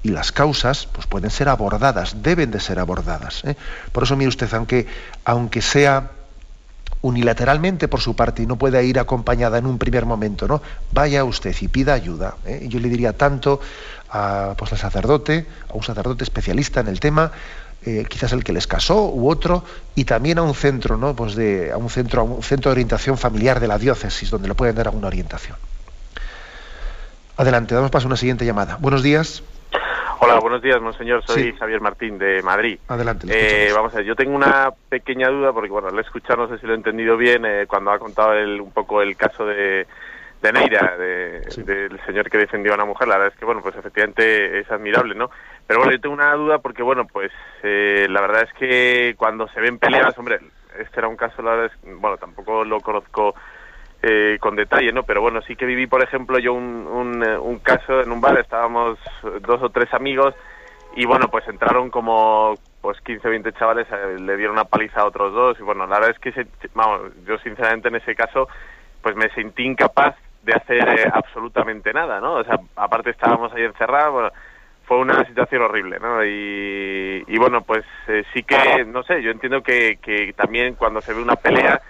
y 0.02 0.10
las 0.10 0.30
causas 0.30 0.86
pues, 0.92 1.06
pueden 1.06 1.30
ser 1.30 1.48
abordadas, 1.48 2.22
deben 2.22 2.50
de 2.50 2.60
ser 2.60 2.78
abordadas. 2.78 3.42
¿eh? 3.44 3.56
Por 3.92 4.04
eso, 4.04 4.16
mire 4.16 4.28
usted, 4.28 4.52
aunque, 4.54 4.86
aunque 5.24 5.62
sea 5.62 6.12
unilateralmente 7.02 7.88
por 7.88 8.00
su 8.00 8.14
parte 8.14 8.42
y 8.42 8.46
no 8.46 8.56
pueda 8.56 8.82
ir 8.82 8.98
acompañada 8.98 9.58
en 9.58 9.66
un 9.66 9.78
primer 9.78 10.04
momento, 10.06 10.46
¿no? 10.46 10.62
Vaya 10.92 11.24
usted 11.24 11.54
y 11.60 11.68
pida 11.68 11.94
ayuda. 11.94 12.36
¿eh? 12.44 12.66
Yo 12.68 12.78
le 12.78 12.88
diría 12.88 13.14
tanto 13.14 13.60
a, 14.10 14.54
pues, 14.56 14.72
al 14.72 14.78
sacerdote, 14.78 15.46
a 15.68 15.74
un 15.74 15.82
sacerdote 15.82 16.24
especialista 16.24 16.80
en 16.80 16.88
el 16.88 17.00
tema, 17.00 17.32
eh, 17.86 18.04
quizás 18.08 18.32
el 18.32 18.44
que 18.44 18.52
les 18.52 18.66
casó 18.66 19.06
u 19.06 19.30
otro, 19.30 19.64
y 19.94 20.04
también 20.04 20.38
a 20.38 20.42
un 20.42 20.54
centro, 20.54 20.98
¿no? 20.98 21.16
Pues 21.16 21.34
de, 21.34 21.72
a 21.72 21.78
un 21.78 21.88
centro, 21.88 22.20
a 22.20 22.24
un 22.24 22.42
centro 22.42 22.70
de 22.70 22.72
orientación 22.72 23.16
familiar 23.16 23.60
de 23.60 23.68
la 23.68 23.78
diócesis, 23.78 24.30
donde 24.30 24.48
le 24.48 24.54
pueden 24.54 24.74
dar 24.74 24.88
alguna 24.88 25.06
orientación. 25.06 25.56
Adelante, 27.38 27.74
damos 27.74 27.90
paso 27.90 28.06
a 28.06 28.08
una 28.08 28.18
siguiente 28.18 28.44
llamada. 28.44 28.76
Buenos 28.76 29.02
días. 29.02 29.42
Hola, 30.22 30.38
buenos 30.38 30.60
días, 30.60 30.78
monseñor. 30.82 31.24
Soy 31.24 31.54
Javier 31.54 31.80
Martín 31.80 32.18
de 32.18 32.42
Madrid. 32.42 32.78
Adelante. 32.88 33.26
Eh, 33.30 33.72
vamos 33.72 33.94
a 33.94 33.96
ver, 33.96 34.04
yo 34.04 34.14
tengo 34.14 34.36
una 34.36 34.70
pequeña 34.90 35.30
duda 35.30 35.50
porque, 35.54 35.70
bueno, 35.70 35.88
le 35.88 35.96
he 35.96 36.02
escuchado, 36.02 36.42
no 36.42 36.48
sé 36.48 36.60
si 36.60 36.66
lo 36.66 36.74
he 36.74 36.76
entendido 36.76 37.16
bien, 37.16 37.46
eh, 37.46 37.64
cuando 37.66 37.90
ha 37.90 37.98
contado 37.98 38.32
un 38.62 38.70
poco 38.70 39.00
el 39.00 39.16
caso 39.16 39.46
de, 39.46 39.86
de 40.42 40.52
Neira, 40.52 40.98
del 40.98 41.98
señor 42.04 42.28
que 42.28 42.36
defendió 42.36 42.72
a 42.72 42.74
una 42.74 42.84
mujer. 42.84 43.08
La 43.08 43.16
verdad 43.16 43.32
es 43.32 43.38
que, 43.38 43.46
bueno, 43.46 43.62
pues 43.62 43.74
efectivamente 43.76 44.60
es 44.60 44.70
admirable, 44.70 45.14
¿no? 45.14 45.30
Pero 45.66 45.80
bueno, 45.80 45.92
yo 45.92 46.00
tengo 46.02 46.14
una 46.14 46.34
duda 46.34 46.58
porque, 46.58 46.82
bueno, 46.82 47.06
pues 47.06 47.32
eh, 47.62 48.06
la 48.10 48.20
verdad 48.20 48.42
es 48.42 48.52
que 48.58 49.14
cuando 49.16 49.48
se 49.48 49.60
ven 49.62 49.78
peleas, 49.78 50.18
hombre, 50.18 50.40
este 50.78 50.98
era 51.00 51.08
un 51.08 51.16
caso, 51.16 51.40
la 51.40 51.52
verdad 51.52 51.72
es, 51.72 51.98
bueno, 51.98 52.18
tampoco 52.18 52.62
lo 52.62 52.78
conozco 52.80 53.34
eh, 54.02 54.38
con 54.40 54.56
detalle, 54.56 54.92
¿no? 54.92 55.02
Pero 55.02 55.20
bueno, 55.20 55.42
sí 55.42 55.56
que 55.56 55.66
viví, 55.66 55.86
por 55.86 56.02
ejemplo, 56.02 56.38
yo 56.38 56.54
un, 56.54 56.86
un, 56.86 57.22
eh, 57.22 57.38
un 57.38 57.58
caso 57.58 58.00
en 58.00 58.10
un 58.10 58.20
bar, 58.20 58.38
estábamos 58.38 58.98
dos 59.42 59.62
o 59.62 59.68
tres 59.68 59.92
amigos 59.92 60.34
y 60.96 61.04
bueno, 61.04 61.28
pues 61.28 61.46
entraron 61.48 61.90
como 61.90 62.54
pues 62.80 63.00
15 63.02 63.28
o 63.28 63.30
20 63.30 63.52
chavales, 63.52 63.86
le 64.18 64.36
dieron 64.36 64.54
una 64.54 64.64
paliza 64.64 65.00
a 65.00 65.06
otros 65.06 65.32
dos 65.32 65.60
y 65.60 65.62
bueno, 65.62 65.86
la 65.86 66.00
verdad 66.00 66.16
es 66.16 66.18
que, 66.18 66.46
vamos, 66.74 67.12
yo 67.26 67.38
sinceramente 67.38 67.88
en 67.88 67.96
ese 67.96 68.14
caso 68.14 68.48
pues 69.02 69.14
me 69.16 69.28
sentí 69.30 69.64
incapaz 69.64 70.16
de 70.42 70.54
hacer 70.54 71.10
absolutamente 71.12 71.92
nada, 71.92 72.20
¿no? 72.20 72.34
O 72.34 72.44
sea, 72.44 72.58
aparte 72.76 73.10
estábamos 73.10 73.52
ahí 73.52 73.64
encerrados, 73.64 74.12
bueno, 74.12 74.30
fue 74.86 74.98
una 74.98 75.24
situación 75.26 75.62
horrible, 75.62 75.98
¿no? 76.00 76.24
Y, 76.24 77.38
bueno, 77.38 77.62
pues 77.62 77.84
eh, 78.08 78.24
sí 78.32 78.42
que, 78.42 78.84
no 78.84 79.02
sé, 79.02 79.22
yo 79.22 79.30
entiendo 79.30 79.62
que, 79.62 79.98
que 80.02 80.32
también 80.32 80.74
cuando 80.74 81.00
se 81.00 81.14
ve 81.14 81.22
una 81.22 81.36
pelea, 81.36 81.80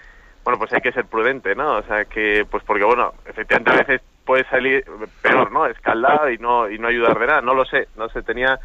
bueno, 0.44 0.58
pues 0.58 0.72
hay 0.72 0.80
que 0.80 0.92
ser 0.92 1.06
prudente, 1.06 1.54
¿no? 1.54 1.78
O 1.78 1.82
sea, 1.82 2.04
que, 2.04 2.46
pues 2.50 2.64
porque, 2.64 2.84
bueno, 2.84 3.14
efectivamente 3.24 3.70
a 3.70 3.76
veces 3.76 4.00
puede 4.24 4.44
salir 4.48 4.84
peor, 5.22 5.50
¿no? 5.52 5.66
Escaldado 5.66 6.30
y 6.30 6.38
no, 6.38 6.68
y 6.68 6.78
no 6.78 6.88
ayudar 6.88 7.18
de 7.18 7.26
nada, 7.26 7.40
no 7.40 7.54
lo 7.54 7.64
sé, 7.64 7.88
no 7.96 8.08
sé, 8.08 8.22
tenía 8.22 8.58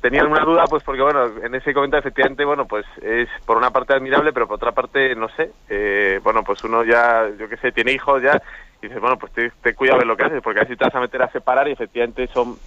tenía 0.00 0.24
una 0.24 0.44
duda 0.44 0.64
pues 0.70 0.84
porque 0.84 1.02
bueno 1.02 1.42
en 1.42 1.56
ese 1.56 1.74
comentario 1.74 1.98
efectivamente 1.98 2.44
bueno 2.44 2.68
pues 2.68 2.86
es 3.02 3.28
por 3.44 3.56
una 3.56 3.72
parte 3.72 3.94
admirable 3.94 4.32
pero 4.32 4.46
por 4.46 4.54
otra 4.54 4.70
parte 4.70 5.12
no 5.16 5.28
sé 5.30 5.54
eh, 5.68 6.20
bueno 6.22 6.44
pues 6.44 6.62
uno 6.62 6.84
ya 6.84 7.28
yo 7.36 7.48
qué 7.48 7.56
sé 7.56 7.72
tiene 7.72 7.90
hijos 7.94 8.22
ya 8.22 8.40
y 8.80 8.86
dices 8.86 9.00
bueno 9.00 9.18
pues 9.18 9.32
te, 9.32 9.50
te 9.60 9.74
cuida 9.74 9.98
de 9.98 10.04
lo 10.04 10.16
que 10.16 10.22
haces 10.22 10.40
porque 10.40 10.60
así 10.60 10.76
te 10.76 10.84
vas 10.84 10.94
a 10.94 11.00
meter 11.00 11.20
a 11.20 11.32
separar 11.32 11.66
y 11.66 11.72
efectivamente 11.72 12.28
son 12.32 12.60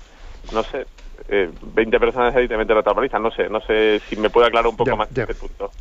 no 0.51 0.63
sé, 0.65 0.87
eh, 1.27 1.51
20 1.61 1.99
personas 1.99 2.35
ahí 2.35 2.47
te 2.47 2.57
meten 2.57 2.77
otra 2.77 2.93
paliza. 2.93 3.19
No 3.19 3.31
sé, 3.31 3.49
no 3.49 3.61
sé 3.61 4.01
si 4.09 4.15
me 4.15 4.29
puede 4.29 4.47
aclarar 4.47 4.67
un 4.67 4.77
poco 4.77 4.95
más 4.95 5.09
este 5.09 5.35
punto. 5.35 5.73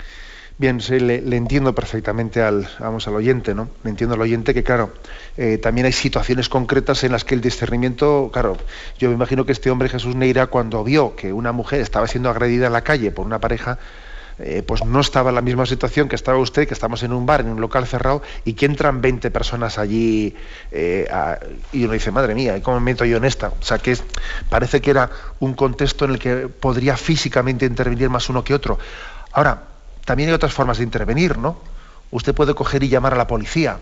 Bien, 0.60 0.78
sí, 0.82 1.00
le, 1.00 1.16
entiendo 1.38 1.74
perfectamente 1.74 2.42
al, 2.42 2.68
vamos, 2.78 3.08
al 3.08 3.14
oyente, 3.14 3.54
¿no? 3.54 3.70
Le 3.82 3.88
entiendo 3.88 4.14
al 4.14 4.20
oyente 4.20 4.52
que, 4.52 4.62
claro, 4.62 4.92
eh, 5.38 5.56
también 5.56 5.86
hay 5.86 5.92
situaciones 5.92 6.50
concretas 6.50 7.02
en 7.02 7.12
las 7.12 7.24
que 7.24 7.34
el 7.34 7.40
discernimiento, 7.40 8.28
claro, 8.30 8.58
yo 8.98 9.08
me 9.08 9.14
imagino 9.14 9.46
que 9.46 9.52
este 9.52 9.70
hombre 9.70 9.88
Jesús 9.88 10.16
Neira, 10.16 10.48
cuando 10.48 10.84
vio 10.84 11.16
que 11.16 11.32
una 11.32 11.52
mujer 11.52 11.80
estaba 11.80 12.06
siendo 12.06 12.28
agredida 12.28 12.66
en 12.66 12.74
la 12.74 12.82
calle 12.82 13.10
por 13.10 13.24
una 13.24 13.38
pareja, 13.38 13.78
eh, 14.38 14.62
pues 14.62 14.84
no 14.84 15.00
estaba 15.00 15.30
en 15.30 15.36
la 15.36 15.40
misma 15.40 15.64
situación 15.64 16.10
que 16.10 16.16
estaba 16.16 16.36
usted, 16.36 16.68
que 16.68 16.74
estamos 16.74 17.02
en 17.04 17.14
un 17.14 17.24
bar, 17.24 17.40
en 17.40 17.48
un 17.48 17.60
local 17.62 17.86
cerrado, 17.86 18.20
y 18.44 18.52
que 18.52 18.66
entran 18.66 19.00
20 19.00 19.30
personas 19.30 19.78
allí, 19.78 20.36
eh, 20.72 21.08
y 21.72 21.84
uno 21.84 21.94
dice, 21.94 22.10
madre 22.10 22.34
mía, 22.34 22.62
¿cómo 22.62 22.80
me 22.80 22.84
meto 22.92 23.06
yo 23.06 23.16
en 23.16 23.24
esta? 23.24 23.48
O 23.48 23.62
sea, 23.62 23.78
que 23.78 23.96
parece 24.50 24.82
que 24.82 24.90
era 24.90 25.08
un 25.38 25.54
contexto 25.54 26.04
en 26.04 26.10
el 26.10 26.18
que 26.18 26.48
podría 26.48 26.98
físicamente 26.98 27.64
intervenir 27.64 28.10
más 28.10 28.28
uno 28.28 28.44
que 28.44 28.52
otro. 28.52 28.78
Ahora, 29.32 29.69
también 30.04 30.28
hay 30.28 30.34
otras 30.34 30.52
formas 30.52 30.78
de 30.78 30.84
intervenir, 30.84 31.38
¿no? 31.38 31.58
Usted 32.10 32.34
puede 32.34 32.54
coger 32.54 32.82
y 32.82 32.88
llamar 32.88 33.14
a 33.14 33.16
la 33.16 33.26
policía. 33.26 33.78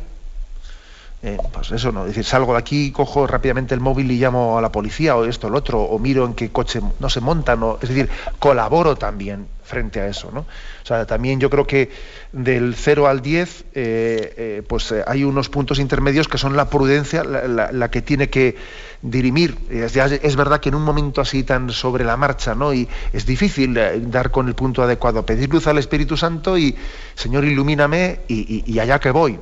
Eh, 1.20 1.36
pues 1.52 1.72
eso, 1.72 1.90
¿no? 1.90 2.02
Es 2.02 2.08
decir, 2.08 2.24
salgo 2.24 2.52
de 2.52 2.60
aquí, 2.60 2.92
cojo 2.92 3.26
rápidamente 3.26 3.74
el 3.74 3.80
móvil 3.80 4.10
y 4.10 4.18
llamo 4.18 4.56
a 4.56 4.62
la 4.62 4.70
policía 4.70 5.16
o 5.16 5.24
esto, 5.24 5.48
o 5.48 5.50
lo 5.50 5.58
otro, 5.58 5.82
o 5.82 5.98
miro 5.98 6.24
en 6.24 6.34
qué 6.34 6.50
coche 6.50 6.80
no 7.00 7.10
se 7.10 7.20
montan, 7.20 7.60
o, 7.62 7.78
es 7.82 7.88
decir, 7.88 8.08
colaboro 8.38 8.94
también 8.94 9.48
frente 9.68 10.00
a 10.00 10.06
eso. 10.08 10.30
¿no? 10.32 10.40
O 10.40 10.86
sea, 10.86 11.06
también 11.06 11.38
yo 11.38 11.50
creo 11.50 11.66
que 11.66 11.90
del 12.32 12.74
0 12.74 13.06
al 13.06 13.20
10 13.20 13.60
eh, 13.60 13.64
eh, 13.74 14.62
pues 14.66 14.90
eh, 14.90 15.04
hay 15.06 15.24
unos 15.24 15.48
puntos 15.48 15.78
intermedios 15.78 16.26
que 16.26 16.38
son 16.38 16.56
la 16.56 16.70
prudencia 16.70 17.22
la, 17.22 17.90
que 17.90 18.02
tiene 18.02 18.30
que 18.30 18.56
dirimir. 19.02 19.56
Es, 19.70 20.36
verdad 20.36 20.60
que 20.60 20.70
en 20.70 20.74
un 20.74 20.82
momento 20.82 21.20
así 21.20 21.44
tan 21.44 21.70
sobre 21.70 22.04
la 22.04 22.16
marcha, 22.16 22.54
¿no? 22.54 22.72
Y 22.72 22.88
es 23.12 23.26
difícil 23.26 23.78
dar 24.10 24.30
con 24.30 24.48
el 24.48 24.54
punto 24.54 24.82
adecuado. 24.82 25.24
Pedir 25.24 25.50
luz 25.50 25.66
al 25.66 25.78
Espíritu 25.78 26.16
Santo 26.16 26.56
y, 26.56 26.74
Señor, 27.14 27.44
ilumíname 27.44 28.20
y, 28.26 28.64
y 28.66 28.78
allá 28.80 28.98
que 28.98 29.10
voy. 29.10 29.38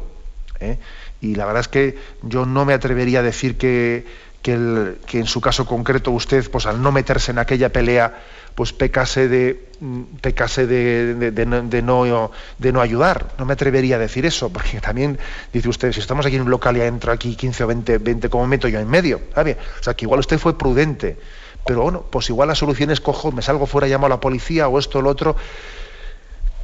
Y 1.20 1.34
la 1.34 1.46
verdad 1.46 1.60
es 1.60 1.68
que 1.68 1.98
yo 2.22 2.46
no 2.46 2.64
me 2.64 2.74
atrevería 2.74 3.20
a 3.20 3.22
decir 3.22 3.56
que 3.56 4.04
que, 4.46 5.18
en 5.18 5.26
su 5.26 5.40
caso 5.40 5.66
concreto 5.66 6.12
usted, 6.12 6.48
pues 6.50 6.66
al 6.66 6.80
no 6.80 6.92
meterse 6.92 7.32
en 7.32 7.40
aquella 7.40 7.72
pelea, 7.72 8.14
pues 8.54 8.72
pecase 8.72 9.28
de 9.28 9.68
mm, 9.80 10.02
pecase 10.20 10.68
de, 10.68 11.32
de, 11.32 11.82
no, 11.82 12.30
de 12.58 12.72
no 12.72 12.80
ayudar. 12.80 13.34
No 13.38 13.44
me 13.44 13.54
atrevería 13.54 13.96
a 13.96 13.98
decir 13.98 14.24
eso, 14.24 14.50
porque 14.52 14.80
también 14.80 15.18
dice 15.52 15.68
usted, 15.68 15.92
si 15.92 15.98
estamos 16.00 16.26
aquí 16.26 16.36
en 16.36 16.42
un 16.42 16.50
local 16.50 16.76
y 16.76 16.80
entro 16.82 17.12
aquí 17.12 17.34
15 17.34 17.64
o 17.64 17.66
20, 17.66 17.98
20 17.98 18.28
como 18.28 18.46
meto 18.46 18.68
yo 18.68 18.78
en 18.78 18.88
medio? 18.88 19.20
¿sabe? 19.34 19.56
O 19.80 19.82
sea, 19.82 19.94
que 19.94 20.04
igual 20.04 20.20
usted 20.20 20.38
fue 20.38 20.56
prudente, 20.56 21.18
pero 21.66 21.82
bueno, 21.82 22.04
pues 22.08 22.28
igual 22.30 22.46
la 22.48 22.54
solución 22.54 22.92
es 22.92 23.00
cojo, 23.00 23.32
me 23.32 23.42
salgo 23.42 23.66
fuera, 23.66 23.88
llamo 23.88 24.06
a 24.06 24.10
la 24.10 24.20
policía 24.20 24.68
o 24.68 24.78
esto 24.78 25.00
o 25.00 25.02
lo 25.02 25.10
otro 25.10 25.34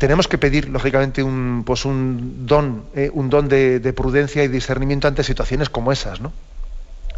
tenemos 0.02 0.26
que 0.26 0.36
pedir, 0.36 0.68
lógicamente, 0.68 1.22
un, 1.22 1.62
pues 1.64 1.84
un 1.84 2.44
don, 2.44 2.86
eh, 2.96 3.08
un 3.14 3.30
don 3.30 3.46
de, 3.46 3.92
prudencia 3.96 4.42
y 4.42 4.48
discernimiento 4.48 5.06
ante 5.06 5.22
situaciones 5.22 5.68
como 5.68 5.92
esas, 5.92 6.20
¿no? 6.20 6.32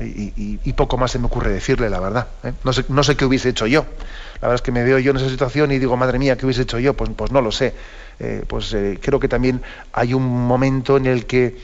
Y, 0.01 0.71
poco 0.75 0.99
más 0.99 1.13
se 1.13 1.19
me 1.19 1.25
ocurre 1.25 1.51
decirle, 1.51 1.89
la 1.89 1.99
verdad. 1.99 2.27
¿eh? 2.43 2.53
No, 2.63 3.03
sé, 3.03 3.17
qué 3.17 3.25
hubiese 3.25 3.49
hecho 3.49 3.67
yo. 3.67 3.87
La 4.35 4.49
verdad 4.49 4.57
es 4.57 4.61
que 4.61 4.71
me 4.71 4.85
veo 4.85 4.99
yo 4.99 5.13
en 5.13 5.17
esa 5.17 5.31
situación 5.31 5.73
y 5.73 5.79
digo, 5.79 5.97
madre 5.97 6.19
mía, 6.19 6.37
¿qué 6.37 6.45
hubiese 6.45 6.61
hecho 6.61 6.79
yo? 6.79 6.93
Pues, 6.93 7.09
pues 7.17 7.33
no 7.33 7.41
lo 7.41 7.53
sé. 7.53 7.73
Eh, 8.21 8.45
pues 8.47 8.77
creo 9.01 9.19
que 9.19 9.29
también 9.29 9.63
hay 9.95 10.13
un 10.13 10.47
momento 10.47 10.99
en 10.99 11.07
el 11.07 11.25
que 11.25 11.57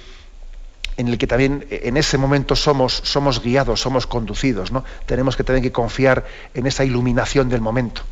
en 0.97 1.09
el 1.09 1.19
que 1.19 1.27
también 1.27 1.67
en 1.69 1.99
ese 1.99 2.17
momento 2.17 2.57
somos, 2.57 2.95
somos 3.05 3.43
guiados, 3.43 3.79
somos 3.79 4.07
conducidos, 4.07 4.73
¿no? 4.73 4.85
Tenemos 5.05 5.37
que 5.37 5.45
tener 5.45 5.61
que 5.61 5.73
confiar 5.73 6.25
en 6.55 6.67
esa 6.67 6.83
iluminación 6.83 7.51
del 7.51 7.61
momento. 7.61 8.05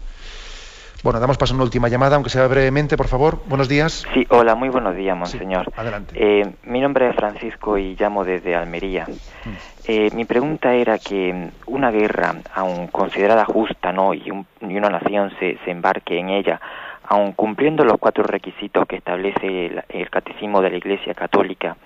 Bueno, 1.05 1.21
damos 1.21 1.39
paso 1.39 1.55
a 1.55 1.57
una 1.57 1.65
última 1.65 1.89
llamada, 1.89 2.17
aunque 2.17 2.29
sea 2.29 2.49
brevemente, 2.49 2.97
por 2.97 3.07
favor. 3.07 3.41
Buenos 3.47 3.69
días. 3.69 4.05
Sí, 4.13 4.27
hola, 4.31 4.57
muy 4.57 4.69
buenos 4.69 4.97
días, 4.97 5.17
monseñor. 5.17 5.73
adelante. 5.77 6.13
Eh, 6.17 6.55
mi 6.65 6.81
nombre 6.81 7.09
es 7.09 7.15
Francisco 7.15 7.79
y 7.79 7.95
llamo 7.95 8.25
desde 8.25 8.57
Almería. 8.57 9.07
Mm. 9.07 9.51
Eh, 9.87 10.11
mi 10.13 10.25
pregunta 10.25 10.75
era 10.75 10.99
que 10.99 11.51
una 11.67 11.93
guerra, 11.93 12.35
aun 12.53 12.89
considerada 12.89 13.45
justa, 13.45 13.93
¿no? 13.93 14.13
y, 14.13 14.29
una 14.31 14.91
nación 14.91 15.33
se, 15.39 15.57
embarque 15.67 16.19
en 16.19 16.31
ella, 16.31 16.61
aun 17.05 17.31
cumpliendo 17.33 17.85
los 17.85 17.99
cuatro 17.99 18.25
requisitos 18.25 18.85
que 18.89 18.97
establece 18.97 19.83
el, 19.89 20.11
catecismo 20.11 20.61
de 20.61 20.71
la 20.71 20.77
Iglesia 20.79 21.15
Católica, 21.15 21.77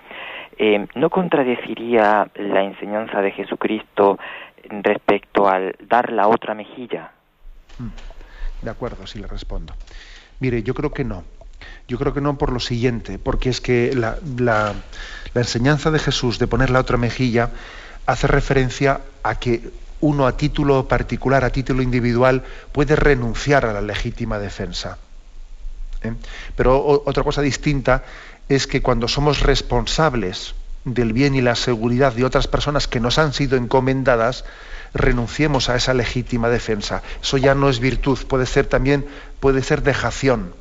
eh, 0.57 0.87
¿no 0.95 1.11
contradeciría 1.11 2.29
la 2.35 2.63
enseñanza 2.63 3.21
de 3.21 3.31
Jesucristo 3.33 4.19
respecto 4.71 5.49
al 5.49 5.77
dar 5.87 6.11
la 6.13 6.29
otra 6.29 6.55
mejilla? 6.55 7.11
Mm. 7.79 7.89
De 8.63 8.71
acuerdo, 8.71 9.07
sí 9.07 9.19
le 9.19 9.27
respondo. 9.27 9.75
Mire, 10.41 10.63
yo 10.63 10.75
creo 10.75 10.93
que 10.93 11.05
no. 11.05 11.25
Yo 11.89 11.99
creo 11.99 12.15
que 12.15 12.21
no 12.21 12.39
por 12.39 12.53
lo 12.53 12.61
siguiente, 12.61 13.19
porque 13.19 13.51
es 13.51 13.61
que 13.61 13.95
la, 13.95 14.75
enseñanza 15.35 15.91
de 15.91 15.99
Jesús 15.99 16.39
de 16.39 16.47
poner 16.47 16.71
la 16.71 16.81
otra 16.81 16.97
mejilla 16.97 17.51
hace 18.07 18.27
referencia 18.27 19.01
a 19.23 19.39
que 19.39 19.71
uno 20.01 20.27
a 20.27 20.37
título 20.37 20.89
particular, 20.89 21.45
a 21.45 21.51
título 21.51 21.83
individual, 21.83 22.43
puede 22.73 22.97
renunciar 22.97 23.67
a 23.67 23.73
la 23.73 23.81
legítima 23.81 24.39
defensa. 24.39 24.99
¿eh? 26.03 26.13
Pero 26.57 27.03
otra 27.05 27.23
cosa 27.23 27.43
distinta 27.43 28.03
es 28.49 28.67
que 28.67 28.83
cuando 28.83 29.07
somos 29.07 29.41
responsables 29.41 30.55
del 30.85 31.13
bien 31.13 31.35
y 31.35 31.41
la 31.41 31.55
seguridad 31.55 32.13
de 32.13 32.25
otras 32.25 32.49
personas 32.49 32.89
que 32.89 33.01
nos 33.01 33.19
han 33.19 33.33
sido 33.33 33.57
encomendadas, 33.57 34.45
renunciemos 34.95 35.68
a 35.68 35.76
esa 35.76 35.95
legítima 35.95 36.49
defensa. 36.49 37.03
Eso 37.22 37.36
ya 37.38 37.55
no 37.55 37.68
es 37.68 37.80
virtud, 37.80 38.18
puede 38.26 38.47
ser 38.47 38.66
también, 38.66 39.07
puede 39.40 39.62
ser 39.62 39.82
dejación. 39.82 40.55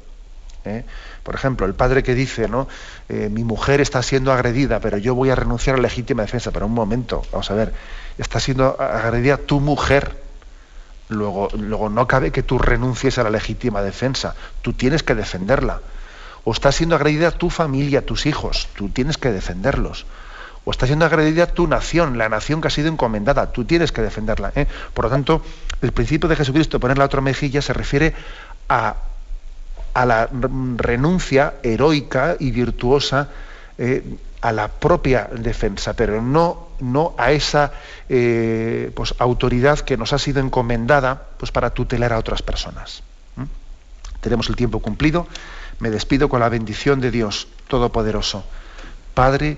¿eh? 0.65 0.86
Por 1.23 1.36
ejemplo, 1.36 1.65
el 1.65 1.73
padre 1.73 2.03
que 2.03 2.15
dice, 2.15 2.47
¿no? 2.47 2.67
Eh, 3.09 3.29
mi 3.29 3.43
mujer 3.43 3.82
está 3.82 4.01
siendo 4.01 4.32
agredida, 4.32 4.79
pero 4.79 4.97
yo 4.97 5.15
voy 5.15 5.29
a 5.29 5.36
renunciar 5.36 5.75
a 5.75 5.77
la 5.77 5.84
legítima 5.84 6.23
defensa. 6.23 6.51
Pero 6.51 6.65
un 6.65 6.73
momento, 6.73 7.23
vamos 7.32 7.51
a 7.51 7.55
ver, 7.55 7.73
está 8.17 8.39
siendo 8.39 8.79
agredida 8.79 9.38
tu 9.38 9.59
mujer. 9.59 10.21
Luego, 11.09 11.49
luego 11.57 11.89
no 11.89 12.07
cabe 12.07 12.32
que 12.32 12.41
tú 12.41 12.57
renuncies 12.57 13.17
a 13.17 13.23
la 13.23 13.29
legítima 13.29 13.82
defensa. 13.82 14.36
Tú 14.61 14.73
tienes 14.73 15.03
que 15.03 15.13
defenderla. 15.13 15.82
O 16.43 16.53
está 16.53 16.71
siendo 16.71 16.95
agredida 16.95 17.32
tu 17.32 17.49
familia, 17.49 18.05
tus 18.05 18.25
hijos. 18.25 18.69
Tú 18.75 18.89
tienes 18.89 19.17
que 19.17 19.32
defenderlos 19.32 20.05
o 20.64 20.72
está 20.72 20.86
siendo 20.86 21.05
agredida 21.05 21.47
tu 21.47 21.68
nación, 21.68 22.18
la 22.18 22.30
nación 22.30 22.62
que 22.62 22.68
ha 22.68 22.72
sido 22.72 22.88
encomendada. 22.88 23.51
Tú 23.51 23.66
tienes 23.66 23.91
que 23.91 24.01
defenderla. 24.01 24.51
¿eh? 24.55 24.68
Por 24.93 25.05
lo 25.05 25.12
tanto, 25.12 25.41
el 25.82 25.91
principio 25.91 26.30
de 26.30 26.36
Jesucristo, 26.36 26.80
poner 26.80 26.97
la 26.97 27.05
otra 27.05 27.22
mejilla, 27.22 27.62
se 27.62 27.74
refiere 27.74 28.14
a, 28.70 28.95
la 29.95 30.30
renuncia 30.78 31.55
heroica 31.64 32.36
y 32.39 32.51
virtuosa 32.51 33.30
eh, 33.78 34.03
a 34.41 34.51
la 34.51 34.68
propia 34.68 35.30
defensa, 35.34 35.93
pero 35.93 36.22
no, 36.22 36.70
no 36.80 37.14
a 37.18 37.32
esa 37.32 37.74
eh, 38.09 38.91
pues, 38.95 39.16
autoridad 39.20 39.80
que 39.80 39.97
nos 39.97 40.14
ha 40.14 40.20
sido 40.20 40.39
encomendada 40.39 41.28
pues, 41.38 41.51
para 41.51 41.72
tutelar 41.72 42.14
a 42.14 42.20
otras 42.20 42.41
personas. 42.41 43.03
Tenemos 44.22 44.49
el 44.49 44.55
tiempo 44.55 44.80
cumplido. 44.80 45.28
Me 45.80 45.89
despido 45.89 46.30
con 46.30 46.41
la 46.41 46.49
bendición 46.49 47.01
de 47.01 47.09
Dios 47.09 47.47
Todopoderoso, 47.68 48.43
Padre, 49.16 49.57